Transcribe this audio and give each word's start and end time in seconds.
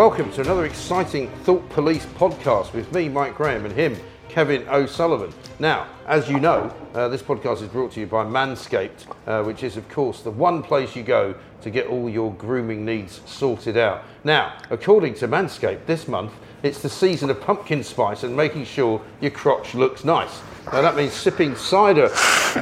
Welcome 0.00 0.32
to 0.32 0.40
another 0.40 0.64
exciting 0.64 1.28
Thought 1.42 1.68
Police 1.68 2.06
podcast 2.06 2.72
with 2.72 2.90
me, 2.94 3.10
Mike 3.10 3.34
Graham, 3.34 3.66
and 3.66 3.74
him, 3.74 3.98
Kevin 4.30 4.64
O'Sullivan. 4.68 5.32
Now, 5.58 5.88
as 6.06 6.28
you 6.28 6.38
know, 6.38 6.72
uh, 6.94 7.08
this 7.08 7.20
podcast 7.20 7.62
is 7.62 7.68
brought 7.68 7.90
to 7.92 8.00
you 8.00 8.06
by 8.06 8.24
Manscaped, 8.24 9.06
uh, 9.26 9.42
which 9.42 9.64
is, 9.64 9.76
of 9.76 9.88
course, 9.88 10.22
the 10.22 10.30
one 10.30 10.62
place 10.62 10.94
you 10.94 11.02
go 11.02 11.34
to 11.62 11.70
get 11.70 11.88
all 11.88 12.08
your 12.08 12.32
grooming 12.34 12.84
needs 12.84 13.20
sorted 13.26 13.76
out. 13.76 14.04
Now, 14.22 14.56
according 14.70 15.14
to 15.14 15.26
Manscaped, 15.26 15.86
this 15.86 16.06
month 16.06 16.32
it's 16.62 16.80
the 16.80 16.88
season 16.88 17.28
of 17.28 17.40
pumpkin 17.40 17.82
spice 17.82 18.22
and 18.22 18.36
making 18.36 18.66
sure 18.66 19.02
your 19.20 19.32
crotch 19.32 19.74
looks 19.74 20.04
nice. 20.04 20.40
Now, 20.72 20.82
that 20.82 20.94
means 20.94 21.12
sipping 21.12 21.56
cider 21.56 22.08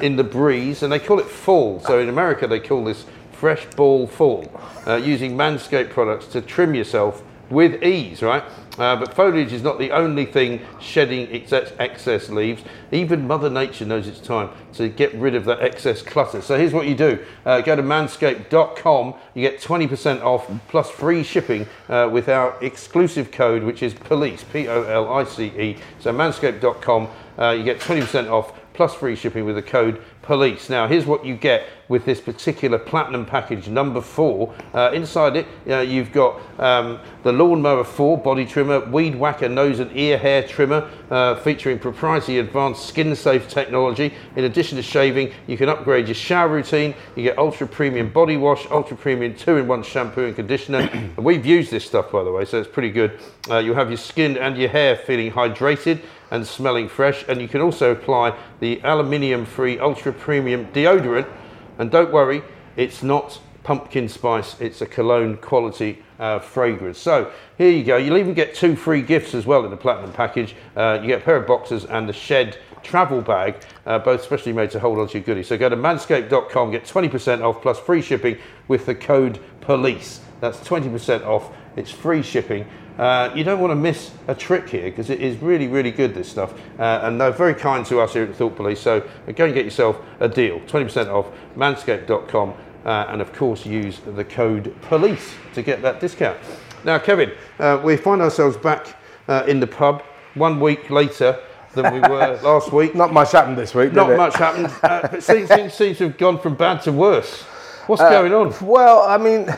in 0.01 0.17
the 0.17 0.25
breeze, 0.25 0.83
and 0.83 0.91
they 0.91 1.01
call 1.01 1.19
it 1.19 1.27
fall. 1.27 1.81
So 1.81 1.99
in 1.99 2.09
America, 2.09 2.47
they 2.47 2.61
call 2.61 2.83
this 2.83 3.05
fresh 3.33 3.67
ball 3.77 4.07
fall, 4.07 4.51
uh, 4.87 4.97
using 4.97 5.37
Manscaped 5.37 5.91
products 5.91 6.29
to 6.29 6.41
trim 6.41 6.75
yourself 6.75 7.23
with 7.51 7.83
ease, 7.83 8.23
right? 8.23 8.45
Uh, 8.79 8.97
but 8.97 9.13
foliage 9.15 9.53
is 9.53 9.63
not 9.63 9.79
the 9.79 9.91
only 9.91 10.25
thing 10.25 10.61
shedding 10.81 11.29
excess, 11.35 11.73
excess 11.79 12.29
leaves. 12.29 12.63
Even 12.93 13.27
Mother 13.27 13.51
Nature 13.51 13.85
knows 13.85 14.07
it's 14.07 14.21
time 14.21 14.51
to 14.75 14.89
get 14.89 15.13
rid 15.15 15.35
of 15.35 15.45
that 15.47 15.61
excess 15.61 16.01
clutter. 16.01 16.41
So 16.41 16.57
here's 16.57 16.73
what 16.73 16.87
you 16.87 16.95
do 16.95 17.19
uh, 17.45 17.61
go 17.61 17.75
to 17.77 17.83
manscaped.com, 17.83 19.15
you 19.35 19.43
get 19.43 19.61
20% 19.61 20.23
off 20.23 20.51
plus 20.69 20.91
free 20.91 21.23
shipping 21.23 21.67
uh, 21.89 22.09
with 22.11 22.29
our 22.29 22.57
exclusive 22.63 23.31
code, 23.31 23.63
which 23.63 23.83
is 23.83 23.95
POLICE, 23.95 24.45
P 24.53 24.69
O 24.69 24.83
L 24.85 25.13
I 25.13 25.25
C 25.25 25.47
E. 25.47 25.77
So 25.99 26.13
manscaped.com, 26.13 27.09
uh, 27.39 27.51
you 27.51 27.65
get 27.65 27.81
20% 27.81 28.31
off 28.31 28.53
plus 28.75 28.95
free 28.95 29.17
shipping 29.17 29.45
with 29.45 29.57
the 29.57 29.63
code 29.63 30.01
police. 30.23 30.69
Now, 30.71 30.87
here's 30.87 31.05
what 31.05 31.25
you 31.25 31.35
get 31.35 31.67
with 31.89 32.05
this 32.05 32.21
particular 32.21 32.79
platinum 32.79 33.25
package 33.25 33.69
number 33.69 34.01
four. 34.01 34.55
Uh, 34.75 34.91
inside 34.93 35.37
it, 35.37 35.47
uh, 35.69 35.81
you've 35.81 36.13
got 36.13 36.41
um, 36.59 36.99
the 37.23 37.33
Lawnmower 37.33 37.85
4 37.85 38.19
body 38.19 38.45
trimmer, 38.45 38.81
Weed 38.81 39.15
Whacker 39.15 39.49
nose 39.49 39.81
and 39.81 39.95
ear 39.97 40.19
hair 40.19 40.43
trimmer, 40.43 40.89
uh, 41.11 41.37
featuring 41.37 41.79
proprietary 41.79 42.39
advanced 42.39 42.87
skin 42.87 43.15
safe 43.17 43.49
technology. 43.49 44.15
In 44.37 44.45
addition 44.45 44.77
to 44.77 44.83
shaving, 44.83 45.33
you 45.47 45.57
can 45.57 45.69
upgrade 45.69 46.09
your 46.09 46.15
shower 46.15 46.49
routine. 46.49 46.95
You 47.17 47.23
get 47.23 47.39
ultra 47.39 47.67
premium 47.67 48.11
body 48.11 48.37
wash, 48.37 48.67
ultra 48.71 48.97
premium 48.97 49.35
two 49.35 49.57
in 49.57 49.67
one 49.67 49.83
shampoo 49.83 50.27
and 50.27 50.37
conditioner. 50.37 50.79
and 50.93 51.25
we've 51.25 51.47
used 51.47 51.71
this 51.71 51.85
stuff, 51.85 52.13
by 52.13 52.25
the 52.25 52.33
way, 52.33 52.45
so 52.45 52.59
it's 52.59 52.69
pretty 52.69 52.91
good. 52.91 53.19
Uh, 53.51 53.59
you'll 53.59 53.75
have 53.75 53.91
your 53.91 53.99
skin 53.99 54.37
and 54.37 54.57
your 54.57 54.69
hair 54.69 54.97
feeling 54.97 55.31
hydrated 55.33 56.01
and 56.31 56.47
smelling 56.47 56.89
fresh. 56.89 57.25
And 57.29 57.41
you 57.41 57.49
can 57.49 57.61
also 57.61 57.93
apply 57.93 58.37
the 58.61 58.81
aluminium 58.85 59.47
free 59.47 59.79
ultra 59.79 60.13
premium 60.13 60.67
deodorant. 60.67 61.29
And 61.79 61.91
don't 61.91 62.13
worry, 62.13 62.43
it's 62.77 63.03
not 63.03 63.41
pumpkin 63.63 64.09
spice, 64.09 64.61
it's 64.61 64.81
a 64.81 64.87
cologne 64.87 65.37
quality 65.37 66.03
uh, 66.19 66.39
fragrance. 66.39 66.99
So 66.99 67.31
here 67.57 67.71
you 67.71 67.85
go. 67.85 67.97
You'll 67.97 68.17
even 68.17 68.35
get 68.35 68.55
two 68.55 68.75
free 68.75 69.03
gifts 69.03 69.35
as 69.35 69.47
well 69.47 69.65
in 69.65 69.71
the 69.71 69.77
platinum 69.77 70.13
package. 70.13 70.55
Uh, 70.77 70.99
you 71.01 71.07
get 71.07 71.21
a 71.21 71.25
pair 71.25 71.37
of 71.37 71.47
boxers 71.47 71.85
and 71.85 72.09
the 72.09 72.13
shed 72.13 72.59
travel 72.83 73.21
bag, 73.21 73.63
uh, 73.87 73.99
both 73.99 74.23
specially 74.23 74.53
made 74.53 74.71
to 74.71 74.81
hold 74.81 74.99
onto 74.99 75.19
your 75.19 75.25
goodies. 75.25 75.49
So 75.49 75.59
go 75.59 75.69
to 75.69 75.77
manscaped.com, 75.77 76.71
get 76.71 76.85
20% 76.85 77.43
off 77.43 77.63
plus 77.63 77.79
free 77.79 78.03
shipping 78.03 78.39
with 78.69 78.87
the 78.87 78.95
code 78.95 79.41
POLICE. 79.61 80.21
That's 80.41 80.59
20% 80.61 81.25
off. 81.27 81.53
It's 81.77 81.91
free 81.91 82.23
shipping. 82.23 82.67
Uh, 82.99 83.33
you 83.35 83.45
don't 83.45 83.61
want 83.61 83.71
to 83.71 83.77
miss 83.77 84.11
a 84.27 84.35
trick 84.35 84.69
here 84.69 84.85
because 84.91 85.09
it 85.09 85.21
is 85.21 85.37
really, 85.41 85.69
really 85.69 85.93
good, 85.93 86.15
this 86.15 86.29
stuff. 86.29 86.53
Uh, 86.79 87.01
and 87.05 87.21
they're 87.21 87.31
very 87.31 87.55
kind 87.55 87.87
to 87.87 88.01
us 88.01 88.13
here 88.13 88.25
at 88.25 88.29
the 88.29 88.35
Thought 88.35 88.57
Police. 88.57 88.81
So 88.81 89.09
uh, 89.29 89.33
go 89.33 89.45
and 89.45 89.55
get 89.55 89.65
yourself 89.65 90.01
a 90.21 90.29
deal 90.29 90.61
20% 90.61 91.07
off 91.07 91.27
manscaped.com. 91.57 92.55
Uh, 92.85 93.07
and 93.09 93.21
of 93.21 93.33
course, 93.33 93.67
use 93.67 94.01
the 94.01 94.25
code 94.25 94.75
POLICE 94.83 95.35
to 95.55 95.63
get 95.63 95.83
that 95.83 96.01
discount. 96.01 96.39
Now, 96.85 96.99
Kevin, 96.99 97.33
uh, 97.59 97.81
we 97.85 97.97
find 97.97 98.23
ourselves 98.23 98.57
back 98.57 98.97
uh, 99.29 99.45
in 99.47 99.61
the 99.61 99.67
pub 99.67 100.03
one 100.35 100.59
week 100.59 100.91
later 100.91 101.39
than 101.75 101.93
we 101.93 102.01
were 102.01 102.39
last 102.43 102.73
week. 102.73 102.95
Not 102.95 103.13
much 103.13 103.33
happened 103.33 103.59
this 103.59 103.75
week, 103.75 103.93
Not 103.93 104.11
it? 104.11 104.17
much 104.17 104.37
happened. 104.37 104.73
Uh, 104.83 105.03
but 105.03 105.23
things, 105.23 105.49
seems, 105.49 105.75
seems 105.75 105.99
to 105.99 106.05
have 106.09 106.19
gone 106.19 106.39
from 106.39 106.55
bad 106.55 106.83
to 106.83 106.93
worse. 106.93 107.43
What's 107.89 108.03
going 108.03 108.33
on? 108.33 108.55
Well, 108.61 109.03
I 109.03 109.17
mean, 109.19 109.49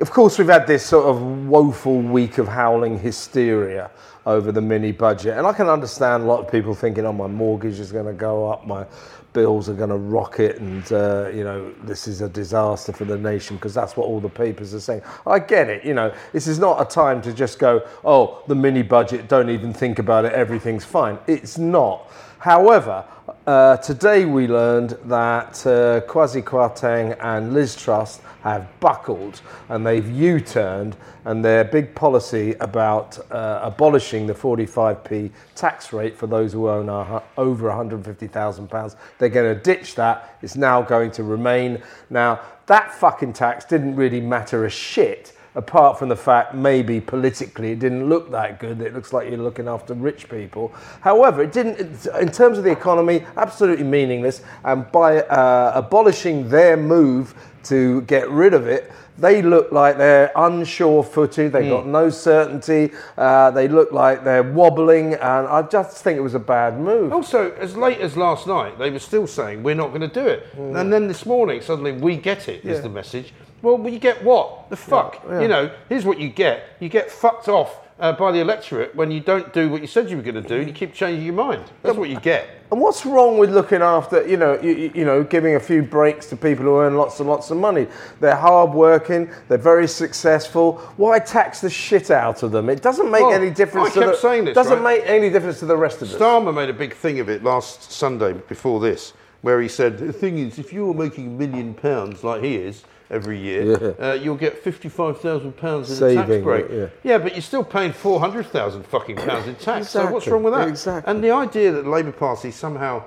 of 0.00 0.10
course, 0.10 0.38
we've 0.38 0.48
had 0.48 0.66
this 0.66 0.84
sort 0.84 1.06
of 1.06 1.46
woeful 1.46 2.00
week 2.00 2.38
of 2.38 2.48
howling 2.48 2.98
hysteria 2.98 3.90
over 4.26 4.52
the 4.52 4.60
mini 4.60 4.92
budget. 4.92 5.36
And 5.36 5.46
I 5.46 5.52
can 5.52 5.68
understand 5.68 6.22
a 6.22 6.26
lot 6.26 6.40
of 6.44 6.50
people 6.50 6.74
thinking, 6.74 7.04
oh, 7.04 7.12
my 7.12 7.26
mortgage 7.26 7.78
is 7.78 7.92
going 7.92 8.06
to 8.06 8.12
go 8.12 8.50
up, 8.50 8.66
my 8.66 8.86
bills 9.32 9.68
are 9.68 9.74
going 9.74 9.90
to 9.90 9.96
rocket, 9.96 10.56
and, 10.56 10.90
uh, 10.92 11.30
you 11.32 11.44
know, 11.44 11.72
this 11.84 12.08
is 12.08 12.20
a 12.20 12.28
disaster 12.28 12.92
for 12.92 13.04
the 13.04 13.16
nation 13.16 13.56
because 13.56 13.74
that's 13.74 13.96
what 13.96 14.06
all 14.06 14.20
the 14.20 14.28
papers 14.28 14.74
are 14.74 14.80
saying. 14.80 15.02
I 15.26 15.38
get 15.38 15.68
it, 15.68 15.84
you 15.84 15.94
know, 15.94 16.12
this 16.32 16.46
is 16.46 16.58
not 16.58 16.80
a 16.80 16.84
time 16.84 17.22
to 17.22 17.32
just 17.32 17.58
go, 17.58 17.86
oh, 18.04 18.42
the 18.48 18.54
mini 18.54 18.82
budget, 18.82 19.28
don't 19.28 19.50
even 19.50 19.72
think 19.72 19.98
about 19.98 20.24
it, 20.24 20.32
everything's 20.32 20.84
fine. 20.84 21.18
It's 21.26 21.58
not. 21.58 22.10
However, 22.38 23.04
uh, 23.46 23.76
today 23.78 24.26
we 24.26 24.46
learned 24.46 24.90
that 25.04 25.66
uh, 25.66 26.00
Kwasi 26.06 26.42
Kwarteng 26.42 27.16
and 27.20 27.54
Liz 27.54 27.74
Truss 27.74 28.20
have 28.42 28.68
buckled 28.80 29.40
and 29.68 29.86
they've 29.86 30.08
U-turned 30.08 30.96
and 31.24 31.44
their 31.44 31.64
big 31.64 31.94
policy 31.94 32.54
about 32.60 33.18
uh, 33.32 33.60
abolishing 33.62 34.26
the 34.26 34.34
45p 34.34 35.30
tax 35.54 35.92
rate 35.92 36.16
for 36.16 36.26
those 36.26 36.52
who 36.52 36.68
own 36.68 36.88
hu- 36.88 37.20
over 37.36 37.68
150,000 37.68 38.68
pounds. 38.68 38.96
They're 39.18 39.28
going 39.28 39.54
to 39.54 39.62
ditch 39.62 39.94
that. 39.94 40.38
It's 40.42 40.56
now 40.56 40.82
going 40.82 41.10
to 41.12 41.22
remain. 41.22 41.82
Now 42.08 42.40
that 42.66 42.92
fucking 42.92 43.32
tax 43.32 43.64
didn't 43.64 43.96
really 43.96 44.20
matter 44.20 44.64
a 44.64 44.70
shit 44.70 45.32
apart 45.60 45.98
from 45.98 46.08
the 46.08 46.16
fact 46.16 46.54
maybe 46.54 47.00
politically 47.00 47.72
it 47.72 47.78
didn't 47.78 48.08
look 48.08 48.30
that 48.30 48.58
good. 48.58 48.80
It 48.80 48.94
looks 48.94 49.12
like 49.12 49.28
you're 49.28 49.38
looking 49.38 49.68
after 49.68 49.92
rich 49.94 50.28
people. 50.28 50.72
However, 51.02 51.42
it 51.42 51.52
didn't, 51.52 52.06
in 52.18 52.30
terms 52.32 52.56
of 52.58 52.64
the 52.64 52.72
economy, 52.72 53.24
absolutely 53.36 53.84
meaningless. 53.84 54.42
And 54.64 54.90
by 54.90 55.20
uh, 55.22 55.72
abolishing 55.74 56.48
their 56.48 56.76
move 56.76 57.34
to 57.64 58.00
get 58.02 58.28
rid 58.30 58.54
of 58.54 58.66
it, 58.66 58.90
they 59.18 59.42
look 59.42 59.70
like 59.70 59.98
they're 59.98 60.32
unsure 60.34 61.04
footed, 61.04 61.52
they've 61.52 61.68
got 61.68 61.86
no 61.86 62.08
certainty, 62.08 62.90
uh, 63.18 63.50
they 63.50 63.68
look 63.68 63.92
like 63.92 64.24
they're 64.24 64.42
wobbling, 64.42 65.12
and 65.12 65.46
I 65.46 65.60
just 65.60 66.02
think 66.02 66.16
it 66.16 66.22
was 66.22 66.34
a 66.34 66.38
bad 66.38 66.80
move. 66.80 67.12
Also, 67.12 67.52
as 67.56 67.76
late 67.76 68.00
as 68.00 68.16
last 68.16 68.46
night, 68.46 68.78
they 68.78 68.88
were 68.88 68.98
still 68.98 69.26
saying 69.26 69.62
we're 69.62 69.74
not 69.74 69.88
going 69.88 70.00
to 70.00 70.08
do 70.22 70.26
it, 70.26 70.46
and 70.56 70.90
then 70.90 71.06
this 71.06 71.26
morning 71.26 71.60
suddenly 71.60 71.92
we 71.92 72.16
get 72.16 72.48
it. 72.48 72.64
Is 72.64 72.78
Yeah. 72.78 72.80
the 72.80 72.88
message? 72.88 73.34
Well, 73.62 73.78
you 73.88 73.98
get 73.98 74.22
what? 74.24 74.70
The 74.70 74.76
fuck? 74.76 75.22
yeah. 75.28 75.40
You 75.40 75.48
know, 75.48 75.70
here's 75.88 76.04
what 76.04 76.18
you 76.18 76.28
get. 76.28 76.64
You 76.80 76.88
get 76.88 77.10
fucked 77.10 77.48
off 77.48 77.78
uh, 77.98 78.12
by 78.12 78.32
the 78.32 78.38
electorate 78.40 78.94
when 78.96 79.10
you 79.10 79.20
don't 79.20 79.52
do 79.52 79.68
what 79.68 79.82
you 79.82 79.86
said 79.86 80.08
you 80.08 80.16
were 80.16 80.22
going 80.22 80.36
to 80.42 80.48
do, 80.48 80.56
and 80.56 80.66
you 80.66 80.72
keep 80.72 80.94
changing 80.94 81.24
your 81.26 81.34
mind. 81.34 81.64
That's 81.82 81.96
what 81.98 82.08
you 82.08 82.18
get. 82.18 82.48
And 82.72 82.80
what's 82.80 83.04
wrong 83.04 83.36
with 83.36 83.50
looking 83.50 83.82
after, 83.82 84.26
you 84.26 84.36
know, 84.38 84.58
you, 84.62 84.90
you- 84.94 85.04
know, 85.04 85.22
giving 85.24 85.56
a 85.56 85.60
few 85.60 85.82
breaks 85.82 86.26
to 86.26 86.36
people 86.36 86.64
who 86.64 86.78
earn 86.78 86.96
lots 86.96 87.18
and 87.20 87.28
lots 87.28 87.50
of 87.50 87.58
money? 87.58 87.86
They're 88.20 88.36
hard 88.36 88.70
working, 88.72 89.28
they're 89.48 89.58
very 89.58 89.88
successful. 89.88 90.78
Why 90.96 91.18
tax 91.18 91.60
the 91.60 91.68
shit 91.68 92.10
out 92.10 92.42
of 92.42 92.52
them? 92.52 92.70
It 92.70 92.80
doesn't 92.80 93.10
make 93.10 93.22
Well, 93.22 93.32
any 93.32 93.50
difference. 93.50 93.88
I 93.90 93.94
to 93.94 94.00
kept 94.00 94.12
the, 94.12 94.18
saying 94.18 94.44
this, 94.46 94.54
Doesn't 94.54 94.82
right? 94.82 95.00
make 95.00 95.10
any 95.10 95.28
difference 95.30 95.58
to 95.58 95.66
the 95.66 95.76
rest 95.76 96.00
of 96.00 96.08
us. 96.10 96.14
Starmer 96.16 96.54
made 96.54 96.70
a 96.70 96.72
big 96.74 96.94
thing 96.94 97.18
of 97.20 97.28
it 97.28 97.42
last 97.42 97.90
Sunday 97.92 98.32
before 98.32 98.80
this, 98.80 99.12
where 99.42 99.60
he 99.60 99.68
said 99.68 99.98
the 99.98 100.12
thing 100.12 100.38
is, 100.38 100.58
if 100.58 100.72
you're 100.72 100.94
making 100.94 101.26
a 101.26 101.30
million 101.30 101.74
pounds 101.74 102.22
like 102.24 102.42
he 102.42 102.54
is, 102.56 102.84
every 103.10 103.38
year, 103.38 103.96
uh, 104.00 104.12
you'll 104.14 104.36
get 104.36 104.58
fifty-five 104.62 105.20
thousand 105.20 105.56
pounds 105.56 105.90
in 105.90 105.96
a 106.08 106.14
tax 106.14 106.28
Saving, 106.28 106.44
break. 106.44 106.90
yeah. 107.02 107.18
but 107.18 107.32
you're 107.32 107.42
still 107.42 107.64
paying 107.64 107.92
four 107.92 108.20
hundred 108.20 108.46
thousand 108.46 108.84
fucking 108.86 109.16
pounds 109.16 109.46
in 109.48 109.54
tax. 109.56 109.88
So 109.88 110.10
what's 110.10 110.26
wrong 110.26 110.42
with 110.42 110.54
that? 110.54 110.68
exactly. 110.68 111.10
And 111.10 111.22
the 111.22 111.30
idea 111.30 111.72
that 111.72 111.82
the 111.82 111.90
Labour 111.90 112.12
Party 112.12 112.50
somehow 112.50 113.02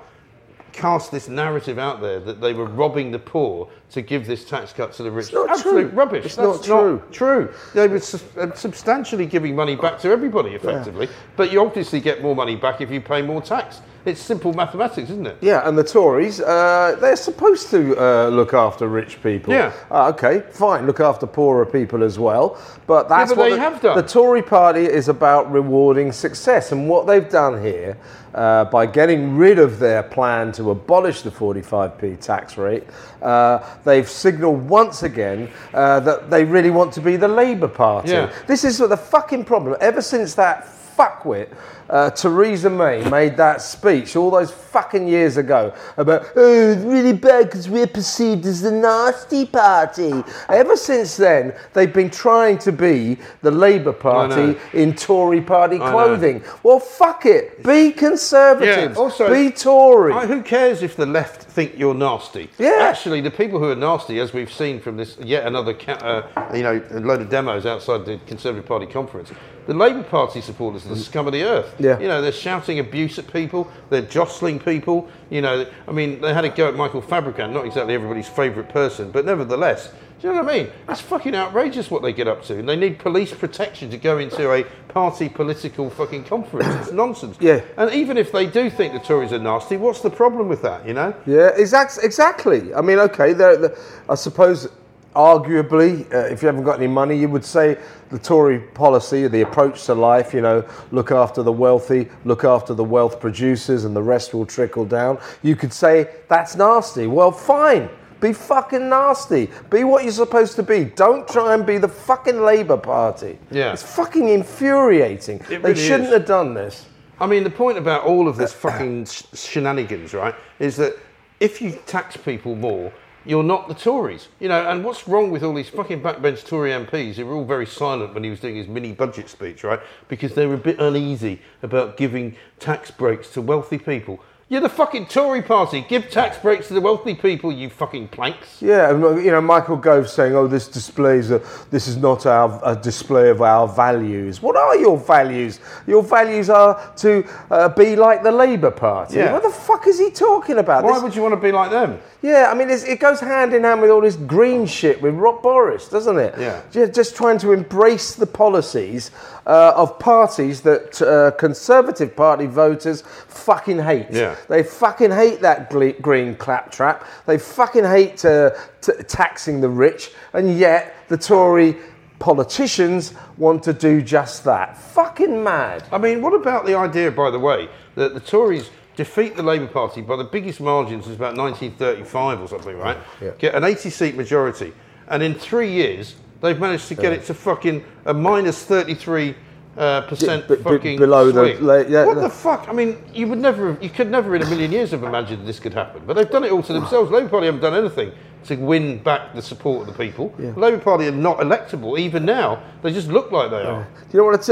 cast 0.72 1.12
this 1.12 1.28
narrative 1.28 1.78
out 1.78 2.00
there 2.00 2.18
that 2.18 2.40
they 2.40 2.52
were 2.52 2.64
robbing 2.66 3.12
the 3.12 3.18
poor 3.18 3.70
to 3.90 4.02
give 4.02 4.26
this 4.26 4.44
tax 4.44 4.72
cut 4.72 4.92
to 4.92 5.04
the 5.04 5.10
rich. 5.10 5.32
not 5.32 5.48
Absolute 5.48 5.90
true. 5.90 5.98
rubbish. 5.98 6.24
It's 6.24 6.34
That's 6.34 6.66
not 6.68 6.80
true. 6.80 7.02
true. 7.12 7.54
They 7.74 7.86
were 7.86 7.98
uh, 7.98 8.52
substantially 8.54 9.24
giving 9.26 9.54
money 9.54 9.76
back 9.76 10.00
to 10.00 10.08
everybody, 10.10 10.50
effectively. 10.50 11.08
But 11.36 11.52
you 11.52 11.60
obviously 11.64 12.00
get 12.00 12.22
more 12.22 12.34
money 12.34 12.56
back 12.56 12.80
if 12.80 12.90
you 12.90 13.00
pay 13.00 13.22
more 13.22 13.40
tax. 13.40 13.82
It's 14.06 14.20
simple 14.20 14.52
mathematics, 14.52 15.08
isn't 15.08 15.26
it? 15.26 15.38
Yeah, 15.40 15.66
and 15.66 15.78
the 15.78 15.84
Tories, 15.84 16.38
uh, 16.38 16.96
they're 17.00 17.16
supposed 17.16 17.70
to 17.70 17.96
uh, 17.98 18.28
look 18.28 18.52
after 18.52 18.86
rich 18.86 19.22
people. 19.22 19.54
Yeah. 19.54 19.72
Uh, 19.90 20.08
okay, 20.10 20.42
fine, 20.50 20.86
look 20.86 21.00
after 21.00 21.26
poorer 21.26 21.64
people 21.64 22.04
as 22.04 22.18
well. 22.18 22.60
But 22.86 23.08
that's 23.08 23.30
but 23.30 23.38
what 23.38 23.44
they 23.44 23.56
the, 23.56 23.60
have 23.60 23.80
done. 23.80 23.96
the 23.96 24.02
Tory 24.02 24.42
party 24.42 24.84
is 24.84 25.08
about 25.08 25.50
rewarding 25.50 26.12
success. 26.12 26.70
And 26.70 26.86
what 26.86 27.06
they've 27.06 27.28
done 27.30 27.62
here, 27.62 27.96
uh, 28.34 28.66
by 28.66 28.84
getting 28.84 29.36
rid 29.36 29.58
of 29.58 29.78
their 29.78 30.02
plan 30.02 30.52
to 30.52 30.70
abolish 30.70 31.22
the 31.22 31.30
45p 31.30 32.20
tax 32.20 32.58
rate, 32.58 32.84
uh, 33.22 33.66
they've 33.84 34.08
signalled 34.08 34.68
once 34.68 35.02
again 35.02 35.50
uh, 35.72 36.00
that 36.00 36.28
they 36.28 36.44
really 36.44 36.70
want 36.70 36.92
to 36.92 37.00
be 37.00 37.16
the 37.16 37.28
Labour 37.28 37.68
Party. 37.68 38.10
Yeah. 38.10 38.30
This 38.46 38.64
is 38.64 38.76
the 38.76 38.96
fucking 38.98 39.46
problem. 39.46 39.76
Ever 39.80 40.02
since 40.02 40.34
that 40.34 40.66
fuckwit 40.96 41.48
uh, 41.94 42.10
Theresa 42.10 42.68
May 42.68 43.08
made 43.08 43.36
that 43.36 43.62
speech 43.62 44.16
all 44.16 44.28
those 44.32 44.50
fucking 44.50 45.06
years 45.06 45.36
ago 45.36 45.72
about, 45.96 46.26
oh, 46.34 46.72
it's 46.72 46.82
really 46.82 47.12
bad 47.12 47.44
because 47.44 47.68
we're 47.68 47.86
perceived 47.86 48.44
as 48.46 48.60
the 48.62 48.72
nasty 48.72 49.46
party. 49.46 50.12
Ever 50.48 50.76
since 50.76 51.16
then, 51.16 51.54
they've 51.72 51.92
been 51.92 52.10
trying 52.10 52.58
to 52.58 52.72
be 52.72 53.16
the 53.42 53.50
Labour 53.52 53.92
Party 53.92 54.58
in 54.72 54.96
Tory 54.96 55.40
party 55.40 55.78
clothing. 55.78 56.42
Well, 56.64 56.80
fuck 56.80 57.26
it. 57.26 57.62
Be 57.62 57.92
conservatives. 57.92 58.96
Yeah, 58.96 59.00
also- 59.00 59.30
be 59.32 59.52
Tory. 59.52 60.12
I- 60.12 60.26
who 60.26 60.42
cares 60.42 60.82
if 60.82 60.96
the 60.96 61.06
left 61.06 61.42
think 61.44 61.78
you're 61.78 61.94
nasty? 61.94 62.50
Yeah. 62.58 62.78
Actually, 62.80 63.20
the 63.20 63.30
people 63.30 63.60
who 63.60 63.70
are 63.70 63.76
nasty, 63.76 64.18
as 64.18 64.32
we've 64.32 64.52
seen 64.52 64.80
from 64.80 64.96
this 64.96 65.16
yet 65.22 65.46
another, 65.46 65.72
ca- 65.74 65.92
uh, 66.36 66.52
you 66.52 66.64
know, 66.64 66.82
a 66.90 66.98
load 66.98 67.20
of 67.20 67.30
demos 67.30 67.64
outside 67.66 68.04
the 68.04 68.18
Conservative 68.26 68.66
Party 68.66 68.86
conference, 68.86 69.30
the 69.66 69.74
Labour 69.74 70.02
Party 70.02 70.40
supporters 70.42 70.84
are 70.84 70.90
the 70.90 70.96
scum 70.96 71.26
of 71.26 71.32
the 71.32 71.42
earth. 71.44 71.74
Yeah. 71.84 71.98
You 72.00 72.08
know, 72.08 72.22
they're 72.22 72.32
shouting 72.32 72.78
abuse 72.78 73.18
at 73.18 73.32
people, 73.32 73.70
they're 73.90 74.02
jostling 74.02 74.58
people. 74.58 75.08
You 75.30 75.42
know, 75.42 75.66
I 75.86 75.92
mean, 75.92 76.20
they 76.20 76.32
had 76.32 76.44
a 76.44 76.48
go 76.48 76.68
at 76.68 76.74
Michael 76.74 77.02
Fabricant, 77.02 77.52
not 77.52 77.66
exactly 77.66 77.94
everybody's 77.94 78.28
favourite 78.28 78.68
person, 78.68 79.10
but 79.10 79.24
nevertheless. 79.24 79.92
Do 80.20 80.28
you 80.28 80.34
know 80.34 80.42
what 80.42 80.54
I 80.54 80.58
mean? 80.58 80.72
That's 80.86 81.02
fucking 81.02 81.34
outrageous 81.34 81.90
what 81.90 82.00
they 82.00 82.12
get 82.12 82.26
up 82.26 82.42
to. 82.44 82.58
And 82.58 82.66
they 82.66 82.76
need 82.76 82.98
police 82.98 83.34
protection 83.34 83.90
to 83.90 83.98
go 83.98 84.16
into 84.16 84.50
a 84.50 84.64
party 84.88 85.28
political 85.28 85.90
fucking 85.90 86.24
conference. 86.24 86.66
It's 86.76 86.92
nonsense. 86.92 87.36
Yeah. 87.40 87.60
And 87.76 87.92
even 87.92 88.16
if 88.16 88.32
they 88.32 88.46
do 88.46 88.70
think 88.70 88.94
the 88.94 89.00
Tories 89.00 89.34
are 89.34 89.38
nasty, 89.38 89.76
what's 89.76 90.00
the 90.00 90.08
problem 90.08 90.48
with 90.48 90.62
that, 90.62 90.86
you 90.86 90.94
know? 90.94 91.14
Yeah, 91.26 91.50
exact, 91.56 91.98
exactly. 92.02 92.72
I 92.72 92.80
mean, 92.80 92.98
okay, 93.00 93.34
they're, 93.34 93.56
the 93.56 93.78
I 94.08 94.14
suppose, 94.14 94.68
arguably, 95.14 96.12
uh, 96.12 96.26
if 96.26 96.42
you 96.42 96.46
haven't 96.46 96.64
got 96.64 96.78
any 96.78 96.86
money, 96.86 97.16
you 97.16 97.28
would 97.28 97.44
say 97.44 97.78
the 98.10 98.18
Tory 98.18 98.58
policy, 98.58 99.26
the 99.28 99.42
approach 99.42 99.84
to 99.86 99.94
life, 99.94 100.34
you 100.34 100.40
know, 100.40 100.64
look 100.90 101.10
after 101.10 101.42
the 101.42 101.52
wealthy, 101.52 102.08
look 102.24 102.44
after 102.44 102.74
the 102.74 102.84
wealth 102.84 103.20
producers, 103.20 103.84
and 103.84 103.94
the 103.94 104.02
rest 104.02 104.34
will 104.34 104.46
trickle 104.46 104.84
down. 104.84 105.18
You 105.42 105.56
could 105.56 105.72
say 105.72 106.10
that's 106.28 106.56
nasty. 106.56 107.06
Well, 107.06 107.32
fine. 107.32 107.88
Be 108.20 108.32
fucking 108.32 108.88
nasty. 108.88 109.50
Be 109.70 109.84
what 109.84 110.04
you're 110.04 110.12
supposed 110.12 110.56
to 110.56 110.62
be. 110.62 110.84
Don't 110.84 111.28
try 111.28 111.54
and 111.54 111.66
be 111.66 111.78
the 111.78 111.88
fucking 111.88 112.40
Labour 112.40 112.76
Party. 112.76 113.38
Yeah. 113.50 113.72
It's 113.72 113.82
fucking 113.82 114.28
infuriating. 114.28 115.40
It 115.40 115.48
they 115.48 115.56
really 115.58 115.74
shouldn't 115.74 116.08
is. 116.08 116.14
have 116.14 116.26
done 116.26 116.54
this. 116.54 116.86
I 117.20 117.26
mean, 117.26 117.44
the 117.44 117.50
point 117.50 117.78
about 117.78 118.04
all 118.04 118.26
of 118.26 118.36
this 118.36 118.52
fucking 118.52 119.06
sh- 119.06 119.24
shenanigans, 119.34 120.14
right, 120.14 120.34
is 120.58 120.76
that 120.76 120.96
if 121.38 121.60
you 121.60 121.78
tax 121.86 122.16
people 122.16 122.54
more, 122.54 122.92
you're 123.24 123.42
not 123.42 123.68
the 123.68 123.74
Tories. 123.74 124.28
You 124.40 124.48
know, 124.48 124.68
and 124.68 124.84
what's 124.84 125.08
wrong 125.08 125.30
with 125.30 125.42
all 125.42 125.54
these 125.54 125.68
fucking 125.68 126.02
backbench 126.02 126.46
Tory 126.46 126.70
MPs 126.70 127.14
who 127.14 127.26
were 127.26 127.34
all 127.34 127.44
very 127.44 127.66
silent 127.66 128.14
when 128.14 128.24
he 128.24 128.30
was 128.30 128.40
doing 128.40 128.56
his 128.56 128.68
mini 128.68 128.92
budget 128.92 129.28
speech, 129.28 129.64
right? 129.64 129.80
Because 130.08 130.34
they 130.34 130.46
were 130.46 130.54
a 130.54 130.58
bit 130.58 130.78
uneasy 130.78 131.40
about 131.62 131.96
giving 131.96 132.36
tax 132.58 132.90
breaks 132.90 133.30
to 133.30 133.40
wealthy 133.40 133.78
people. 133.78 134.20
You're 134.50 134.60
the 134.60 134.68
fucking 134.68 135.06
Tory 135.06 135.40
party. 135.40 135.80
Give 135.88 136.08
tax 136.10 136.36
breaks 136.38 136.68
to 136.68 136.74
the 136.74 136.80
wealthy 136.80 137.14
people, 137.14 137.50
you 137.50 137.70
fucking 137.70 138.08
planks. 138.08 138.60
Yeah, 138.60 138.90
you 138.90 139.30
know, 139.30 139.40
Michael 139.40 139.76
Gove 139.76 140.08
saying, 140.08 140.34
"Oh, 140.36 140.46
this 140.46 140.68
displays 140.68 141.30
a, 141.30 141.40
this 141.70 141.88
is 141.88 141.96
not 141.96 142.26
our, 142.26 142.60
a 142.62 142.76
display 142.76 143.30
of 143.30 143.40
our 143.40 143.66
values." 143.66 144.42
What 144.42 144.54
are 144.56 144.76
your 144.76 144.98
values? 144.98 145.60
Your 145.86 146.02
values 146.02 146.50
are 146.50 146.92
to 146.96 147.24
uh, 147.50 147.70
be 147.70 147.96
like 147.96 148.22
the 148.22 148.30
Labour 148.32 148.70
Party. 148.70 149.16
Yeah. 149.16 149.32
What 149.32 149.42
the 149.42 149.50
fuck 149.50 149.86
is 149.86 149.98
he 149.98 150.10
talking 150.10 150.58
about? 150.58 150.84
Why 150.84 150.92
This- 150.92 151.02
would 151.02 151.16
you 151.16 151.22
want 151.22 151.34
to 151.34 151.40
be 151.40 151.50
like 151.50 151.70
them? 151.70 151.98
yeah, 152.20 152.48
I 152.50 152.54
mean, 152.54 152.68
it's, 152.70 152.84
it 152.84 153.00
goes 153.00 153.20
hand 153.20 153.54
in 153.54 153.64
hand 153.64 153.80
with 153.80 153.90
all 153.90 154.00
this 154.02 154.16
green 154.16 154.66
shit 154.66 155.00
with 155.02 155.14
Rob 155.14 155.42
Boris, 155.42 155.88
doesn't 155.88 156.18
it? 156.18 156.34
Yeah. 156.38 156.60
Ju- 156.70 156.88
Just 156.88 157.16
trying 157.16 157.38
to 157.38 157.52
embrace 157.52 158.14
the 158.14 158.26
policies 158.26 159.10
uh, 159.46 159.72
of 159.74 159.98
parties 159.98 160.60
that 160.62 161.00
uh, 161.02 161.30
Conservative 161.38 162.14
Party 162.14 162.46
voters 162.46 163.02
fucking 163.28 163.78
hate. 163.78 164.06
Yeah. 164.10 164.33
They 164.48 164.62
fucking 164.62 165.10
hate 165.10 165.40
that 165.40 165.70
gle- 165.70 165.92
green 166.00 166.34
claptrap. 166.36 167.06
They 167.26 167.38
fucking 167.38 167.84
hate 167.84 168.24
uh, 168.24 168.50
t- 168.80 168.92
taxing 169.08 169.60
the 169.60 169.68
rich, 169.68 170.12
and 170.32 170.58
yet 170.58 170.94
the 171.08 171.16
Tory 171.16 171.76
politicians 172.18 173.14
want 173.36 173.62
to 173.64 173.72
do 173.72 174.00
just 174.00 174.44
that. 174.44 174.78
Fucking 174.78 175.42
mad. 175.42 175.84
I 175.92 175.98
mean, 175.98 176.22
what 176.22 176.32
about 176.32 176.64
the 176.64 176.74
idea, 176.76 177.10
by 177.10 177.30
the 177.30 177.38
way, 177.38 177.68
that 177.96 178.14
the 178.14 178.20
Tories 178.20 178.70
defeat 178.96 179.36
the 179.36 179.42
Labour 179.42 179.66
Party 179.66 180.00
by 180.00 180.16
the 180.16 180.24
biggest 180.24 180.60
margins 180.60 181.04
since 181.04 181.16
about 181.16 181.36
1935 181.36 182.40
or 182.40 182.48
something, 182.48 182.78
right? 182.78 182.96
Yeah. 183.20 183.30
Get 183.38 183.54
an 183.54 183.64
80 183.64 183.90
seat 183.90 184.14
majority. 184.16 184.72
And 185.08 185.22
in 185.22 185.34
three 185.34 185.70
years, 185.70 186.16
they've 186.40 186.58
managed 186.58 186.88
to 186.88 186.94
get 186.94 187.12
it 187.12 187.24
to 187.26 187.34
fucking 187.34 187.84
a 188.06 188.14
minus 188.14 188.64
33 188.64 189.34
uh, 189.76 190.02
percent 190.02 190.44
Yeah, 190.48 190.56
be- 190.56 190.62
fucking 190.62 190.98
below 190.98 191.30
the- 191.30 191.54
swing. 191.54 191.64
la- 191.66 191.74
yeah, 191.76 192.04
what 192.06 192.14
the- 192.16 192.22
the 192.22 192.30
fuck? 192.30 192.66
I 192.68 192.72
mean, 192.72 192.96
you 193.12 193.26
would 193.28 193.38
never, 193.38 193.68
have- 193.72 193.82
you 193.82 193.90
could 193.90 194.10
never 194.10 194.34
in 194.36 194.42
a 194.42 194.46
million 194.46 194.70
years 194.72 194.90
have 194.92 195.02
imagined 195.02 195.46
this 195.46 195.58
could 195.60 195.74
happen. 195.74 196.02
But 196.06 196.14
they've 196.16 196.30
done 196.30 196.44
it 196.44 196.52
all 196.52 196.62
to 196.62 196.72
themselves. 196.72 197.10
Labour 197.10 197.28
Party 197.28 197.46
haven't 197.46 197.60
done 197.62 197.74
anything 197.74 198.12
to 198.44 198.56
win 198.56 198.98
back 198.98 199.34
the 199.34 199.40
support 199.42 199.88
of 199.88 199.96
the 199.96 200.04
people. 200.04 200.32
The 200.38 200.52
Labour 200.60 200.78
Party 200.78 201.08
are 201.08 201.12
not 201.12 201.38
electable 201.38 201.98
even 201.98 202.24
now. 202.26 202.60
They 202.82 202.92
just 202.92 203.08
look 203.08 203.32
like 203.32 203.50
they 203.50 203.62
are. 203.62 203.86
You 204.12 204.18
know 204.18 204.24
what? 204.26 204.42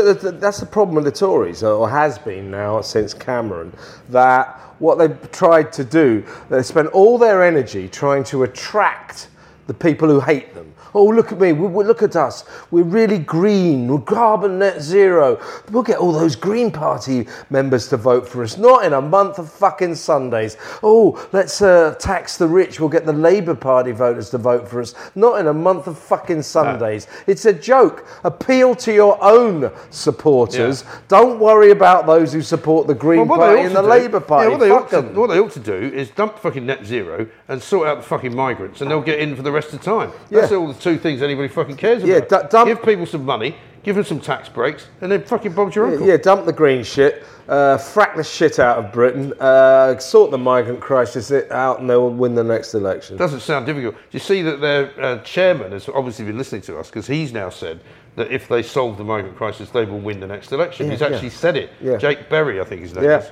That's 0.40 0.60
the 0.60 0.66
problem 0.66 0.94
with 0.96 1.04
the 1.04 1.12
Tories, 1.12 1.62
or 1.62 1.88
has 1.88 2.18
been 2.18 2.50
now 2.50 2.80
since 2.80 3.12
Cameron. 3.14 3.72
That 4.08 4.58
what 4.78 4.98
they've 4.98 5.30
tried 5.30 5.72
to 5.74 5.84
do, 5.84 6.24
they 6.48 6.62
spent 6.62 6.88
all 6.88 7.18
their 7.18 7.44
energy 7.44 7.86
trying 7.88 8.24
to 8.24 8.42
attract 8.44 9.28
the 9.68 9.74
people 9.74 10.08
who 10.08 10.18
hate 10.20 10.54
them. 10.54 10.72
Oh, 10.94 11.04
look 11.06 11.32
at 11.32 11.40
me! 11.40 11.52
We, 11.52 11.66
we- 11.68 11.84
look 11.84 12.02
at 12.02 12.16
us! 12.16 12.44
We're 12.70 12.82
really 12.84 13.18
green. 13.18 13.88
We're 13.88 14.00
carbon 14.00 14.58
net 14.58 14.80
zero. 14.82 15.40
We'll 15.70 15.82
get 15.82 15.98
all 15.98 16.12
those 16.12 16.36
Green 16.36 16.70
Party 16.70 17.26
members 17.50 17.88
to 17.88 17.96
vote 17.96 18.28
for 18.28 18.42
us. 18.42 18.58
Not 18.58 18.84
in 18.84 18.92
a 18.92 19.00
month 19.00 19.38
of 19.38 19.50
fucking 19.50 19.94
Sundays. 19.94 20.56
Oh, 20.82 21.26
let's 21.32 21.62
uh, 21.62 21.94
tax 21.98 22.36
the 22.36 22.46
rich. 22.46 22.78
We'll 22.80 22.88
get 22.88 23.06
the 23.06 23.12
Labour 23.12 23.54
Party 23.54 23.92
voters 23.92 24.30
to 24.30 24.38
vote 24.38 24.68
for 24.68 24.80
us. 24.80 24.94
Not 25.14 25.40
in 25.40 25.46
a 25.46 25.54
month 25.54 25.86
of 25.86 25.98
fucking 25.98 26.42
Sundays. 26.42 27.06
It's 27.26 27.44
a 27.46 27.52
joke. 27.52 28.06
Appeal 28.24 28.74
to 28.76 28.92
your 28.92 29.22
own 29.22 29.70
supporters. 29.90 30.82
Yeah. 30.82 30.98
Don't 31.08 31.38
worry 31.40 31.70
about 31.70 32.06
those 32.06 32.32
who 32.32 32.42
support 32.42 32.86
the 32.86 32.94
Green 32.94 33.26
Well, 33.26 33.38
Party 33.38 33.62
and 33.62 33.74
the 33.74 33.82
do- 33.82 33.88
Labour 33.88 34.20
Party. 34.20 34.50
Yeah, 34.50 34.56
what, 34.56 34.60
they 34.60 34.70
ought 34.70 34.90
to, 34.90 35.00
what 35.18 35.26
they 35.28 35.38
ought 35.38 35.52
to 35.52 35.60
do 35.60 35.72
is 35.74 36.10
dump 36.10 36.38
fucking 36.38 36.66
net 36.66 36.84
zero 36.84 37.26
and 37.48 37.62
sort 37.62 37.88
out 37.88 37.96
the 37.98 38.02
fucking 38.02 38.34
migrants, 38.34 38.80
and 38.80 38.90
they'll 38.90 39.00
get 39.00 39.18
in 39.20 39.34
for 39.36 39.42
the 39.42 39.52
rest 39.52 39.72
of 39.72 39.78
the 39.80 39.84
time. 39.84 40.12
That's 40.30 40.50
Yeah. 40.50 40.58
all 40.58 40.68
the 40.72 40.81
two 40.82 40.98
things 40.98 41.22
anybody 41.22 41.48
fucking 41.48 41.76
cares 41.76 42.02
Yeah, 42.02 42.16
about. 42.16 42.28
du- 42.28 42.48
dump- 42.50 42.68
Give 42.68 42.82
people 42.82 43.06
some 43.06 43.24
money, 43.24 43.54
give 43.82 43.94
them 43.96 44.04
some 44.04 44.20
tax 44.20 44.48
breaks, 44.48 44.86
and 45.00 45.10
then 45.10 45.22
fucking 45.22 45.52
Bob's 45.52 45.74
your 45.76 45.86
uncle. 45.86 46.06
Yeah, 46.06 46.16
dump 46.16 46.44
the 46.46 46.52
green 46.52 46.82
shit, 46.82 47.24
uh, 47.48 47.76
frack 47.78 48.16
the 48.16 48.24
shit 48.24 48.58
out 48.58 48.78
of 48.78 48.92
Britain, 48.92 49.32
uh, 49.40 49.98
sort 49.98 50.30
the 50.30 50.38
migrant 50.38 50.80
crisis 50.80 51.30
out, 51.50 51.80
and 51.80 51.88
they'll 51.88 52.10
win 52.10 52.34
the 52.34 52.44
next 52.44 52.74
election. 52.74 53.16
Doesn't 53.16 53.40
sound 53.40 53.66
difficult. 53.66 53.94
Do 53.94 54.00
you 54.12 54.18
see 54.20 54.42
that 54.42 54.60
their 54.60 54.90
uh, 55.00 55.18
chairman 55.18 55.72
has 55.72 55.88
obviously 55.88 56.24
been 56.24 56.38
listening 56.38 56.62
to 56.62 56.78
us 56.78 56.88
because 56.88 57.06
he's 57.06 57.32
now 57.32 57.48
said 57.50 57.80
that 58.16 58.30
if 58.30 58.46
they 58.48 58.62
solve 58.62 58.98
the 58.98 59.04
migrant 59.04 59.36
crisis, 59.36 59.70
they 59.70 59.84
will 59.86 60.00
win 60.00 60.20
the 60.20 60.26
next 60.26 60.52
election. 60.52 60.86
Yeah, 60.86 60.92
he's 60.92 61.00
yeah. 61.00 61.06
actually 61.08 61.30
said 61.30 61.56
it. 61.56 61.70
Yeah. 61.80 61.96
Jake 61.96 62.28
Berry, 62.28 62.60
I 62.60 62.64
think 62.64 62.82
his 62.82 62.94
name 62.94 63.04
Yeah. 63.04 63.18
is. 63.20 63.30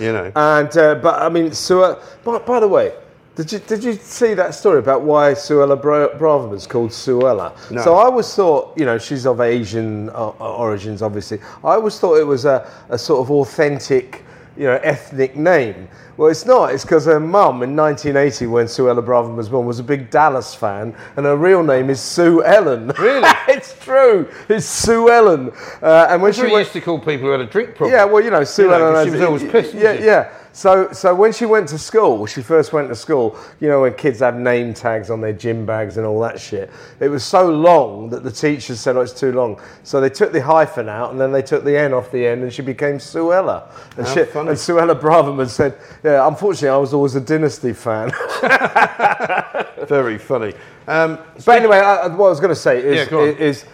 You 0.00 0.12
know. 0.12 0.32
And 0.34 0.76
uh, 0.76 0.96
but 0.96 1.22
I 1.22 1.28
mean, 1.28 1.50
Suella. 1.50 2.02
By, 2.24 2.38
by 2.40 2.58
the 2.60 2.66
way, 2.68 2.92
did 3.36 3.52
you 3.52 3.58
did 3.58 3.84
you 3.84 3.92
see 3.92 4.32
that 4.34 4.54
story 4.54 4.78
about 4.78 5.02
why 5.02 5.32
Suella 5.32 5.80
Bra- 5.80 6.08
Braverman's 6.18 6.66
called 6.66 6.90
Suella? 6.90 7.52
No. 7.70 7.82
So 7.82 7.94
I 7.94 8.04
always 8.04 8.34
thought, 8.34 8.72
you 8.78 8.86
know, 8.86 8.96
she's 8.96 9.26
of 9.26 9.42
Asian 9.42 10.08
uh, 10.10 10.30
origins, 10.30 11.02
obviously. 11.02 11.38
I 11.62 11.74
always 11.74 11.98
thought 11.98 12.14
it 12.14 12.26
was 12.26 12.46
a, 12.46 12.68
a 12.88 12.98
sort 12.98 13.20
of 13.20 13.30
authentic 13.30 14.24
you 14.56 14.64
know, 14.64 14.80
ethnic 14.82 15.36
name. 15.36 15.86
Well, 16.16 16.30
it's 16.30 16.46
not. 16.46 16.72
It's 16.72 16.82
because 16.82 17.04
her 17.04 17.20
mum 17.20 17.62
in 17.62 17.76
1980, 17.76 18.46
when 18.46 18.66
Suella 18.66 19.04
Braverman 19.04 19.36
was 19.36 19.50
born, 19.50 19.66
was 19.66 19.80
a 19.80 19.84
big 19.84 20.10
Dallas 20.10 20.54
fan, 20.54 20.96
and 21.16 21.26
her 21.26 21.36
real 21.36 21.62
name 21.62 21.90
is 21.90 22.00
Sue 22.00 22.42
Ellen. 22.42 22.88
Really? 22.98 23.28
it's 23.48 23.78
true. 23.84 24.30
It's 24.48 24.64
Sue 24.64 25.10
Ellen. 25.10 25.52
Uh, 25.82 26.06
and 26.08 26.22
when 26.22 26.30
That's 26.30 26.38
she 26.38 26.44
went, 26.44 26.64
used 26.64 26.72
to 26.72 26.80
call 26.80 26.98
people 26.98 27.26
who 27.26 27.32
had 27.32 27.40
a 27.40 27.46
drink 27.46 27.74
problem. 27.74 27.92
yeah, 27.92 28.04
well, 28.04 28.24
you 28.24 28.30
know, 28.30 28.44
Sue 28.44 28.62
You 28.62 28.70
know, 28.70 28.94
Ellen. 28.94 29.06
she 29.06 29.10
was 29.10 29.20
always 29.20 29.44
pissed, 29.44 29.74
Yeah, 29.74 29.92
yeah. 29.92 30.32
So, 30.56 30.90
so 30.90 31.14
when 31.14 31.34
she 31.34 31.44
went 31.44 31.68
to 31.68 31.78
school, 31.78 32.24
she 32.24 32.40
first 32.40 32.72
went 32.72 32.88
to 32.88 32.94
school. 32.94 33.36
You 33.60 33.68
know, 33.68 33.82
when 33.82 33.92
kids 33.92 34.20
have 34.20 34.36
name 34.36 34.72
tags 34.72 35.10
on 35.10 35.20
their 35.20 35.34
gym 35.34 35.66
bags 35.66 35.98
and 35.98 36.06
all 36.06 36.18
that 36.20 36.40
shit. 36.40 36.70
It 36.98 37.08
was 37.08 37.22
so 37.24 37.50
long 37.50 38.08
that 38.08 38.24
the 38.24 38.30
teachers 38.30 38.80
said, 38.80 38.96
"Oh, 38.96 39.02
it's 39.02 39.12
too 39.12 39.32
long." 39.32 39.60
So 39.82 40.00
they 40.00 40.08
took 40.08 40.32
the 40.32 40.40
hyphen 40.40 40.88
out, 40.88 41.10
and 41.10 41.20
then 41.20 41.30
they 41.30 41.42
took 41.42 41.62
the 41.62 41.76
N 41.76 41.92
off 41.92 42.10
the 42.10 42.26
end, 42.26 42.42
and 42.42 42.50
she 42.50 42.62
became 42.62 42.96
Suella. 42.96 43.70
And, 43.98 44.06
How 44.06 44.14
she, 44.14 44.24
funny. 44.24 44.48
and 44.48 44.56
Suella 44.56 44.98
Braverman 44.98 45.46
said, 45.50 45.76
"Yeah, 46.02 46.26
unfortunately, 46.26 46.70
I 46.70 46.78
was 46.78 46.94
always 46.94 47.14
a 47.16 47.20
Dynasty 47.20 47.74
fan." 47.74 48.10
Very 49.86 50.16
funny. 50.16 50.54
Um, 50.88 51.18
But 51.44 51.58
anyway, 51.58 51.76
I, 51.80 52.06
what 52.06 52.28
I 52.28 52.30
was 52.30 52.40
going 52.40 52.48
to 52.54 52.54
say 52.56 52.82
is, 52.82 53.10
Yeah, 53.10 53.18
on. 53.18 53.28
is, 53.36 53.66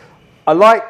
I 0.48 0.52
like 0.52 0.82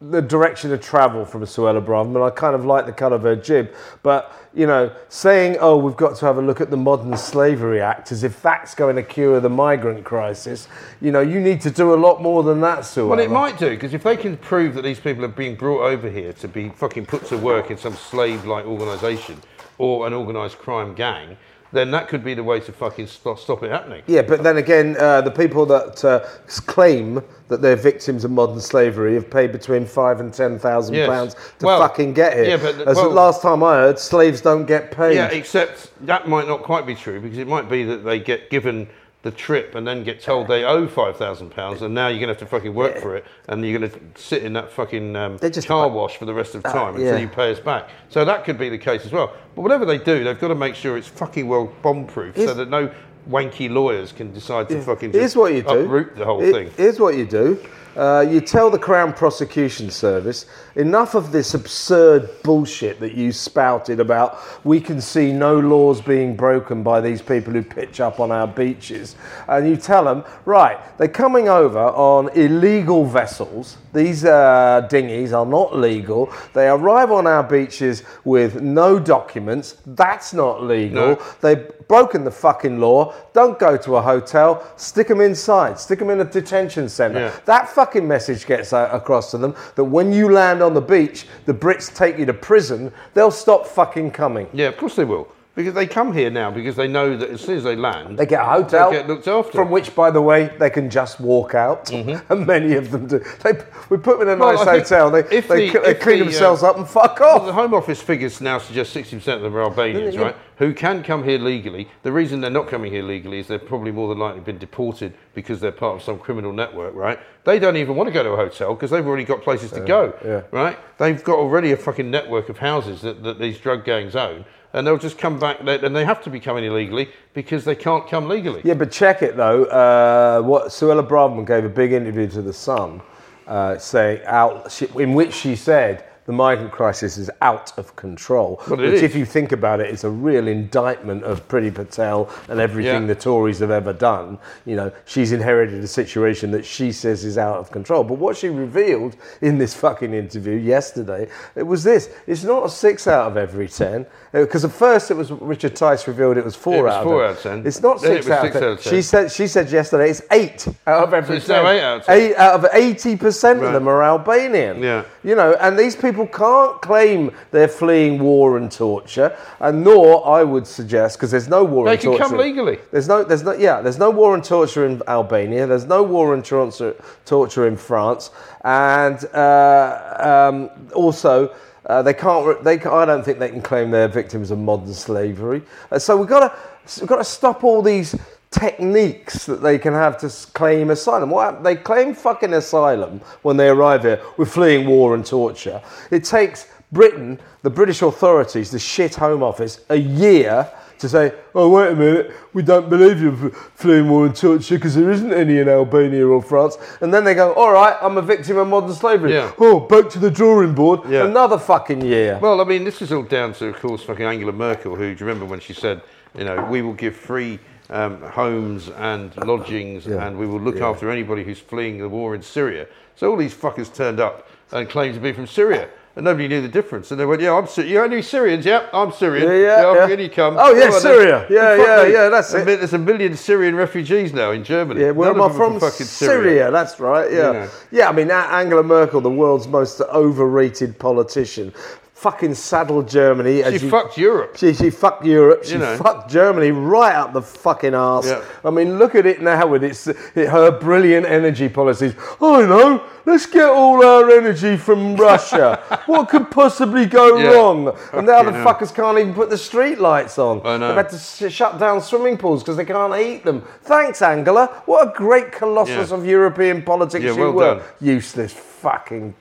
the 0.00 0.20
direction 0.20 0.72
of 0.72 0.80
travel 0.82 1.24
from 1.24 1.40
Suella 1.42 1.82
Braverman. 1.82 2.26
I 2.26 2.28
kind 2.28 2.54
of 2.54 2.66
like 2.66 2.84
the 2.84 2.92
cut 2.92 3.12
of 3.12 3.22
her 3.22 3.34
jib, 3.34 3.74
but 4.02 4.30
you 4.52 4.66
know, 4.66 4.90
saying, 5.08 5.56
"Oh, 5.58 5.78
we've 5.78 5.96
got 5.96 6.16
to 6.16 6.26
have 6.26 6.36
a 6.36 6.42
look 6.42 6.60
at 6.60 6.70
the 6.70 6.76
Modern 6.76 7.16
Slavery 7.16 7.80
Act," 7.80 8.12
as 8.12 8.22
if 8.22 8.42
that's 8.42 8.74
going 8.74 8.96
to 8.96 9.02
cure 9.02 9.40
the 9.40 9.48
migrant 9.48 10.04
crisis. 10.04 10.68
You 11.00 11.12
know, 11.12 11.20
you 11.20 11.40
need 11.40 11.62
to 11.62 11.70
do 11.70 11.94
a 11.94 11.96
lot 11.96 12.20
more 12.20 12.42
than 12.42 12.60
that, 12.60 12.80
Suella. 12.80 13.08
Well, 13.08 13.18
it 13.20 13.30
might 13.30 13.58
do 13.58 13.70
because 13.70 13.94
if 13.94 14.02
they 14.02 14.18
can 14.18 14.36
prove 14.36 14.74
that 14.74 14.82
these 14.82 15.00
people 15.00 15.24
are 15.24 15.28
being 15.28 15.54
brought 15.54 15.82
over 15.82 16.10
here 16.10 16.34
to 16.34 16.48
be 16.48 16.68
fucking 16.68 17.06
put 17.06 17.24
to 17.26 17.38
work 17.38 17.70
in 17.70 17.78
some 17.78 17.94
slave-like 17.94 18.66
organisation 18.66 19.40
or 19.78 20.06
an 20.06 20.12
organised 20.12 20.58
crime 20.58 20.94
gang, 20.94 21.38
then 21.72 21.90
that 21.90 22.08
could 22.08 22.22
be 22.24 22.34
the 22.34 22.42
way 22.44 22.60
to 22.60 22.72
fucking 22.72 23.06
stop, 23.06 23.38
stop 23.38 23.62
it 23.62 23.70
happening. 23.70 24.02
Yeah, 24.06 24.22
but 24.22 24.42
then 24.42 24.56
again, 24.56 24.96
uh, 24.98 25.20
the 25.20 25.30
people 25.30 25.66
that 25.66 26.04
uh, 26.04 26.20
claim 26.66 27.22
that 27.48 27.62
they're 27.62 27.76
victims 27.76 28.24
of 28.24 28.30
modern 28.30 28.60
slavery 28.60 29.14
have 29.14 29.30
paid 29.30 29.52
between 29.52 29.84
five 29.86 30.20
and 30.20 30.32
ten 30.32 30.58
thousand 30.58 30.94
Yes. 30.94 31.08
pounds 31.08 31.36
to 31.58 31.66
Well, 31.66 31.78
fucking 31.80 32.12
get 32.14 32.34
here. 32.34 32.44
yeah, 32.44 32.56
but- 32.56 32.86
As 32.88 32.96
the 32.96 33.02
well- 33.02 33.10
last 33.10 33.42
time 33.42 33.62
I 33.62 33.74
heard, 33.76 33.98
slaves 33.98 34.40
don't 34.40 34.66
get 34.66 34.90
paid. 34.90 35.14
Yeah, 35.14 35.26
except 35.28 35.90
that 36.06 36.28
might 36.28 36.48
not 36.48 36.62
quite 36.62 36.86
be 36.86 36.94
true 36.94 37.20
because 37.20 37.38
it 37.38 37.46
might 37.48 37.68
be 37.68 37.84
that 37.84 38.04
they 38.04 38.18
get 38.18 38.50
given 38.50 38.88
the 39.26 39.32
trip 39.32 39.74
and 39.74 39.84
then 39.84 40.04
get 40.04 40.22
told 40.22 40.46
they 40.46 40.64
owe 40.64 40.86
five 40.86 41.16
thousand 41.16 41.50
pounds, 41.50 41.82
and 41.82 41.92
now 41.92 42.06
you're 42.06 42.20
gonna 42.20 42.32
have 42.32 42.38
to 42.38 42.46
fucking 42.46 42.72
work 42.72 42.98
for 42.98 43.16
it, 43.16 43.26
and 43.48 43.64
you're 43.64 43.76
gonna 43.78 43.92
sit 44.14 44.44
in 44.44 44.52
that 44.52 44.70
fucking 44.70 45.16
um, 45.16 45.38
car 45.38 45.88
wash 45.88 46.16
for 46.16 46.26
the 46.26 46.32
rest 46.32 46.54
of 46.54 46.62
time 46.62 46.94
until 46.94 47.14
yeah. 47.14 47.18
you 47.18 47.28
pay 47.28 47.50
us 47.50 47.58
back. 47.58 47.90
So 48.08 48.24
that 48.24 48.44
could 48.44 48.56
be 48.56 48.68
the 48.68 48.78
case 48.78 49.04
as 49.04 49.10
well. 49.10 49.34
But 49.56 49.62
whatever 49.62 49.84
they 49.84 49.98
do, 49.98 50.22
they've 50.22 50.38
got 50.38 50.48
to 50.48 50.54
make 50.54 50.76
sure 50.76 50.96
it's 50.96 51.08
fucking 51.08 51.48
well 51.48 51.66
bomb-proof, 51.82 52.36
so 52.36 52.54
that 52.54 52.70
no 52.70 52.92
wanky 53.28 53.70
lawyers 53.70 54.12
can 54.12 54.32
decide 54.32 54.68
to 54.68 54.80
fucking 54.82 55.12
Here's 55.12 55.36
what 55.36 55.52
you 55.52 55.62
do. 55.62 55.80
uproot 55.84 56.16
the 56.16 56.24
whole 56.24 56.40
Here- 56.40 56.52
thing. 56.52 56.70
Here's 56.76 57.00
what 57.00 57.16
you 57.16 57.24
do. 57.26 57.58
Uh, 57.96 58.20
you 58.28 58.42
tell 58.42 58.68
the 58.68 58.78
Crown 58.78 59.10
Prosecution 59.14 59.90
Service 59.90 60.44
enough 60.74 61.14
of 61.14 61.32
this 61.32 61.54
absurd 61.54 62.28
bullshit 62.42 63.00
that 63.00 63.14
you 63.14 63.32
spouted 63.32 64.00
about 64.00 64.38
we 64.64 64.78
can 64.82 65.00
see 65.00 65.32
no 65.32 65.58
laws 65.58 66.02
being 66.02 66.36
broken 66.36 66.82
by 66.82 67.00
these 67.00 67.22
people 67.22 67.54
who 67.54 67.62
pitch 67.62 67.98
up 67.98 68.20
on 68.20 68.30
our 68.30 68.46
beaches. 68.46 69.16
And 69.48 69.66
you 69.66 69.78
tell 69.78 70.04
them, 70.04 70.24
right, 70.44 70.78
they're 70.98 71.08
coming 71.08 71.48
over 71.48 71.78
on 71.78 72.28
illegal 72.34 73.06
vessels. 73.06 73.78
These 73.94 74.26
uh, 74.26 74.86
dinghies 74.90 75.32
are 75.32 75.46
not 75.46 75.74
legal. 75.74 76.30
They 76.52 76.68
arrive 76.68 77.10
on 77.10 77.26
our 77.26 77.42
beaches 77.42 78.02
with 78.24 78.60
no 78.60 78.98
documents. 78.98 79.78
That's 79.86 80.34
not 80.34 80.62
legal. 80.62 81.14
No. 81.16 81.22
They've 81.40 81.66
broken 81.88 82.24
the 82.24 82.30
fucking 82.30 82.78
law. 82.78 83.14
Don't 83.32 83.58
go 83.58 83.76
to 83.76 83.96
a 83.96 84.02
hotel. 84.02 84.66
Stick 84.76 85.08
them 85.08 85.20
inside. 85.20 85.78
Stick 85.78 85.98
them 85.98 86.10
in 86.10 86.20
a 86.20 86.24
detention 86.24 86.88
centre. 86.88 87.18
Yeah. 87.20 87.32
That 87.44 87.68
fucking 87.68 88.06
message 88.06 88.46
gets 88.46 88.72
a- 88.72 88.90
across 88.92 89.30
to 89.32 89.38
them 89.38 89.54
that 89.74 89.84
when 89.84 90.12
you 90.12 90.30
land 90.32 90.62
on 90.62 90.74
the 90.74 90.80
beach, 90.80 91.26
the 91.44 91.54
Brits 91.54 91.94
take 91.94 92.18
you 92.18 92.26
to 92.26 92.34
prison. 92.34 92.92
They'll 93.14 93.30
stop 93.30 93.66
fucking 93.66 94.12
coming. 94.12 94.48
Yeah, 94.52 94.68
of 94.68 94.76
course 94.76 94.96
they 94.96 95.04
will. 95.04 95.28
Because 95.56 95.72
they 95.72 95.86
come 95.86 96.12
here 96.12 96.28
now 96.28 96.50
because 96.50 96.76
they 96.76 96.86
know 96.86 97.16
that 97.16 97.30
as 97.30 97.40
soon 97.40 97.56
as 97.56 97.64
they 97.64 97.76
land, 97.76 98.18
They 98.18 98.26
get 98.26 98.42
a 98.42 98.44
hotel. 98.44 98.90
They 98.90 98.98
get 98.98 99.08
looked 99.08 99.26
after. 99.26 99.52
From 99.52 99.70
which, 99.70 99.94
by 99.94 100.10
the 100.10 100.20
way, 100.20 100.54
they 100.58 100.68
can 100.68 100.90
just 100.90 101.18
walk 101.18 101.54
out, 101.54 101.90
and 101.92 102.46
many 102.46 102.74
of 102.74 102.90
them 102.90 103.06
do. 103.06 103.24
They, 103.42 103.52
we 103.88 103.96
put 103.96 104.18
them 104.18 104.28
in 104.28 104.28
a 104.28 104.36
Mm-hmm. 104.36 104.40
Well, 104.40 104.52
nice 104.54 104.66
I 104.66 104.72
think 104.74 104.84
hotel. 104.84 105.10
They, 105.10 105.20
if 105.34 105.48
they, 105.48 105.70
the- 105.70 105.80
they 105.80 105.90
if 105.92 106.00
clean 106.00 106.18
the, 106.18 106.24
uh, 106.26 106.28
themselves 106.28 106.62
up 106.62 106.76
and 106.76 106.86
fuck 106.86 107.18
Well, 107.18 107.46
the. 107.46 107.54
Home 107.54 107.72
Office 107.72 108.02
figures 108.02 108.42
now 108.42 108.58
suggest 108.58 108.94
60% 108.94 109.14
of 109.36 109.40
them 109.40 109.56
are 109.56 109.62
Albanians, 109.62 110.18
right? 110.18 110.36
Who 110.58 110.74
can 110.74 111.02
come 111.02 111.24
here 111.24 111.38
legally. 111.38 111.88
The 112.02 112.12
reason 112.12 112.40
they're 112.40 112.50
not 112.50 112.68
coming 112.68 112.92
here 112.92 113.02
legally 113.02 113.38
is 113.38 113.48
they've 113.48 113.64
probably 113.64 113.92
more 113.92 114.08
than 114.08 114.18
likely 114.18 114.40
been 114.40 114.58
deported 114.58 115.14
because 115.34 115.60
they're 115.60 115.72
part 115.72 115.96
of 115.96 116.02
some 116.02 116.18
criminal 116.18 116.52
network, 116.52 116.94
right? 116.94 117.18
They 117.44 117.58
don't 117.58 117.76
even 117.76 117.96
want 117.96 118.08
to 118.08 118.12
go 118.12 118.22
to 118.22 118.30
a 118.30 118.36
hotel 118.36 118.74
because 118.74 118.90
they've 118.90 119.06
already 119.06 119.24
got 119.24 119.42
places 119.42 119.70
to 119.72 119.80
go, 119.80 120.14
yeah. 120.24 120.42
right? 120.50 120.78
They've 120.98 121.22
got 121.22 121.38
already 121.38 121.72
a 121.72 121.76
fucking 121.76 122.10
network 122.10 122.48
of 122.50 122.58
houses 122.58 123.00
that, 123.02 123.22
that 123.22 123.38
these 123.38 123.58
drug 123.58 123.84
gangs 123.84 124.16
own. 124.16 124.44
And 124.72 124.86
they'll 124.86 124.98
just 124.98 125.18
come 125.18 125.38
back, 125.38 125.58
and 125.60 125.96
they 125.96 126.04
have 126.04 126.22
to 126.24 126.30
be 126.30 126.40
coming 126.40 126.64
illegally 126.64 127.08
because 127.34 127.64
they 127.64 127.74
can't 127.74 128.06
come 128.08 128.28
legally. 128.28 128.60
Yeah, 128.64 128.74
but 128.74 128.90
check 128.90 129.22
it 129.22 129.36
though. 129.36 129.64
Uh, 129.64 130.42
what 130.42 130.66
Suella 130.66 131.06
Braverman 131.06 131.46
gave 131.46 131.64
a 131.64 131.68
big 131.68 131.92
interview 131.92 132.28
to 132.28 132.42
the 132.42 132.52
Sun, 132.52 133.00
uh, 133.46 133.78
saying 133.78 134.22
out 134.26 134.82
in 134.96 135.14
which 135.14 135.32
she 135.32 135.56
said 135.56 136.04
the 136.26 136.32
migrant 136.32 136.72
crisis 136.72 137.16
is 137.16 137.30
out 137.40 137.76
of 137.78 137.96
control. 137.96 138.60
Which, 138.68 138.80
is. 138.80 139.02
if 139.02 139.14
you 139.14 139.24
think 139.24 139.52
about 139.52 139.80
it, 139.80 139.90
is 139.90 140.04
a 140.04 140.10
real 140.10 140.48
indictment 140.48 141.24
of 141.24 141.46
Priti 141.48 141.72
Patel 141.74 142.28
and 142.48 142.60
everything 142.60 143.02
Yeah. 143.02 143.06
the 143.08 143.14
Tories 143.14 143.60
have 143.60 143.70
ever 143.70 143.92
done. 143.92 144.38
You 144.64 144.76
know, 144.76 144.92
she's 145.04 145.32
inherited 145.32 145.82
a 145.82 145.86
situation 145.86 146.50
that 146.52 146.64
she 146.64 146.92
says 146.92 147.24
is 147.24 147.38
out 147.38 147.58
of 147.58 147.70
control. 147.70 148.04
But 148.04 148.18
what 148.18 148.36
she 148.36 148.48
revealed 148.48 149.16
in 149.40 149.58
this 149.58 149.74
fucking 149.74 150.12
interview 150.12 150.56
yesterday, 150.56 151.28
it 151.54 151.62
was 151.62 151.84
this: 151.84 152.10
it's 152.26 152.44
not 152.44 152.66
a 152.66 152.68
six 152.68 153.06
out 153.06 153.28
of 153.30 153.36
every 153.36 153.68
ten. 153.68 154.06
Uh, 154.34 154.40
because 154.40 154.64
at 154.64 154.72
first 154.72 155.10
it 155.10 155.14
was 155.16 155.30
Richard 155.30 155.76
Tice 155.76 156.06
revealed 156.08 156.36
it 156.36 156.44
was 156.44 156.56
four 156.56 156.76
It 156.76 156.82
was 156.82 156.92
out 156.94 157.04
four 157.04 157.24
of 157.24 157.30
out 157.30 157.36
of 157.36 157.42
10. 157.42 157.66
It's 157.66 157.80
not 157.82 157.96
it 157.96 158.00
six, 158.00 158.26
was 158.26 158.30
out, 158.30 158.42
six 158.42 158.54
of 158.56 158.60
10. 158.60 158.68
out 158.70 158.78
of 158.78 158.82
10. 158.84 158.92
She 158.92 159.02
said 159.02 159.32
she 159.32 159.46
said 159.46 159.70
yesterday 159.70 160.10
it's 160.10 160.22
eight 160.30 160.66
out 160.86 161.04
of 161.04 161.14
every 161.14 161.36
it's 161.36 161.46
10. 161.46 161.64
eight 161.66 161.80
out 161.80 162.00
of 162.00 162.06
10. 162.06 162.18
Eight 162.20 162.36
out 162.36 162.54
of 162.64 162.66
eighty 162.74 163.16
percent 163.16 163.62
of 163.62 163.72
them 163.72 163.88
are 163.88 164.02
Albanian. 164.02 164.82
Yeah. 164.82 165.04
You 165.22 165.34
know, 165.34 165.54
and 165.60 165.78
these 165.78 165.96
people 165.96 166.15
can't 166.24 166.80
claim 166.80 167.32
they're 167.50 167.68
fleeing 167.68 168.18
war 168.18 168.56
and 168.56 168.72
torture, 168.72 169.36
and 169.60 169.84
nor 169.84 170.26
I 170.26 170.42
would 170.42 170.66
suggest 170.66 171.18
because 171.18 171.30
there's 171.30 171.48
no 171.48 171.64
war 171.64 171.84
They 171.84 171.92
and 171.92 172.00
can 172.00 172.16
come 172.16 172.36
legally. 172.38 172.78
There's 172.92 173.08
no, 173.08 173.24
there's 173.24 173.42
no, 173.42 173.52
yeah, 173.52 173.82
there's 173.82 173.98
no 173.98 174.10
war 174.10 174.34
and 174.34 174.42
torture 174.42 174.86
in 174.86 175.02
Albania. 175.08 175.66
There's 175.66 175.84
no 175.84 176.02
war 176.02 176.32
and 176.32 176.44
torture, 176.44 176.94
torture 177.24 177.66
in 177.66 177.76
France, 177.76 178.30
and 178.64 179.22
uh, 179.34 180.50
um, 180.50 180.70
also. 180.94 181.54
Uh, 181.88 182.02
they 182.02 182.14
can't. 182.14 182.64
They. 182.64 182.80
I 182.80 183.04
don't 183.04 183.24
think 183.24 183.38
they 183.38 183.48
can 183.48 183.62
claim 183.62 183.92
they're 183.92 184.08
victims 184.08 184.50
of 184.50 184.58
modern 184.58 184.92
slavery. 184.92 185.62
Uh, 185.92 186.00
so 186.00 186.16
we've 186.16 186.28
got 186.28 186.48
to. 186.48 187.00
We've 187.00 187.08
got 187.08 187.18
to 187.18 187.24
stop 187.24 187.62
all 187.62 187.80
these 187.80 188.16
techniques 188.58 189.46
that 189.46 189.62
they 189.62 189.78
can 189.78 189.92
have 189.92 190.18
to 190.18 190.28
claim 190.52 190.90
asylum. 190.90 191.30
What 191.30 191.62
they 191.62 191.76
claim 191.76 192.14
fucking 192.14 192.54
asylum 192.54 193.20
when 193.42 193.56
they 193.56 193.68
arrive 193.68 194.02
here. 194.02 194.20
We're 194.36 194.46
fleeing 194.46 194.86
war 194.86 195.14
and 195.14 195.24
torture. 195.24 195.82
It 196.10 196.24
takes 196.24 196.68
Britain, 196.92 197.38
the 197.62 197.70
British 197.70 198.02
authorities, 198.02 198.70
the 198.70 198.78
shit 198.78 199.14
Home 199.16 199.42
Office, 199.42 199.80
a 199.90 199.96
year 199.96 200.70
to 200.98 201.08
say, 201.08 201.34
oh, 201.54 201.68
wait 201.68 201.92
a 201.92 201.94
minute, 201.94 202.32
we 202.54 202.62
don't 202.62 202.88
believe 202.88 203.20
you're 203.20 203.50
fleeing 203.74 204.08
war 204.08 204.24
and 204.24 204.34
torture 204.34 204.76
because 204.76 204.94
there 204.94 205.10
isn't 205.10 205.32
any 205.32 205.58
in 205.58 205.68
Albania 205.68 206.26
or 206.26 206.40
France. 206.40 206.78
And 207.02 207.12
then 207.12 207.22
they 207.22 207.34
go, 207.34 207.52
all 207.52 207.72
right, 207.72 207.96
I'm 208.00 208.16
a 208.16 208.22
victim 208.22 208.56
of 208.56 208.68
modern 208.68 208.94
slavery. 208.94 209.34
Yeah. 209.34 209.52
Oh, 209.58 209.80
back 209.80 210.08
to 210.10 210.18
the 210.18 210.30
drawing 210.30 210.74
board. 210.74 211.00
Yeah. 211.08 211.26
Another 211.26 211.58
fucking 211.58 212.00
year. 212.00 212.38
Well, 212.40 212.62
I 212.62 212.64
mean, 212.64 212.84
this 212.84 213.02
is 213.02 213.12
all 213.12 213.24
down 213.24 213.52
to, 213.54 213.66
of 213.66 213.76
course, 213.76 214.02
fucking 214.04 214.24
Angela 214.24 214.52
Merkel, 214.52 214.96
who, 214.96 215.14
do 215.14 215.20
you 215.20 215.26
remember 215.26 215.44
when 215.44 215.60
she 215.60 215.74
said, 215.74 216.00
you 216.34 216.44
know, 216.44 216.64
we 216.70 216.80
will 216.80 216.94
give 216.94 217.14
free 217.14 217.58
um, 217.90 218.20
homes 218.22 218.88
and 218.88 219.36
lodgings 219.44 220.06
Yeah. 220.06 220.26
and 220.26 220.38
we 220.38 220.46
will 220.46 220.60
look 220.60 220.78
Yeah. 220.78 220.88
after 220.88 221.10
anybody 221.10 221.44
who's 221.44 221.58
fleeing 221.58 221.98
the 221.98 222.08
war 222.08 222.34
in 222.34 222.42
Syria. 222.42 222.86
So 223.14 223.30
all 223.30 223.36
these 223.36 223.54
fuckers 223.54 223.92
turned 223.94 224.20
up 224.20 224.48
and 224.72 224.88
claimed 224.88 225.14
to 225.14 225.20
be 225.20 225.32
from 225.32 225.46
Syria. 225.46 225.88
And 226.16 226.24
nobody 226.24 226.48
knew 226.48 226.62
the 226.62 226.68
difference. 226.68 227.10
And 227.10 227.20
they 227.20 227.26
went, 227.26 227.42
yeah, 227.42 227.52
I'm 227.52 227.66
Syrian. 227.66 227.92
You 227.92 228.00
are 228.00 228.04
any 228.06 228.22
Syrians? 228.22 228.64
Yeah, 228.64 228.86
I'm 228.90 229.12
Syrian. 229.12 229.46
Yeah, 229.46 229.82
yeah, 229.82 229.84
off 229.84 230.08
yeah. 230.08 230.16
you 230.16 230.30
come. 230.30 230.56
Oh, 230.58 230.74
yeah, 230.74 230.86
right, 230.86 231.02
Syria. 231.02 231.46
Yeah, 231.50 231.76
yeah, 231.76 232.04
me. 232.04 232.12
yeah, 232.14 232.28
that's 232.30 232.54
it. 232.54 232.64
There's 232.64 232.94
a 232.94 232.98
million 232.98 233.36
Syrian 233.36 233.74
refugees 233.76 234.32
now 234.32 234.52
in 234.52 234.64
Germany. 234.64 235.02
Yeah, 235.02 235.10
where 235.10 235.28
am 235.28 235.42
I 235.42 235.52
from? 235.52 235.78
fucking 235.78 236.06
Syria. 236.06 236.70
That's 236.70 236.98
right. 236.98 237.30
Yeah, 237.30 237.52
know. 237.52 237.70
yeah. 237.90 238.08
I 238.08 238.12
mean, 238.12 238.30
Angela 238.30 238.82
Merkel, 238.82 239.20
the 239.20 239.28
world's 239.30 239.68
most 239.68 240.00
overrated 240.00 240.98
politician, 240.98 241.74
fucking 242.16 242.54
saddled 242.54 243.06
Germany. 243.06 243.62
as 243.62 243.74
She 243.78 243.84
you- 243.84 243.90
fucked 243.90 244.16
Europe. 244.16 244.56
She, 244.56 244.72
she 244.72 244.88
fucked 244.88 245.24
Europe. 245.26 245.64
She 245.64 245.72
You 245.72 245.78
know. 245.78 245.96
fucked 245.98 246.30
Germany 246.30 246.70
right 246.70 247.14
up 247.14 247.34
the 247.34 247.42
fucking 247.42 247.94
arse. 247.94 248.26
Yeah. 248.26 248.40
I 248.64 248.70
mean, 248.70 248.98
look 248.98 249.14
at 249.14 249.26
it 249.26 249.42
now 249.42 249.66
with 249.66 249.84
its 249.84 250.06
it, 250.06 250.16
her 250.48 250.70
brilliant 250.70 251.26
energy 251.26 251.68
policies. 251.68 252.14
Oh 252.40 252.64
no, 252.64 253.04
let's 253.26 253.44
get 253.44 253.68
all 253.68 254.02
our 254.02 254.30
energy 254.30 254.78
from 254.78 255.14
Russia. 255.28 255.78
what 256.06 256.30
could 256.30 256.50
possibly 256.50 257.04
go 257.04 257.36
Yeah. 257.36 257.50
wrong? 257.50 257.94
And 258.14 258.26
now 258.26 258.42
the 258.42 258.52
fuckers 258.52 258.94
can't 258.94 259.18
even 259.18 259.34
put 259.34 259.50
the 259.50 259.58
street 259.58 259.98
lights 260.00 260.38
on. 260.38 260.62
I 260.64 260.78
know. 260.78 260.88
They've 260.88 260.96
had 260.96 261.10
to 261.10 261.18
sh- 261.18 261.52
shut 261.52 261.78
down 261.78 262.00
swimming 262.00 262.38
pools 262.38 262.62
because 262.62 262.78
they 262.78 262.86
can't 262.86 263.14
heat 263.14 263.44
them. 263.44 263.62
Thanks, 263.82 264.22
Angela. 264.22 264.68
What 264.86 265.08
a 265.08 265.12
great 265.12 265.52
colossus 265.52 266.08
Yeah. 266.10 266.16
of 266.16 266.24
European 266.24 266.80
politics 266.82 267.24
you 267.26 267.36
well 267.36 267.52
were. 267.52 267.74
done. 267.74 267.82
Useless 268.00 268.54
fucking 268.54 269.34